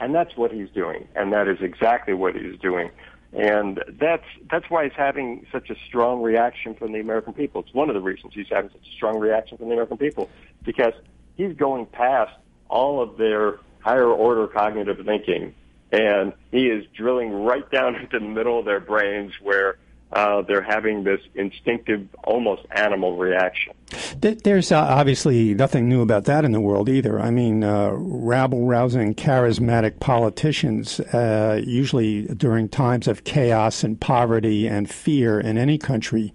And 0.00 0.14
that's 0.14 0.36
what 0.36 0.50
he's 0.52 0.70
doing, 0.70 1.06
and 1.14 1.32
that 1.32 1.46
is 1.48 1.58
exactly 1.60 2.14
what 2.14 2.34
he's 2.34 2.58
doing. 2.58 2.90
And 3.34 3.82
that's 3.88 4.24
that's 4.50 4.70
why 4.70 4.84
he's 4.84 4.92
having 4.96 5.46
such 5.50 5.68
a 5.70 5.74
strong 5.86 6.22
reaction 6.22 6.74
from 6.74 6.92
the 6.92 7.00
American 7.00 7.32
people. 7.32 7.62
It's 7.62 7.74
one 7.74 7.88
of 7.88 7.94
the 7.94 8.00
reasons 8.00 8.32
he's 8.34 8.46
having 8.48 8.70
such 8.70 8.86
a 8.86 8.94
strong 8.94 9.18
reaction 9.18 9.58
from 9.58 9.68
the 9.68 9.72
American 9.74 9.96
people 9.96 10.30
because 10.64 10.92
he's 11.36 11.56
going 11.56 11.86
past 11.86 12.32
all 12.68 13.02
of 13.02 13.16
their 13.16 13.58
higher 13.80 14.08
order 14.08 14.46
cognitive 14.46 15.04
thinking 15.04 15.54
and 15.94 16.32
he 16.50 16.66
is 16.66 16.84
drilling 16.96 17.44
right 17.44 17.70
down 17.70 17.94
into 18.00 18.18
the 18.18 18.24
middle 18.24 18.58
of 18.58 18.64
their 18.64 18.80
brains 18.80 19.32
where 19.40 19.76
uh, 20.14 20.42
they're 20.42 20.62
having 20.62 21.02
this 21.02 21.20
instinctive, 21.34 22.06
almost 22.22 22.62
animal 22.70 23.16
reaction. 23.16 23.74
There's 24.20 24.70
uh, 24.70 24.78
obviously 24.78 25.54
nothing 25.54 25.88
new 25.88 26.00
about 26.02 26.24
that 26.24 26.44
in 26.44 26.52
the 26.52 26.60
world 26.60 26.88
either. 26.88 27.20
I 27.20 27.30
mean, 27.30 27.64
uh, 27.64 27.90
rabble 27.94 28.66
rousing, 28.66 29.14
charismatic 29.14 30.00
politicians, 30.00 31.00
uh, 31.00 31.60
usually 31.64 32.26
during 32.26 32.68
times 32.68 33.08
of 33.08 33.24
chaos 33.24 33.82
and 33.82 34.00
poverty 34.00 34.68
and 34.68 34.88
fear 34.88 35.40
in 35.40 35.58
any 35.58 35.78
country, 35.78 36.32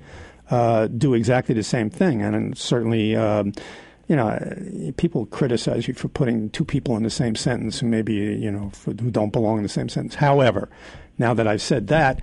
uh, 0.52 0.88
do 0.88 1.14
exactly 1.14 1.56
the 1.56 1.64
same 1.64 1.90
thing. 1.90 2.22
And 2.22 2.58
certainly, 2.58 3.16
um, 3.16 3.54
you 4.08 4.16
know, 4.16 4.38
people 4.98 5.26
criticize 5.28 5.88
you 5.88 5.94
for 5.94 6.10
putting 6.10 6.50
two 6.50 6.66
people 6.66 6.98
in 6.98 7.04
the 7.04 7.10
same 7.10 7.36
sentence 7.36 7.80
who 7.80 7.88
maybe, 7.88 8.14
you 8.14 8.52
know, 8.52 8.72
who 8.86 8.94
don't 8.94 9.32
belong 9.32 9.58
in 9.58 9.64
the 9.64 9.70
same 9.70 9.88
sentence. 9.88 10.16
However, 10.16 10.70
now 11.18 11.34
that 11.34 11.48
I've 11.48 11.62
said 11.62 11.88
that, 11.88 12.22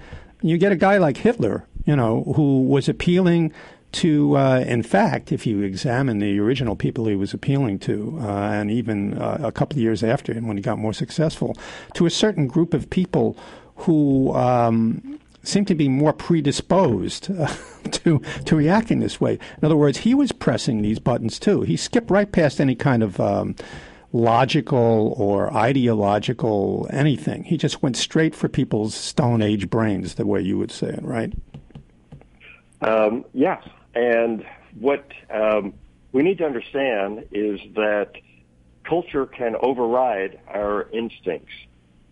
you 0.48 0.58
get 0.58 0.72
a 0.72 0.76
guy 0.76 0.98
like 0.98 1.18
Hitler, 1.18 1.66
you 1.84 1.96
know, 1.96 2.24
who 2.36 2.62
was 2.62 2.88
appealing 2.88 3.52
to, 3.92 4.36
uh, 4.36 4.64
in 4.66 4.82
fact, 4.82 5.32
if 5.32 5.46
you 5.46 5.62
examine 5.62 6.18
the 6.18 6.38
original 6.38 6.76
people 6.76 7.06
he 7.06 7.16
was 7.16 7.32
appealing 7.32 7.78
to, 7.80 8.18
uh, 8.20 8.26
and 8.26 8.70
even 8.70 9.16
uh, 9.16 9.38
a 9.42 9.52
couple 9.52 9.78
of 9.78 9.82
years 9.82 10.02
after 10.02 10.34
him 10.34 10.46
when 10.46 10.56
he 10.56 10.62
got 10.62 10.78
more 10.78 10.92
successful, 10.92 11.56
to 11.94 12.04
a 12.04 12.10
certain 12.10 12.46
group 12.46 12.74
of 12.74 12.90
people 12.90 13.36
who 13.76 14.34
um, 14.34 15.18
seem 15.42 15.64
to 15.64 15.74
be 15.74 15.88
more 15.88 16.12
predisposed 16.12 17.24
to 17.92 18.20
to 18.44 18.56
react 18.56 18.90
in 18.90 18.98
this 18.98 19.20
way. 19.20 19.34
In 19.34 19.64
other 19.64 19.76
words, 19.76 19.98
he 19.98 20.14
was 20.14 20.32
pressing 20.32 20.82
these 20.82 20.98
buttons 20.98 21.38
too. 21.38 21.62
He 21.62 21.76
skipped 21.76 22.10
right 22.10 22.30
past 22.30 22.60
any 22.60 22.74
kind 22.74 23.02
of 23.02 23.20
um, 23.20 23.54
logical 24.12 25.14
or 25.16 25.52
ideological 25.52 26.88
anything. 26.90 27.44
He 27.44 27.56
just 27.56 27.82
went 27.82 27.96
straight 27.96 28.34
for 28.34 28.48
people's 28.48 28.94
Stone 28.94 29.42
Age 29.42 29.68
brains, 29.68 30.14
the 30.14 30.26
way 30.26 30.40
you 30.40 30.58
would 30.58 30.70
say 30.70 30.88
it, 30.88 31.02
right? 31.02 31.32
Um, 32.80 33.24
yes, 33.32 33.66
and 33.94 34.44
what 34.78 35.10
um, 35.30 35.74
we 36.12 36.22
need 36.22 36.38
to 36.38 36.44
understand 36.44 37.26
is 37.32 37.60
that 37.74 38.12
culture 38.84 39.26
can 39.26 39.56
override 39.60 40.38
our 40.48 40.88
instincts. 40.90 41.52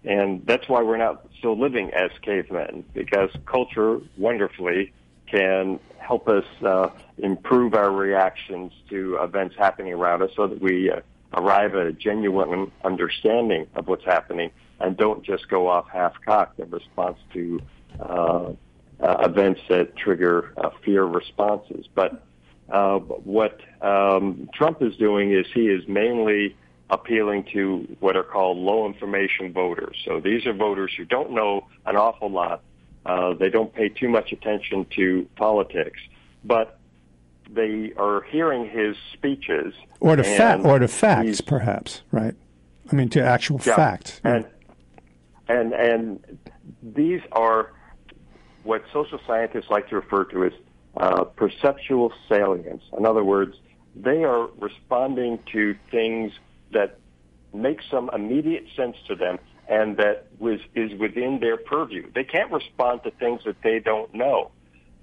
And 0.05 0.45
that's 0.47 0.69
why 0.69 0.83
we're 0.83 0.99
not 0.99 1.27
still 1.39 1.59
living 1.59 1.91
as 1.95 2.11
cavemen, 2.21 2.85
because 2.93 3.31
culture 3.47 4.01
wonderfully 4.19 4.93
can 5.27 5.81
help 5.99 6.29
us 6.29 6.45
uh, 6.63 6.91
improve 7.19 7.75
our 7.75 7.91
reactions 7.91 8.73
to 8.91 9.17
events 9.17 9.55
happening 9.57 9.95
around 9.95 10.23
us 10.23 10.31
so 10.37 10.47
that 10.47 10.61
we 10.61 10.91
uh, 10.91 11.01
arrive 11.37 11.75
at 11.75 11.87
a 11.87 11.93
genuine 11.93 12.71
understanding 12.85 13.67
of 13.75 13.89
what's 13.89 14.05
happening 14.05 14.51
and 14.81 14.97
don't 14.97 15.23
just 15.23 15.49
go 15.49 15.69
off 15.69 15.87
half-cocked 15.89 16.59
in 16.59 16.71
response 16.71 17.19
to 17.33 17.61
uh, 18.01 18.53
uh, 19.01 19.17
events 19.21 19.61
that 19.69 19.97
trigger 19.97 20.53
uh, 20.57 20.71
fear 20.85 21.05
responses. 21.05 21.87
But 21.95 22.23
uh, 22.71 22.99
what 22.99 23.61
um, 23.83 24.49
Trump 24.55 24.83
is 24.83 24.97
doing 24.97 25.33
is 25.33 25.47
he 25.55 25.67
is 25.67 25.87
mainly 25.87 26.57
appealing 26.91 27.45
to 27.53 27.97
what 28.01 28.17
are 28.17 28.23
called 28.23 28.59
low 28.59 28.87
information 28.87 29.53
voters. 29.53 29.97
So 30.05 30.21
these 30.21 30.47
are 30.47 30.53
voters 30.53 30.93
who 30.97 31.05
don't 31.05 31.33
know 31.33 31.67
an 31.87 31.97
awful 31.97 32.31
lot. 32.31 32.63
Uh, 33.07 33.35
they 33.35 33.51
don't 33.51 33.73
pay 33.75 33.89
too 33.89 34.09
much 34.09 34.33
attention 34.33 34.87
to 34.97 35.29
politics, 35.37 36.01
but 36.45 36.79
they 37.55 37.93
are 37.97 38.23
hearing 38.23 38.69
his 38.69 38.97
speeches 39.13 39.75
or 40.01 40.17
to 40.17 40.25
fact 40.25 40.65
or 40.65 40.79
to 40.79 40.89
facts, 40.89 41.41
perhaps, 41.41 42.03
right? 42.11 42.35
I 42.91 42.97
mean, 42.97 43.09
to 43.11 43.23
actual 43.23 43.61
yeah, 43.65 43.77
facts. 43.77 44.21
And 44.25 44.47
and 45.49 45.73
and 45.73 46.39
these 46.83 47.21
are 47.33 47.73
what 48.63 48.83
social 48.93 49.21
scientists 49.27 49.71
like 49.71 49.89
to 49.91 49.97
refer 49.97 50.25
to 50.25 50.45
as 50.45 50.53
uh, 50.97 51.25
perceptual 51.25 52.13
salience. 52.29 52.83
In 52.97 53.05
other 53.07 53.25
words, 53.25 53.57
they 53.95 54.25
are 54.25 54.49
responding 54.59 55.39
to 55.53 55.75
things 55.91 56.33
that 56.73 56.99
make 57.53 57.81
some 57.91 58.11
immediate 58.13 58.67
sense 58.75 58.97
to 59.07 59.15
them 59.15 59.39
and 59.69 59.97
that 59.97 60.27
was, 60.39 60.61
is 60.75 60.93
within 60.99 61.41
their 61.41 61.57
purview. 61.57 62.11
They 62.15 62.25
can't 62.25 62.53
respond 62.53 63.03
to 63.05 63.11
things 63.13 63.43
that 63.45 63.63
they 63.63 63.79
don't 63.79 64.13
know. 64.15 64.51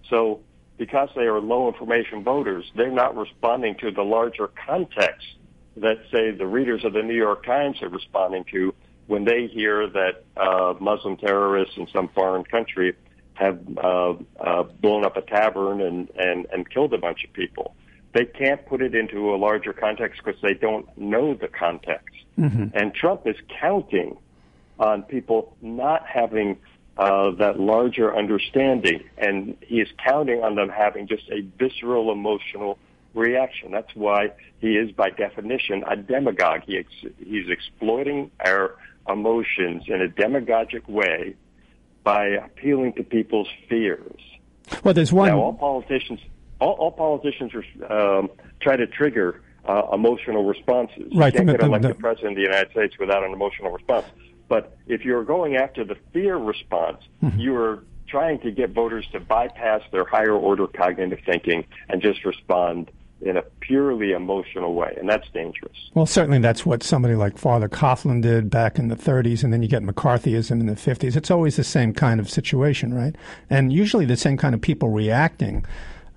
So 0.10 0.42
because 0.78 1.10
they 1.16 1.24
are 1.24 1.40
low 1.40 1.68
information 1.68 2.24
voters, 2.24 2.72
they're 2.76 2.92
not 2.92 3.16
responding 3.16 3.76
to 3.76 3.92
the 3.92 4.02
larger 4.04 4.50
context 4.66 5.28
that, 5.78 5.98
say, 6.12 6.32
the 6.32 6.46
readers 6.46 6.84
of 6.84 6.94
the 6.94 7.02
New 7.02 7.16
York 7.16 7.46
Times 7.46 7.82
are 7.82 7.90
responding 7.90 8.44
to 8.52 8.74
when 9.08 9.26
they 9.26 9.48
hear 9.48 9.88
that 9.90 10.24
uh, 10.38 10.74
Muslim 10.80 11.18
terrorists 11.18 11.76
in 11.78 11.88
some 11.94 12.08
foreign 12.10 12.44
country 12.44 12.96
have 13.34 13.60
uh, 13.78 14.14
uh, 14.40 14.64
blown 14.64 15.06
up 15.06 15.18
a 15.18 15.22
tavern 15.22 15.82
and, 15.82 16.10
and, 16.18 16.48
and 16.52 16.70
killed 16.70 16.94
a 16.94 16.98
bunch 16.98 17.24
of 17.24 17.34
people. 17.34 17.76
They 18.14 18.26
can't 18.26 18.66
put 18.66 18.82
it 18.82 18.94
into 18.94 19.34
a 19.34 19.38
larger 19.38 19.74
context 19.74 20.22
because 20.24 20.40
they 20.42 20.54
don't 20.54 20.86
know 20.98 21.34
the 21.34 21.48
context. 21.48 22.16
Mm-hmm. 22.38 22.68
And 22.74 22.94
Trump 22.94 23.26
is 23.26 23.36
counting 23.60 24.18
on 24.80 25.04
people 25.04 25.56
not 25.62 26.06
having 26.06 26.58
uh, 27.02 27.32
that 27.32 27.60
larger 27.60 28.16
understanding, 28.16 29.04
and 29.18 29.58
he 29.62 29.82
is 29.82 29.88
counting 29.98 30.44
on 30.44 30.54
them 30.54 30.70
having 30.70 31.08
just 31.08 31.28
a 31.32 31.42
visceral 31.58 32.12
emotional 32.12 32.78
reaction. 33.16 33.72
That's 33.72 33.96
why 33.96 34.34
he 34.60 34.74
is, 34.74 34.92
by 34.92 35.10
definition, 35.10 35.84
a 35.88 35.96
demagogue. 35.96 36.62
He 36.68 36.78
ex- 36.78 37.16
he's 37.18 37.50
exploiting 37.50 38.30
our 38.46 38.76
emotions 39.10 39.86
in 39.88 40.00
a 40.00 40.08
demagogic 40.08 40.88
way 40.88 41.36
by 42.04 42.28
appealing 42.28 42.94
to 42.94 43.04
people's 43.04 43.50
fears. 43.68 44.22
Well, 44.84 44.94
there's 44.94 45.12
one. 45.12 45.30
Now, 45.30 45.40
all 45.40 45.54
politicians, 45.54 46.20
all, 46.60 46.74
all 46.74 46.92
politicians 46.92 47.52
um, 47.90 48.30
try 48.62 48.76
to 48.76 48.86
trigger 48.86 49.42
uh, 49.66 49.88
emotional 49.92 50.46
responses. 50.46 51.12
Right. 51.16 51.34
You 51.34 51.40
can't 51.40 51.48
the, 51.48 51.54
get 51.54 51.62
the, 51.62 51.66
elected 51.66 51.92
the, 51.92 51.96
president 51.96 52.34
of 52.34 52.36
the 52.36 52.44
United 52.44 52.70
States 52.70 53.00
without 53.00 53.24
an 53.24 53.34
emotional 53.34 53.72
response. 53.72 54.06
But 54.52 54.76
if 54.86 55.06
you're 55.06 55.24
going 55.24 55.56
after 55.56 55.86
the 55.86 55.96
fear 56.12 56.36
response, 56.36 57.02
mm-hmm. 57.24 57.40
you're 57.40 57.84
trying 58.10 58.38
to 58.42 58.52
get 58.52 58.72
voters 58.72 59.08
to 59.14 59.22
bypass 59.22 59.82
their 59.94 60.04
higher 60.04 60.34
order 60.34 60.68
cognitive 60.68 61.20
thinking 61.26 61.64
and 61.88 62.02
just 62.02 62.26
respond 62.26 62.92
in 63.22 63.38
a 63.38 63.44
purely 63.62 64.12
emotional 64.12 64.74
way, 64.74 64.94
and 65.00 65.08
that's 65.08 65.30
dangerous. 65.30 65.78
Well, 65.94 66.06
certainly 66.06 66.40
that's 66.40 66.66
what 66.66 66.84
somebody 66.84 67.16
like 67.16 67.38
Father 67.38 67.70
Coughlin 67.70 68.22
did 68.22 68.50
back 68.50 68.78
in 68.78 68.90
the 68.90 68.98
30s, 68.98 69.42
and 69.42 69.54
then 69.54 69.62
you 69.62 69.70
get 69.70 69.84
McCarthyism 69.84 70.60
in 70.60 70.66
the 70.66 70.74
50s. 70.74 71.16
It's 71.16 71.32
always 71.32 71.56
the 71.56 71.64
same 71.64 71.94
kind 71.94 72.20
of 72.20 72.30
situation, 72.30 72.94
right? 72.94 73.16
And 73.50 73.72
usually 73.72 74.04
the 74.04 74.18
same 74.18 74.36
kind 74.36 74.54
of 74.54 74.60
people 74.60 74.90
reacting, 74.90 75.64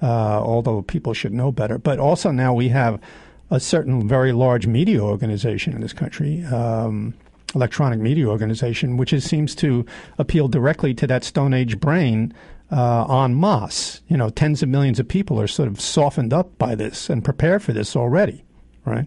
uh, 0.03 0.41
although 0.43 0.83
people 0.83 1.15
should 1.15 1.33
know 1.33 1.53
better. 1.53 1.79
But 1.79 2.01
also 2.01 2.33
now 2.33 2.53
we 2.53 2.71
have 2.71 3.01
a 3.49 3.61
certain 3.61 4.09
very 4.09 4.33
large 4.33 4.67
media 4.67 4.99
organization 4.99 5.73
in 5.73 5.83
this 5.83 5.93
country. 5.93 6.43
Um, 6.47 7.15
electronic 7.55 7.99
media 7.99 8.27
organization, 8.27 8.97
which 8.97 9.13
is, 9.13 9.25
seems 9.25 9.55
to 9.57 9.85
appeal 10.19 10.49
directly 10.49 10.95
to 10.95 11.07
that 11.07 11.25
Stone 11.25 11.55
Age 11.55 11.81
brain 11.81 12.33
uh, 12.71 13.25
en 13.25 13.39
masse. 13.39 14.03
You 14.09 14.17
know, 14.17 14.31
tens 14.31 14.63
of 14.63 14.69
millions 14.69 14.99
of 14.99 15.09
people 15.09 15.41
are 15.41 15.47
sort 15.47 15.69
of 15.69 15.81
softened 15.81 16.33
up 16.33 16.57
by 16.59 16.75
this 16.75 17.09
and 17.09 17.25
prepared 17.25 17.63
for 17.63 17.73
this 17.73 17.97
already, 17.97 18.45
right? 18.85 19.07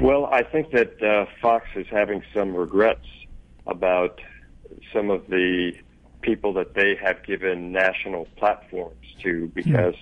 Well, 0.00 0.26
I 0.26 0.42
think 0.42 0.72
that 0.72 1.00
uh, 1.02 1.26
Fox 1.40 1.66
is 1.76 1.86
having 1.88 2.22
some 2.34 2.54
regrets 2.54 3.06
about 3.66 4.20
some 4.92 5.10
of 5.10 5.28
the 5.28 5.72
people 6.20 6.52
that 6.54 6.74
they 6.74 6.96
have 6.96 7.22
given 7.24 7.70
national 7.70 8.26
platforms 8.36 9.06
to 9.22 9.50
because 9.54 9.94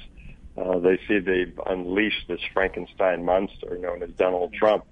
uh, 0.56 0.78
they 0.78 0.98
see 1.08 1.18
they've 1.18 1.58
unleashed 1.66 2.28
this 2.28 2.40
Frankenstein 2.52 3.24
monster 3.24 3.76
known 3.78 4.02
as 4.02 4.10
Donald 4.10 4.54
Trump. 4.54 4.84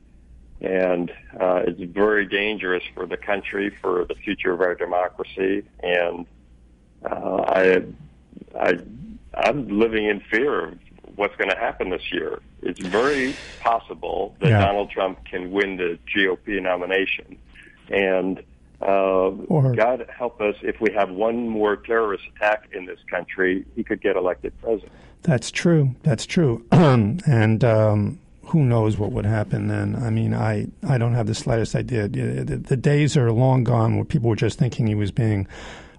And 0.61 1.11
uh, 1.39 1.63
it's 1.67 1.81
very 1.81 2.27
dangerous 2.27 2.85
for 2.95 3.07
the 3.07 3.17
country, 3.17 3.71
for 3.81 4.05
the 4.05 4.15
future 4.15 4.53
of 4.53 4.61
our 4.61 4.75
democracy, 4.75 5.65
and 5.83 6.27
uh, 7.05 7.45
I, 7.47 7.83
I, 8.55 8.79
I'm 9.35 9.69
living 9.79 10.05
in 10.07 10.21
fear 10.21 10.69
of 10.69 10.79
what's 11.17 11.35
going 11.37 11.51
to 11.51 11.57
happen 11.57 11.89
this 11.91 12.13
year. 12.13 12.41
It's 12.63 12.81
very 12.81 13.35
possible 13.61 14.35
that 14.41 14.51
yeah. 14.51 14.61
Donald 14.61 14.91
Trump 14.91 15.25
can 15.25 15.51
win 15.51 15.77
the 15.79 15.99
GOP 16.15 16.61
nomination, 16.61 17.39
and 17.89 18.43
uh, 18.83 19.31
or, 19.49 19.75
God 19.75 20.07
help 20.17 20.41
us 20.41 20.57
if 20.63 20.81
we 20.81 20.93
have 20.93 21.11
one 21.11 21.49
more 21.49 21.77
terrorist 21.77 22.25
attack 22.35 22.69
in 22.73 22.87
this 22.87 22.99
country, 23.11 23.65
he 23.77 23.85
could 23.85 24.01
get 24.01 24.17
elected 24.17 24.53
president. 24.63 24.93
That's 25.23 25.51
true. 25.51 25.95
That's 26.03 26.25
true. 26.25 26.65
and 26.73 27.65
um, 27.65 28.20
who 28.51 28.65
knows 28.65 28.99
what 28.99 29.13
would 29.13 29.27
happen 29.27 29.69
then? 29.69 29.95
I 29.95 30.11
mean, 30.11 30.35
I, 30.35 30.67
I 30.89 30.99
don't 30.99 31.15
have 31.15 31.29
the 31.29 31.35
slightest 31.35 31.77
idea. 31.77 32.09
The, 32.09 32.57
the 32.57 32.77
days 32.77 33.17
are 33.17 33.31
long 33.31 33.63
gone 33.63 33.95
where 33.95 34.05
people 34.05 34.29
were 34.29 34.37
just 34.37 34.59
thinking 34.59 34.89
he 34.89 34.95
was 34.97 35.13
being 35.13 35.47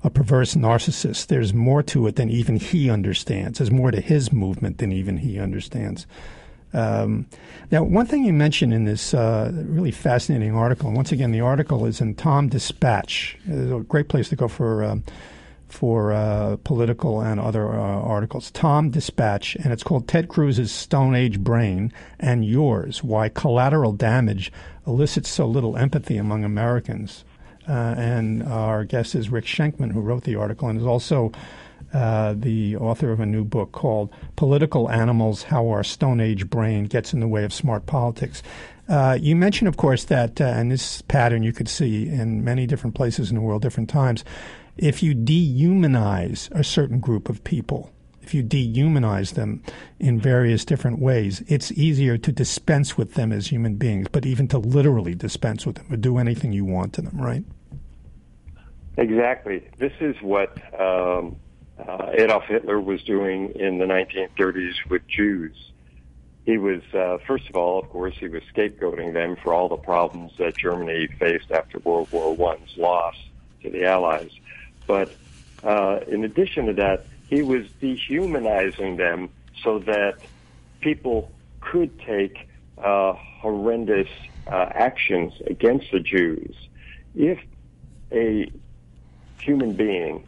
a 0.03 0.09
perverse 0.09 0.55
narcissist. 0.55 1.27
There's 1.27 1.53
more 1.53 1.81
to 1.83 2.07
it 2.07 2.17
than 2.17 2.29
even 2.29 2.57
he 2.57 2.89
understands. 2.89 3.59
There's 3.59 3.71
more 3.71 3.91
to 3.91 4.01
his 4.01 4.33
movement 4.33 4.79
than 4.79 4.91
even 4.91 5.17
he 5.17 5.39
understands. 5.39 6.05
Um, 6.73 7.27
now, 7.71 7.83
one 7.83 8.05
thing 8.05 8.25
you 8.25 8.33
mentioned 8.33 8.73
in 8.73 8.83
this 8.83 9.13
uh, 9.13 9.51
really 9.53 9.91
fascinating 9.91 10.53
article, 10.53 10.87
and 10.87 10.95
once 10.95 11.13
again, 11.13 11.31
the 11.31 11.41
article 11.41 11.85
is 11.85 12.01
in 12.01 12.15
TomDispatch. 12.15 13.35
It's 13.45 13.71
a 13.71 13.79
great 13.85 14.09
place 14.09 14.27
to 14.29 14.35
go 14.35 14.49
for 14.49 14.83
um, 14.83 15.03
for 15.71 16.11
uh, 16.11 16.57
political 16.63 17.21
and 17.21 17.39
other 17.39 17.73
uh, 17.73 17.79
articles. 17.79 18.51
TomDispatch, 18.51 19.55
and 19.63 19.73
it's 19.73 19.83
called 19.83 20.07
Ted 20.07 20.27
Cruz's 20.27 20.71
Stone 20.71 21.15
Age 21.15 21.39
Brain 21.39 21.91
and 22.19 22.45
Yours: 22.45 23.03
Why 23.03 23.29
Collateral 23.29 23.93
Damage 23.93 24.51
Elicits 24.85 25.29
So 25.29 25.47
Little 25.47 25.77
Empathy 25.77 26.17
Among 26.17 26.43
Americans. 26.43 27.23
Uh, 27.67 27.93
and 27.97 28.43
our 28.43 28.83
guest 28.83 29.13
is 29.15 29.29
Rick 29.29 29.45
Shenkman, 29.45 29.91
who 29.91 30.01
wrote 30.01 30.23
the 30.23 30.35
article 30.35 30.67
and 30.67 30.79
is 30.79 30.85
also 30.85 31.31
uh, 31.93 32.33
the 32.37 32.75
author 32.77 33.11
of 33.11 33.19
a 33.19 33.25
new 33.25 33.43
book 33.43 33.71
called 33.71 34.09
Political 34.35 34.89
Animals 34.89 35.43
How 35.43 35.67
Our 35.69 35.83
Stone 35.83 36.19
Age 36.19 36.49
Brain 36.49 36.85
Gets 36.85 37.13
in 37.13 37.19
the 37.19 37.27
Way 37.27 37.43
of 37.43 37.53
Smart 37.53 37.85
Politics. 37.85 38.41
Uh, 38.87 39.17
you 39.19 39.35
mentioned, 39.35 39.67
of 39.67 39.77
course, 39.77 40.05
that, 40.05 40.41
uh, 40.41 40.45
and 40.45 40.71
this 40.71 41.01
pattern 41.03 41.43
you 41.43 41.53
could 41.53 41.69
see 41.69 42.07
in 42.07 42.43
many 42.43 42.65
different 42.65 42.95
places 42.95 43.29
in 43.29 43.35
the 43.35 43.41
world, 43.41 43.61
different 43.61 43.89
times, 43.89 44.23
if 44.77 45.03
you 45.03 45.13
dehumanize 45.13 46.49
a 46.51 46.63
certain 46.63 46.99
group 46.99 47.29
of 47.29 47.43
people, 47.43 47.91
if 48.21 48.33
you 48.33 48.43
dehumanize 48.43 49.33
them 49.33 49.63
in 49.99 50.19
various 50.19 50.63
different 50.63 50.99
ways, 50.99 51.43
it's 51.47 51.71
easier 51.71 52.17
to 52.17 52.31
dispense 52.31 52.97
with 52.97 53.15
them 53.15 53.31
as 53.31 53.47
human 53.47 53.75
beings, 53.75 54.07
but 54.11 54.25
even 54.25 54.47
to 54.49 54.57
literally 54.57 55.15
dispense 55.15 55.65
with 55.65 55.75
them 55.75 55.87
or 55.91 55.97
do 55.97 56.17
anything 56.17 56.53
you 56.53 56.65
want 56.65 56.93
to 56.93 57.01
them, 57.01 57.19
right? 57.19 57.43
Exactly. 58.97 59.67
This 59.79 59.93
is 59.99 60.15
what 60.21 60.57
um, 60.79 61.35
uh, 61.79 62.11
Adolf 62.13 62.43
Hitler 62.45 62.79
was 62.79 63.03
doing 63.03 63.51
in 63.55 63.79
the 63.79 63.85
1930s 63.85 64.75
with 64.89 65.05
Jews. 65.07 65.55
He 66.45 66.57
was, 66.57 66.81
uh, 66.93 67.17
first 67.27 67.49
of 67.49 67.55
all, 67.55 67.79
of 67.79 67.89
course, 67.89 68.15
he 68.19 68.27
was 68.27 68.41
scapegoating 68.53 69.13
them 69.13 69.37
for 69.43 69.53
all 69.53 69.69
the 69.69 69.77
problems 69.77 70.31
that 70.37 70.57
Germany 70.57 71.07
faced 71.19 71.51
after 71.51 71.79
World 71.79 72.11
War 72.11 72.35
One's 72.35 72.77
loss 72.77 73.15
to 73.61 73.69
the 73.69 73.85
Allies. 73.85 74.31
But 74.87 75.15
uh, 75.63 75.99
in 76.07 76.23
addition 76.23 76.65
to 76.67 76.73
that, 76.73 77.07
he 77.27 77.41
was 77.41 77.65
dehumanizing 77.79 78.97
them 78.97 79.29
so 79.63 79.79
that 79.79 80.15
people 80.81 81.31
could 81.61 81.97
take 81.99 82.49
uh, 82.77 83.13
horrendous 83.13 84.07
uh, 84.47 84.65
actions 84.73 85.33
against 85.47 85.91
the 85.91 85.99
Jews. 85.99 86.55
If 87.15 87.39
a 88.11 88.51
human 89.39 89.73
being 89.73 90.27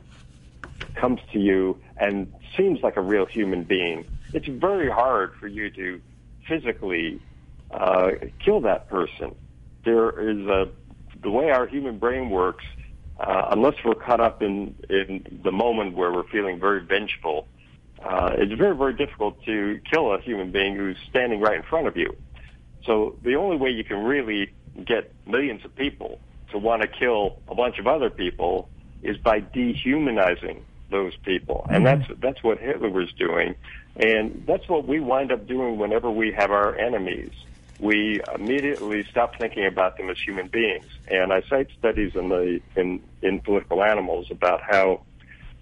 comes 0.96 1.20
to 1.34 1.40
you 1.40 1.78
and 1.98 2.32
seems 2.56 2.82
like 2.82 2.98
a 2.98 3.02
real 3.02 3.26
human 3.26 3.64
being, 3.64 4.06
it's 4.34 4.48
very 4.48 4.90
hard 4.90 5.34
for 5.40 5.48
you 5.48 5.70
to 5.72 6.02
physically 6.48 7.20
uh, 7.72 8.12
kill 8.44 8.62
that 8.62 8.90
person. 8.90 9.36
There 9.84 10.10
is 10.30 10.48
a 10.48 10.70
the 11.22 11.32
way 11.32 11.52
our 11.52 11.66
human 11.68 11.98
brain 12.00 12.30
works. 12.30 12.66
Uh, 13.24 13.48
unless 13.52 13.76
we're 13.86 13.96
caught 13.96 14.20
up 14.20 14.42
in 14.42 14.76
in 14.90 15.40
the 15.44 15.52
moment 15.52 15.96
where 15.96 16.12
we're 16.12 16.28
feeling 16.28 16.60
very 16.60 16.82
vengeful, 16.82 17.48
uh, 18.04 18.32
it's 18.38 18.52
very 18.54 18.76
very 18.76 18.94
difficult 18.94 19.42
to 19.46 19.80
kill 19.90 20.14
a 20.14 20.20
human 20.20 20.52
being 20.52 20.76
who's 20.76 20.98
standing 21.10 21.40
right 21.40 21.56
in 21.56 21.64
front 21.64 21.88
of 21.88 21.96
you. 21.96 22.14
So 22.86 23.16
the 23.24 23.36
only 23.36 23.56
way 23.56 23.70
you 23.70 23.86
can 23.86 24.04
really 24.04 24.52
get 24.86 25.14
millions 25.26 25.64
of 25.64 25.74
people 25.74 26.20
to 26.52 26.58
want 26.58 26.82
to 26.82 26.88
kill 26.90 27.40
a 27.48 27.56
bunch 27.56 27.80
of 27.80 27.88
other 27.88 28.10
people 28.10 28.68
is 29.04 29.18
by 29.18 29.40
dehumanizing 29.40 30.66
those 30.90 31.16
people, 31.24 31.66
and 31.70 31.86
mm-hmm. 31.86 32.02
that's 32.02 32.20
that's 32.20 32.44
what 32.44 32.58
Hitler 32.60 32.90
was 32.90 33.10
doing, 33.14 33.56
and 33.96 34.44
that's 34.46 34.68
what 34.68 34.86
we 34.86 35.00
wind 35.00 35.32
up 35.32 35.48
doing 35.48 35.78
whenever 35.78 36.12
we 36.12 36.34
have 36.34 36.52
our 36.52 36.76
enemies. 36.78 37.32
We 37.84 38.22
immediately 38.34 39.06
stop 39.12 39.38
thinking 39.38 39.66
about 39.66 39.98
them 39.98 40.10
as 40.10 40.18
human 40.18 40.48
beings, 40.48 40.86
and 41.10 41.34
I 41.34 41.42
cite 41.50 41.68
studies 41.78 42.14
in 42.16 42.30
the 42.30 42.62
in 42.78 43.02
in 43.22 43.42
political 43.42 43.84
animals 43.84 44.28
about 44.32 44.62
how 44.62 45.02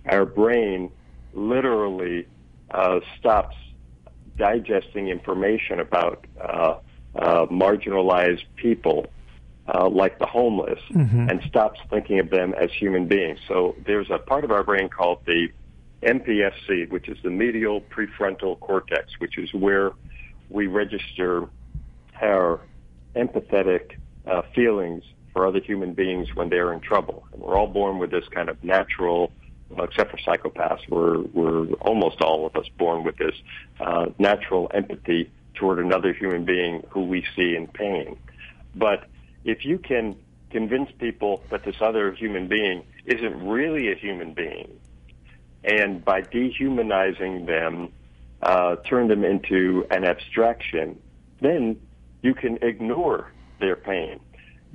our 0.06 0.28
brain 0.28 0.92
literally 1.34 2.28
uh, 2.70 3.00
stops 3.18 3.56
digesting 4.38 5.08
information 5.08 5.80
about 5.80 6.28
uh, 6.40 6.76
uh, 7.16 7.46
marginalized 7.48 8.46
people 8.56 9.08
uh, 9.74 9.90
like 9.90 10.20
the 10.20 10.28
homeless 10.28 10.80
mm-hmm. 10.92 11.28
and 11.28 11.42
stops 11.48 11.80
thinking 11.90 12.20
of 12.20 12.30
them 12.30 12.54
as 12.54 12.70
human 12.72 13.08
beings. 13.08 13.40
So 13.48 13.76
there's 13.84 14.12
a 14.12 14.20
part 14.20 14.44
of 14.44 14.52
our 14.52 14.64
brain 14.64 14.90
called 14.90 15.22
the 15.26 15.48
MPFC, 16.04 16.88
which 16.92 17.10
is 17.10 17.18
the 17.24 17.32
medial 17.32 17.82
prefrontal 17.82 18.60
cortex, 18.60 19.12
which 19.18 19.40
is 19.40 19.52
where 19.56 19.94
we 20.52 20.68
register 20.68 21.50
our 22.22 22.62
empathetic 23.16 23.98
uh, 24.28 24.42
feelings 24.56 25.04
for 25.34 25.48
other 25.48 25.60
human 25.60 25.94
beings 25.94 26.28
when 26.36 26.50
they're 26.50 26.74
in 26.74 26.80
trouble. 26.80 27.26
And 27.32 27.42
we're 27.42 27.58
all 27.58 27.68
born 27.68 28.00
with 28.00 28.12
this 28.12 28.28
kind 28.30 28.50
of 28.50 28.64
natural, 28.64 29.32
well, 29.70 29.86
except 29.86 30.12
for 30.12 30.18
psychopaths, 30.18 30.88
we're, 30.90 31.22
we're 31.22 31.74
almost 31.76 32.22
all 32.22 32.46
of 32.46 32.56
us 32.56 32.66
born 32.78 33.04
with 33.04 33.18
this 33.18 33.36
uh, 33.80 34.08
natural 34.20 34.70
empathy 34.74 35.32
toward 35.56 35.80
another 35.80 36.14
human 36.14 36.46
being 36.46 36.84
who 36.90 37.06
we 37.06 37.26
see 37.36 37.56
in 37.56 37.68
pain. 37.68 38.18
But 38.76 39.06
if 39.44 39.66
you 39.66 39.78
can 39.78 40.16
convince 40.50 40.90
people 41.00 41.44
that 41.50 41.64
this 41.64 41.76
other 41.82 42.12
human 42.14 42.48
being 42.48 42.84
isn't 43.06 43.48
really 43.48 43.92
a 43.92 43.96
human 43.96 44.34
being, 44.34 44.80
and 45.64 46.04
by 46.04 46.22
dehumanizing 46.22 47.46
them, 47.46 47.92
uh, 48.42 48.76
turn 48.88 49.08
them 49.08 49.24
into 49.24 49.86
an 49.92 50.04
abstraction, 50.04 51.00
then 51.42 51.80
you 52.22 52.34
can 52.34 52.58
ignore 52.62 53.32
their 53.60 53.76
pain. 53.76 54.20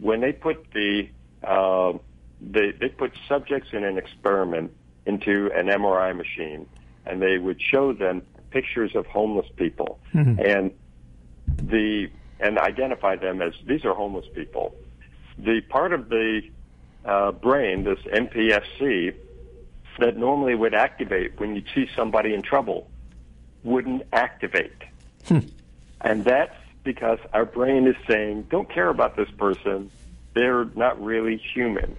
When 0.00 0.20
they 0.20 0.32
put 0.32 0.66
the 0.72 1.08
uh, 1.42 1.92
they, 2.40 2.72
they 2.72 2.88
put 2.88 3.12
subjects 3.28 3.70
in 3.72 3.84
an 3.84 3.96
experiment 3.98 4.72
into 5.06 5.50
an 5.54 5.66
MRI 5.66 6.14
machine, 6.16 6.66
and 7.06 7.22
they 7.22 7.38
would 7.38 7.60
show 7.60 7.92
them 7.92 8.22
pictures 8.50 8.94
of 8.94 9.06
homeless 9.06 9.46
people, 9.56 9.98
mm-hmm. 10.14 10.40
and 10.40 10.70
the 11.56 12.10
and 12.40 12.58
identify 12.58 13.16
them 13.16 13.40
as 13.40 13.54
these 13.66 13.84
are 13.84 13.94
homeless 13.94 14.26
people. 14.34 14.74
The 15.38 15.60
part 15.62 15.92
of 15.92 16.08
the 16.08 16.42
uh, 17.04 17.32
brain, 17.32 17.84
this 17.84 17.98
MPFC, 18.00 19.14
that 19.98 20.16
normally 20.16 20.54
would 20.54 20.74
activate 20.74 21.38
when 21.38 21.54
you 21.54 21.62
see 21.74 21.88
somebody 21.96 22.34
in 22.34 22.42
trouble, 22.42 22.88
wouldn't 23.62 24.02
activate. 24.12 24.82
Hmm. 25.26 25.38
And 26.00 26.24
that's 26.24 26.54
because 26.86 27.18
our 27.34 27.44
brain 27.44 27.86
is 27.86 27.96
saying, 28.08 28.46
don't 28.48 28.72
care 28.72 28.88
about 28.88 29.16
this 29.16 29.28
person. 29.36 29.90
They're 30.34 30.64
not 30.64 31.02
really 31.02 31.36
human. 31.36 31.98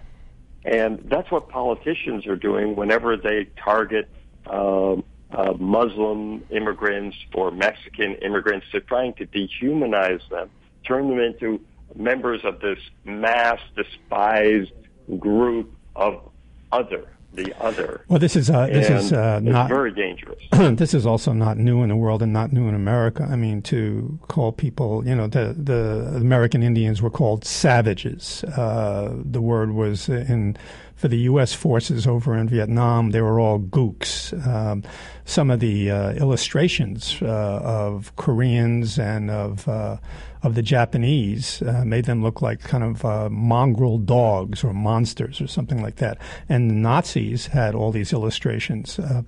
And 0.63 0.99
that's 1.09 1.29
what 1.29 1.49
politicians 1.49 2.25
are 2.25 2.38
doing 2.38 2.75
whenever 2.75 3.17
they 3.17 3.49
target 3.63 4.09
um, 4.47 5.03
uh, 5.29 5.53
Muslim 5.59 6.43
immigrants 6.49 7.17
or 7.33 7.51
Mexican 7.51 8.15
immigrants. 8.15 8.65
They're 8.71 8.81
trying 8.81 9.13
to 9.15 9.27
dehumanize 9.27 10.27
them, 10.29 10.49
turn 10.85 11.09
them 11.09 11.19
into 11.19 11.59
members 11.93 12.41
of 12.45 12.61
this 12.61 12.79
mass 13.03 13.59
despised 13.75 14.71
group 15.19 15.73
of 15.95 16.31
other 16.71 17.07
the 17.38 17.55
other. 17.63 18.01
Well, 18.09 18.19
this 18.19 18.35
is 18.35 18.49
uh, 18.49 18.67
this 18.67 18.89
and 18.89 18.99
is 18.99 19.13
uh, 19.13 19.39
not 19.39 19.69
very 19.69 19.91
dangerous. 19.91 20.41
this 20.51 20.93
is 20.93 21.05
also 21.05 21.31
not 21.31 21.57
new 21.57 21.83
in 21.83 21.89
the 21.89 21.95
world 21.95 22.21
and 22.21 22.33
not 22.33 22.51
new 22.51 22.67
in 22.67 22.75
America. 22.75 23.25
I 23.29 23.38
mean, 23.38 23.61
to 23.63 24.19
call 24.27 24.51
people, 24.51 25.07
you 25.07 25.15
know, 25.15 25.27
the 25.27 25.55
the 25.57 26.11
American 26.15 26.63
Indians 26.63 27.01
were 27.01 27.09
called 27.09 27.45
savages. 27.45 28.43
Uh, 28.43 29.13
the 29.23 29.41
word 29.41 29.71
was 29.71 30.09
in 30.09 30.57
for 30.98 31.08
the 31.08 31.18
U.S. 31.20 31.54
forces 31.54 32.06
over 32.06 32.36
in 32.36 32.50
Vietnam. 32.50 33.12
They 33.12 33.22
were 33.22 33.39
all 33.39 33.60
gooks. 33.60 34.34
Um, 34.45 34.84
some 35.26 35.50
of 35.52 35.60
the 35.60 35.91
uh, 35.91 36.12
illustrations 36.14 37.18
uh, 37.22 37.26
of 37.26 38.14
Koreans 38.16 39.00
and 39.00 39.32
of 39.32 39.68
uh, 39.68 39.98
of 40.43 40.56
the 40.56 40.62
Japanese 40.62 41.62
uh, 41.62 41.84
made 41.86 42.06
them 42.06 42.22
look 42.22 42.41
like 42.41 42.62
kind 42.62 42.84
of 42.84 43.06
uh, 43.06 43.30
mongrel 43.30 43.98
dogs 43.98 44.64
or 44.64 44.74
monsters 44.74 45.41
or 45.41 45.48
something 45.48 45.82
like 45.82 45.98
that. 45.98 46.18
And 46.50 46.70
the 46.70 46.76
Nazis 46.76 47.48
had 47.48 47.76
all 47.76 47.91
these 47.91 48.14
illustrations. 48.14 49.00
Uh, 49.00 49.24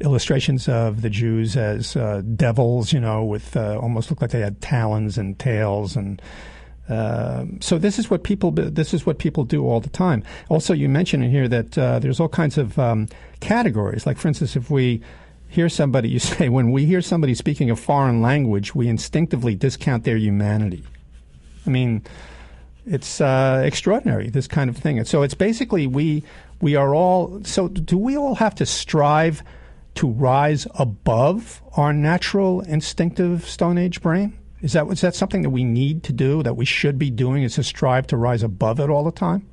illustrations 0.00 0.68
of 0.68 1.02
the 1.02 1.10
Jews 1.10 1.56
as 1.56 1.96
uh, 1.96 2.22
devils, 2.36 2.92
you 2.92 3.00
know, 3.00 3.24
with 3.24 3.56
uh, 3.56 3.78
almost 3.78 4.10
looked 4.10 4.22
like 4.22 4.30
they 4.30 4.40
had 4.40 4.60
talons 4.60 5.18
and 5.18 5.36
tails, 5.38 5.96
and 5.96 6.22
uh, 6.88 7.44
so 7.60 7.78
this 7.78 7.98
is 7.98 8.10
what 8.10 8.24
people 8.24 8.50
this 8.50 8.94
is 8.94 9.04
what 9.04 9.18
people 9.18 9.44
do 9.44 9.66
all 9.66 9.80
the 9.80 9.90
time. 9.90 10.22
Also, 10.48 10.72
you 10.72 10.88
mentioned 10.88 11.24
in 11.24 11.30
here 11.30 11.48
that 11.48 11.72
there's 12.00 12.20
all 12.20 12.28
kinds 12.28 12.56
of 12.58 12.78
um, 12.78 13.08
categories. 13.40 14.06
Like, 14.06 14.16
for 14.16 14.28
instance, 14.28 14.56
if 14.56 14.70
we 14.70 15.02
hear 15.48 15.68
somebody, 15.68 16.08
you 16.14 16.18
say, 16.18 16.48
when 16.48 16.70
we 16.70 16.84
hear 16.84 17.02
somebody 17.02 17.34
speaking 17.34 17.70
a 17.70 17.76
foreign 17.76 18.22
language, 18.22 18.74
we 18.74 18.88
instinctively 18.88 19.54
discount 19.54 20.04
their 20.04 20.16
humanity. 20.16 20.84
I 21.66 21.70
mean, 21.70 22.02
it's 22.86 23.20
uh, 23.20 23.62
extraordinary, 23.64 24.30
this 24.30 24.46
kind 24.48 24.70
of 24.70 24.76
thing. 24.76 24.98
And 24.98 25.06
so 25.06 25.22
it's 25.22 25.34
basically 25.34 25.86
we, 25.86 26.24
we 26.60 26.76
are 26.76 26.94
all, 26.94 27.42
so 27.44 27.68
do 27.68 27.98
we 27.98 28.16
all 28.16 28.36
have 28.36 28.54
to 28.56 28.66
strive 28.66 29.42
to 29.96 30.08
rise 30.08 30.66
above 30.76 31.60
our 31.76 31.92
natural 31.92 32.60
instinctive 32.62 33.46
Stone 33.46 33.78
Age 33.78 34.00
brain? 34.00 34.38
Is 34.60 34.72
that, 34.72 34.86
is 34.88 35.00
that 35.02 35.14
something 35.14 35.42
that 35.42 35.50
we 35.50 35.64
need 35.64 36.02
to 36.04 36.12
do, 36.12 36.42
that 36.42 36.54
we 36.54 36.64
should 36.64 36.98
be 36.98 37.10
doing, 37.10 37.42
is 37.44 37.54
to 37.54 37.62
strive 37.62 38.06
to 38.08 38.16
rise 38.16 38.42
above 38.42 38.80
it 38.80 38.90
all 38.90 39.04
the 39.04 39.12
time? 39.12 39.46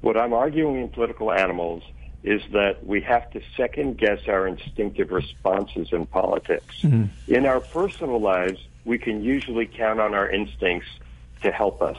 What 0.00 0.16
I'm 0.16 0.32
arguing 0.32 0.80
in 0.80 0.88
political 0.88 1.32
animals 1.32 1.82
is 2.24 2.42
that 2.52 2.84
we 2.84 3.00
have 3.02 3.30
to 3.30 3.40
second 3.56 3.98
guess 3.98 4.20
our 4.28 4.46
instinctive 4.46 5.12
responses 5.12 5.92
in 5.92 6.06
politics. 6.06 6.80
Mm-hmm. 6.82 7.32
In 7.32 7.46
our 7.46 7.60
personal 7.60 8.20
lives, 8.20 8.58
we 8.84 8.98
can 8.98 9.22
usually 9.22 9.66
count 9.66 10.00
on 10.00 10.14
our 10.14 10.28
instincts 10.28 10.88
to 11.42 11.52
help 11.52 11.82
us. 11.82 11.98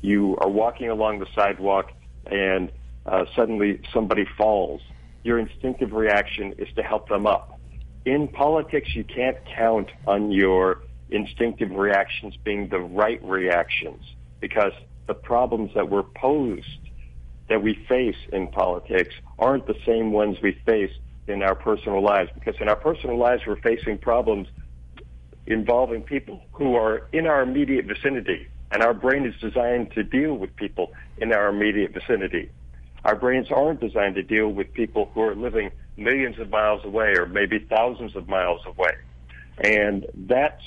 You 0.00 0.36
are 0.38 0.48
walking 0.48 0.88
along 0.88 1.20
the 1.20 1.26
sidewalk 1.34 1.92
and 2.26 2.72
uh, 3.06 3.26
suddenly 3.36 3.80
somebody 3.92 4.24
falls. 4.36 4.82
Your 5.22 5.38
instinctive 5.38 5.92
reaction 5.92 6.54
is 6.58 6.68
to 6.76 6.82
help 6.82 7.08
them 7.08 7.26
up. 7.26 7.60
In 8.04 8.28
politics, 8.28 8.94
you 8.94 9.04
can't 9.04 9.36
count 9.56 9.90
on 10.06 10.30
your 10.30 10.82
instinctive 11.10 11.70
reactions 11.70 12.36
being 12.44 12.68
the 12.68 12.80
right 12.80 13.22
reactions 13.24 14.02
because 14.40 14.72
the 15.06 15.14
problems 15.14 15.72
that 15.74 15.88
were 15.88 16.02
posed 16.02 16.66
that 17.48 17.62
we 17.62 17.74
face 17.88 18.16
in 18.32 18.48
politics 18.48 19.14
aren't 19.38 19.66
the 19.66 19.76
same 19.84 20.12
ones 20.12 20.38
we 20.42 20.52
face 20.64 20.92
in 21.26 21.42
our 21.42 21.54
personal 21.54 22.02
lives. 22.02 22.30
Because 22.34 22.56
in 22.60 22.68
our 22.68 22.76
personal 22.76 23.18
lives, 23.18 23.42
we're 23.46 23.60
facing 23.60 23.98
problems 23.98 24.48
involving 25.46 26.02
people 26.02 26.40
who 26.52 26.74
are 26.74 27.06
in 27.12 27.26
our 27.26 27.42
immediate 27.42 27.84
vicinity. 27.84 28.48
And 28.70 28.82
our 28.82 28.94
brain 28.94 29.26
is 29.26 29.34
designed 29.40 29.92
to 29.92 30.02
deal 30.02 30.34
with 30.34 30.56
people 30.56 30.92
in 31.18 31.32
our 31.32 31.48
immediate 31.48 31.92
vicinity. 31.92 32.50
Our 33.04 33.14
brains 33.14 33.48
aren't 33.50 33.80
designed 33.80 34.14
to 34.14 34.22
deal 34.22 34.48
with 34.48 34.72
people 34.72 35.10
who 35.12 35.20
are 35.20 35.34
living 35.34 35.70
millions 35.96 36.38
of 36.38 36.50
miles 36.50 36.84
away 36.84 37.14
or 37.16 37.26
maybe 37.26 37.58
thousands 37.58 38.16
of 38.16 38.28
miles 38.28 38.62
away. 38.66 38.94
And 39.58 40.06
that's 40.14 40.62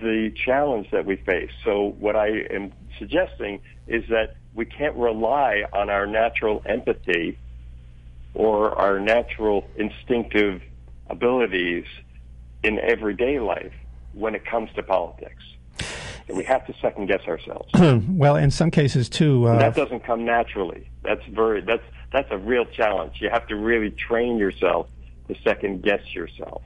the 0.00 0.32
challenge 0.44 0.88
that 0.92 1.06
we 1.06 1.16
face. 1.16 1.50
So 1.64 1.94
what 1.98 2.16
I 2.16 2.28
am 2.50 2.72
suggesting 2.98 3.60
is 3.86 4.04
that 4.08 4.36
we 4.54 4.64
can't 4.64 4.96
rely 4.96 5.64
on 5.72 5.90
our 5.90 6.06
natural 6.06 6.62
empathy 6.66 7.38
or 8.34 8.76
our 8.78 9.00
natural 9.00 9.66
instinctive 9.76 10.62
abilities 11.08 11.84
in 12.62 12.78
everyday 12.80 13.38
life 13.38 13.72
when 14.12 14.34
it 14.34 14.44
comes 14.44 14.70
to 14.74 14.82
politics. 14.82 15.42
And 16.28 16.36
we 16.36 16.44
have 16.44 16.66
to 16.66 16.74
second 16.82 17.06
guess 17.06 17.22
ourselves. 17.28 17.70
well, 18.08 18.36
in 18.36 18.50
some 18.50 18.70
cases 18.70 19.08
too. 19.08 19.46
Uh, 19.46 19.58
that 19.58 19.76
doesn't 19.76 20.04
come 20.04 20.24
naturally. 20.24 20.90
That's 21.02 21.24
very 21.26 21.60
that's 21.60 21.84
that's 22.12 22.28
a 22.30 22.38
real 22.38 22.64
challenge. 22.64 23.20
You 23.20 23.30
have 23.30 23.46
to 23.48 23.56
really 23.56 23.90
train 23.90 24.36
yourself 24.36 24.88
to 25.28 25.36
second 25.44 25.82
guess 25.82 26.02
yourself. 26.14 26.62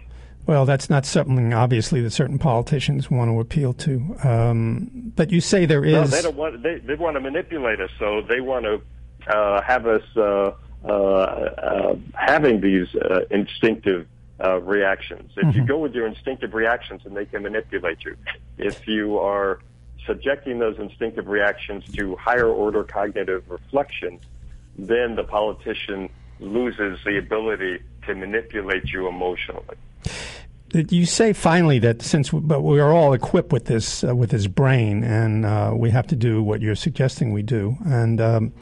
Well, 0.47 0.65
that's 0.65 0.91
not 0.91 1.07
something 1.07 1.53
obviously 1.55 2.01
that 2.03 2.11
certain 2.11 2.39
politicians 2.39 3.11
want 3.11 3.31
to 3.31 3.41
appeal 3.41 3.73
to. 3.75 4.17
Um, 4.25 5.13
but 5.15 5.31
you 5.31 5.41
say 5.41 5.67
there 5.67 5.85
is. 5.85 5.93
No, 5.93 6.05
they 6.05 6.23
don't 6.23 6.37
want. 6.37 6.63
They, 6.63 6.79
they 6.79 6.95
want 6.95 7.15
to 7.17 7.21
manipulate 7.21 7.81
us, 7.81 7.91
so 7.99 8.23
they 8.23 8.41
want 8.41 8.65
to 8.65 9.33
uh, 9.33 9.63
have 9.63 9.87
us 9.87 10.03
uh, 10.17 10.53
uh, 10.85 10.89
uh 10.89 11.97
having 12.15 12.61
these 12.61 12.93
uh, 12.97 13.21
instinctive 13.31 14.07
uh, 14.43 14.61
reactions. 14.61 15.33
If 15.37 15.45
mm-hmm. 15.45 15.59
you 15.61 15.67
go 15.67 15.79
with 15.79 15.95
your 15.95 16.07
instinctive 16.07 16.55
reactions, 16.55 17.03
and 17.05 17.17
they 17.17 17.27
can 17.27 17.43
manipulate 17.43 18.05
you. 18.05 18.17
If 18.59 18.89
you 18.89 19.19
are 19.19 19.61
subjecting 20.07 20.59
those 20.59 20.79
instinctive 20.79 21.29
reactions 21.29 21.85
to 21.93 22.17
higher 22.17 22.49
order 22.49 22.83
cognitive 22.83 23.45
reflection, 23.49 24.19
then 24.79 25.15
the 25.15 25.25
politician 25.25 26.09
loses 26.41 26.99
the 27.05 27.19
ability 27.19 27.83
to 28.07 28.15
manipulate 28.15 28.91
you 28.93 29.09
emotionally. 29.09 29.77
You 30.73 31.05
say 31.05 31.33
finally 31.33 31.81
that 31.81 32.01
since 32.01 32.31
but 32.31 32.61
we 32.61 32.79
are 32.79 32.93
all 32.93 33.13
equipped 33.13 33.53
with 33.53 33.65
this 33.65 34.05
uh, 34.05 34.15
with 34.15 34.31
this 34.31 34.47
brain, 34.47 35.03
and 35.03 35.45
uh, 35.45 35.73
we 35.75 35.91
have 35.91 36.07
to 36.09 36.17
do 36.17 36.43
what 36.43 36.61
you're 36.61 36.77
suggesting 36.77 37.33
we 37.33 37.43
do. 37.43 37.77
And 37.85 38.21
um, 38.21 38.53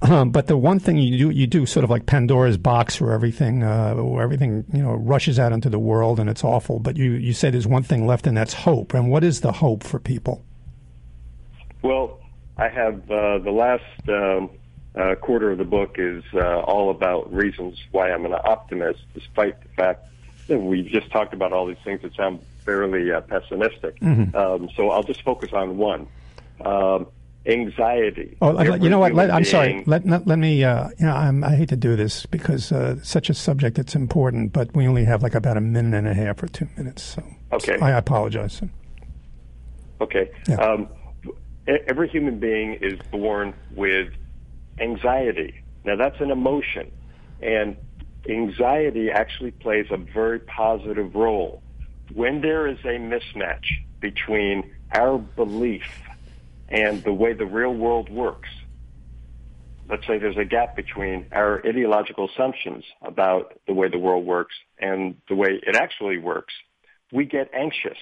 um, 0.00 0.30
but 0.30 0.46
the 0.46 0.56
one 0.56 0.78
thing 0.78 0.96
you 0.96 1.18
do 1.18 1.30
you 1.30 1.46
do 1.46 1.66
sort 1.66 1.84
of 1.84 1.90
like 1.90 2.06
Pandora's 2.06 2.56
box, 2.56 3.02
where 3.02 3.12
everything 3.12 3.62
uh, 3.62 3.96
where 3.96 4.22
everything 4.22 4.64
you 4.72 4.82
know 4.82 4.94
rushes 4.94 5.38
out 5.38 5.52
into 5.52 5.68
the 5.68 5.78
world 5.78 6.18
and 6.18 6.30
it's 6.30 6.42
awful. 6.42 6.78
But 6.78 6.96
you 6.96 7.12
you 7.12 7.34
say 7.34 7.50
there's 7.50 7.66
one 7.66 7.82
thing 7.82 8.06
left, 8.06 8.26
and 8.26 8.34
that's 8.34 8.54
hope. 8.54 8.94
And 8.94 9.10
what 9.10 9.22
is 9.22 9.42
the 9.42 9.52
hope 9.52 9.82
for 9.82 9.98
people? 9.98 10.42
Well, 11.82 12.18
I 12.56 12.68
have 12.68 13.10
uh, 13.10 13.38
the 13.38 13.52
last. 13.52 14.08
Um, 14.08 14.50
uh, 14.92 15.14
quarter 15.14 15.52
of 15.52 15.58
the 15.58 15.64
book 15.64 15.94
is 15.98 16.24
all 16.34 16.90
about 16.90 17.32
reasons 17.32 17.78
why 17.92 18.10
I'm 18.10 18.26
an 18.26 18.34
optimist, 18.34 18.98
despite 19.14 19.62
the 19.62 19.68
fact 19.76 20.09
we 20.58 20.82
just 20.82 21.10
talked 21.10 21.34
about 21.34 21.52
all 21.52 21.66
these 21.66 21.78
things 21.84 22.02
that 22.02 22.14
sound 22.14 22.40
fairly 22.64 23.10
uh, 23.10 23.20
pessimistic. 23.22 23.98
Mm-hmm. 24.00 24.36
Um, 24.36 24.70
so 24.76 24.90
I'll 24.90 25.02
just 25.02 25.22
focus 25.22 25.52
on 25.52 25.76
one. 25.78 26.06
Um, 26.64 27.06
anxiety. 27.46 28.36
Oh, 28.40 28.60
you 28.74 28.88
know 28.90 28.98
what? 28.98 29.14
Let, 29.14 29.30
I'm 29.30 29.44
sorry. 29.44 29.82
Let, 29.86 30.06
let, 30.06 30.26
let 30.26 30.38
me. 30.38 30.62
Uh, 30.62 30.88
you 30.98 31.06
know, 31.06 31.14
I'm, 31.14 31.42
i 31.42 31.54
hate 31.54 31.68
to 31.70 31.76
do 31.76 31.96
this 31.96 32.26
because 32.26 32.72
uh, 32.72 32.96
such 33.02 33.30
a 33.30 33.34
subject 33.34 33.76
that's 33.76 33.94
important, 33.94 34.52
but 34.52 34.74
we 34.74 34.86
only 34.86 35.04
have 35.04 35.22
like 35.22 35.34
about 35.34 35.56
a 35.56 35.60
minute 35.60 35.96
and 35.96 36.08
a 36.08 36.14
half 36.14 36.42
or 36.42 36.48
two 36.48 36.68
minutes. 36.76 37.02
So 37.02 37.24
okay, 37.52 37.78
I 37.80 37.92
apologize. 37.92 38.60
Okay. 40.00 40.30
Yeah. 40.48 40.56
Um, 40.56 40.88
every 41.66 42.08
human 42.08 42.38
being 42.38 42.74
is 42.74 42.98
born 43.10 43.54
with 43.74 44.12
anxiety. 44.78 45.62
Now 45.84 45.96
that's 45.96 46.20
an 46.20 46.30
emotion, 46.30 46.90
and 47.42 47.76
anxiety 48.28 49.10
actually 49.10 49.50
plays 49.50 49.86
a 49.90 49.96
very 49.96 50.40
positive 50.40 51.14
role. 51.14 51.62
When 52.12 52.40
there 52.40 52.66
is 52.66 52.78
a 52.84 52.98
mismatch 52.98 53.66
between 54.00 54.72
our 54.92 55.18
belief 55.18 55.84
and 56.68 57.02
the 57.04 57.12
way 57.12 57.32
the 57.32 57.46
real 57.46 57.72
world 57.72 58.08
works, 58.10 58.48
let's 59.88 60.06
say 60.06 60.18
there's 60.18 60.36
a 60.36 60.44
gap 60.44 60.76
between 60.76 61.26
our 61.32 61.64
ideological 61.66 62.28
assumptions 62.28 62.84
about 63.02 63.58
the 63.66 63.74
way 63.74 63.88
the 63.88 63.98
world 63.98 64.24
works 64.24 64.54
and 64.78 65.16
the 65.28 65.34
way 65.34 65.60
it 65.62 65.76
actually 65.76 66.18
works, 66.18 66.54
we 67.12 67.24
get 67.24 67.50
anxious. 67.54 67.98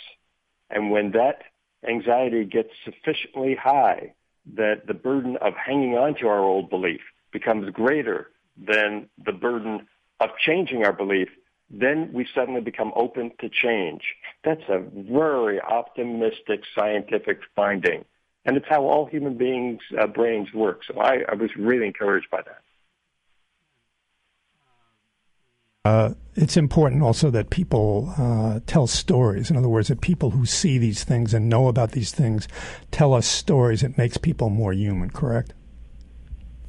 And 0.71 0.91
when 0.91 1.13
that 1.13 1.43
anxiety 1.87 2.45
gets 2.45 2.71
sufficiently 2.85 3.55
high 3.55 4.15
that 4.55 4.87
the 4.87 4.95
burden 4.95 5.37
of 5.41 5.55
hanging 5.55 5.95
on 5.95 6.15
to 6.17 6.29
our 6.29 6.41
old 6.41 6.71
belief 6.71 7.01
becomes 7.33 7.71
greater 7.71 8.31
than 8.57 9.09
the 9.25 9.33
burden 9.33 9.87
of 10.21 10.31
changing 10.45 10.85
our 10.85 10.93
belief, 10.93 11.29
then 11.71 12.11
we 12.13 12.27
suddenly 12.35 12.61
become 12.61 12.93
open 12.97 13.31
to 13.41 13.49
change. 13.49 14.03
That's 14.45 14.63
a 14.69 14.79
very 14.79 15.61
optimistic 15.61 16.63
scientific 16.75 17.41
finding. 17.55 18.05
And 18.45 18.57
it's 18.57 18.67
how 18.69 18.85
all 18.85 19.07
human 19.07 19.37
beings' 19.37 19.81
uh, 19.99 20.07
brains 20.07 20.53
work. 20.55 20.81
So 20.87 20.99
I, 20.99 21.19
I, 21.29 21.35
was 21.35 21.51
really 21.57 21.87
encouraged 21.87 22.31
by 22.31 22.41
that. 22.43 22.63
Uh, 25.85 26.15
it's 26.35 26.57
important 26.57 27.03
also 27.03 27.31
that 27.31 27.51
people 27.51 28.15
uh, 28.17 28.61
tell 28.67 28.87
stories. 28.87 29.51
In 29.51 29.57
other 29.57 29.69
words, 29.69 29.89
that 29.89 30.01
people 30.01 30.31
who 30.31 30.47
see 30.47 30.79
these 30.79 31.05
things 31.05 31.35
and 31.35 31.49
know 31.49 31.69
about 31.69 31.93
these 31.93 32.13
things 32.13 32.49
tell 32.91 33.13
us 33.13 33.27
stories. 33.27 33.83
It 33.83 33.99
makes 33.99 34.17
people 34.17 34.49
more 34.49 34.73
human, 34.73 35.11
correct? 35.11 35.53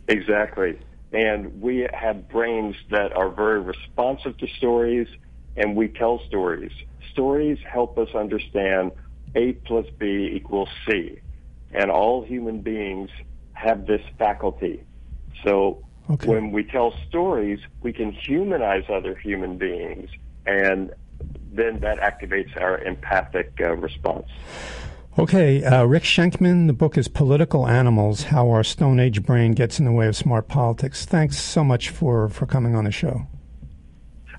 Exactly 0.10 0.80
and 1.12 1.62
we 1.62 1.88
have 1.94 2.30
brains 2.30 2.76
that 2.92 3.16
are 3.16 3.30
very 3.30 3.60
responsive 3.60 4.38
to 4.38 4.48
stories 4.48 5.08
and 5.56 5.76
we 5.76 5.88
tell 5.88 6.22
stories. 6.28 6.72
Stories 7.12 7.58
help 7.68 7.98
us 7.98 8.10
understand 8.14 8.92
A 9.36 9.54
plus 9.54 9.86
B 9.98 10.32
equals 10.34 10.70
C. 10.88 11.20
And 11.72 11.92
all 11.92 12.24
human 12.24 12.62
beings 12.62 13.10
have 13.54 13.86
this 13.86 14.02
faculty. 14.18 14.84
So 15.44 15.84
okay. 16.10 16.28
when 16.28 16.52
we 16.52 16.64
tell 16.64 16.94
stories, 17.08 17.60
we 17.82 17.94
can 17.94 18.12
humanize 18.12 18.84
other 18.90 19.16
human 19.16 19.58
beings 19.58 20.10
and 20.46 20.92
then 21.52 21.80
that 21.80 22.00
activates 22.00 22.56
our 22.60 22.80
empathic 22.80 23.54
uh, 23.60 23.76
response. 23.76 24.28
Okay, 25.20 25.66
uh, 25.66 25.84
Rick 25.84 26.04
Shenkman, 26.04 26.68
the 26.68 26.74
book 26.74 26.98
is 26.98 27.10
Political 27.10 27.68
Animals 27.68 28.24
How 28.24 28.50
Our 28.52 28.64
Stone 28.64 29.02
Age 29.02 29.22
Brain 29.22 29.52
Gets 29.52 29.78
in 29.78 29.84
the 29.84 29.92
Way 29.92 30.08
of 30.08 30.16
Smart 30.16 30.48
Politics. 30.48 31.06
Thanks 31.06 31.38
so 31.38 31.62
much 31.62 31.90
for, 31.90 32.30
for 32.30 32.46
coming 32.46 32.74
on 32.74 32.86
the 32.86 32.92
show. 32.92 33.28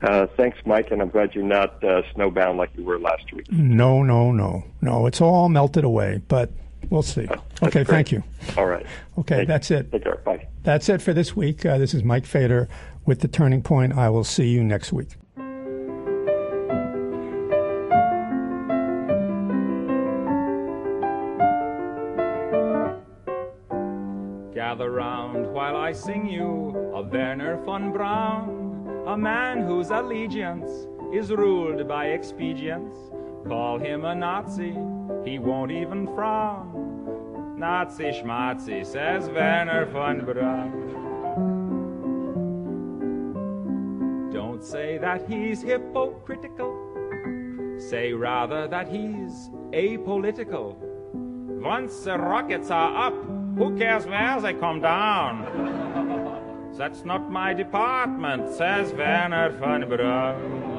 Uh, 0.01 0.27
thanks, 0.39 0.57
Mike, 0.65 0.91
and 0.91 1.03
I'm 1.03 1.11
glad 1.11 1.35
you're 1.35 1.45
not 1.45 1.85
uh, 1.85 2.01
snowbound 2.15 2.57
like 2.57 2.71
you 2.79 2.85
were 2.85 2.99
last 2.99 3.31
week. 3.35 3.53
No, 3.53 4.03
no, 4.03 4.33
no. 4.33 4.65
No, 4.81 5.05
it's 5.05 5.21
all 5.21 5.51
melted 5.51 5.85
away, 5.85 6.23
but 6.29 6.51
we'll 6.89 7.03
see. 7.03 7.29
Oh, 7.31 7.67
okay, 7.67 7.85
great. 7.85 7.89
thank 7.89 8.11
you. 8.11 8.25
All 8.57 8.65
right. 8.65 8.87
Okay, 9.19 9.45
that's 9.45 9.71
it. 9.71 9.93
Take 9.93 10.05
care. 10.05 10.23
Bye. 10.25 10.49
That's 10.63 10.89
it 10.89 11.03
for 11.03 11.13
this 11.13 11.37
week. 11.37 11.67
Uh, 11.67 11.77
this 11.77 11.93
is 11.93 12.03
Mike 12.03 12.25
Feder 12.25 12.71
with 13.05 13.21
The 13.21 13.29
Turning 13.29 13.61
Point. 13.61 13.99
I 13.99 14.09
will 14.09 14.25
see 14.25 14.49
you 14.49 14.65
next 14.65 14.95
week. 14.95 15.09
I 25.91 25.93
sing 25.93 26.29
you 26.29 26.93
of 26.95 27.11
Wernher 27.11 27.57
von 27.65 27.91
Braun, 27.91 29.05
a 29.09 29.19
man 29.19 29.63
whose 29.63 29.91
allegiance 29.91 30.87
is 31.13 31.33
ruled 31.33 31.89
by 31.89 32.11
expedience. 32.11 32.97
Call 33.49 33.81
him 33.81 34.05
a 34.05 34.15
Nazi, 34.15 34.71
he 35.25 35.41
won't 35.41 35.73
even 35.73 36.07
frown. 36.15 37.57
Nazi 37.59 38.13
schmazi, 38.13 38.87
says 38.87 39.31
Wernher 39.31 39.85
von 39.87 40.25
Braun. 40.25 40.71
Don't 44.33 44.63
say 44.63 44.97
that 44.99 45.29
he's 45.29 45.61
hypocritical, 45.61 46.73
say 47.81 48.13
rather 48.13 48.69
that 48.69 48.87
he's 48.87 49.51
apolitical. 49.73 50.77
Once 51.61 52.05
the 52.05 52.17
rockets 52.17 52.71
are 52.71 53.09
up, 53.09 53.15
who 53.59 53.77
cares 53.77 54.07
where 54.07 54.41
they 54.41 54.55
come 54.55 54.81
down? 54.81 55.80
That's 56.77 57.05
not 57.05 57.31
my 57.31 57.53
department, 57.53 58.55
says 58.55 58.93
Wernher 58.95 59.51
von 59.51 59.87
Braun. 59.87 60.71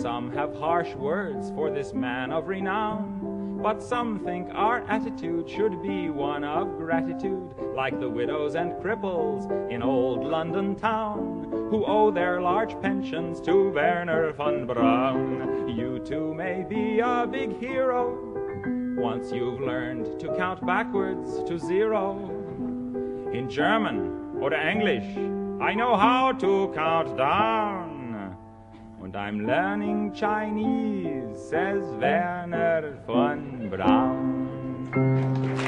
Some 0.00 0.32
have 0.32 0.54
harsh 0.54 0.94
words 0.94 1.50
for 1.50 1.70
this 1.70 1.92
man 1.92 2.32
of 2.32 2.48
renown, 2.48 3.60
but 3.62 3.82
some 3.82 4.20
think 4.20 4.48
our 4.52 4.80
attitude 4.88 5.50
should 5.50 5.82
be 5.82 6.08
one 6.08 6.44
of 6.44 6.78
gratitude, 6.78 7.54
like 7.74 8.00
the 8.00 8.08
widows 8.08 8.54
and 8.54 8.72
cripples 8.82 9.50
in 9.70 9.82
old 9.82 10.24
London 10.24 10.74
town, 10.74 11.68
who 11.70 11.84
owe 11.84 12.10
their 12.10 12.40
large 12.40 12.80
pensions 12.80 13.38
to 13.42 13.70
Wernher 13.70 14.32
von 14.32 14.66
Braun. 14.66 15.68
You 15.68 15.98
too 15.98 16.32
may 16.32 16.64
be 16.66 17.00
a 17.00 17.26
big 17.30 17.58
hero 17.58 18.16
once 18.96 19.30
you've 19.30 19.60
learned 19.60 20.18
to 20.20 20.34
count 20.36 20.64
backwards 20.66 21.42
to 21.44 21.58
zero 21.58 22.37
in 23.32 23.48
German 23.50 24.38
or 24.40 24.52
English. 24.54 25.16
I 25.60 25.74
know 25.74 25.96
how 25.96 26.32
to 26.32 26.72
count 26.74 27.16
down. 27.16 28.36
And 29.02 29.16
I'm 29.16 29.46
learning 29.46 30.12
Chinese, 30.12 31.38
says 31.48 31.82
Wernher 31.98 32.98
von 33.06 33.70
Braun. 33.70 35.67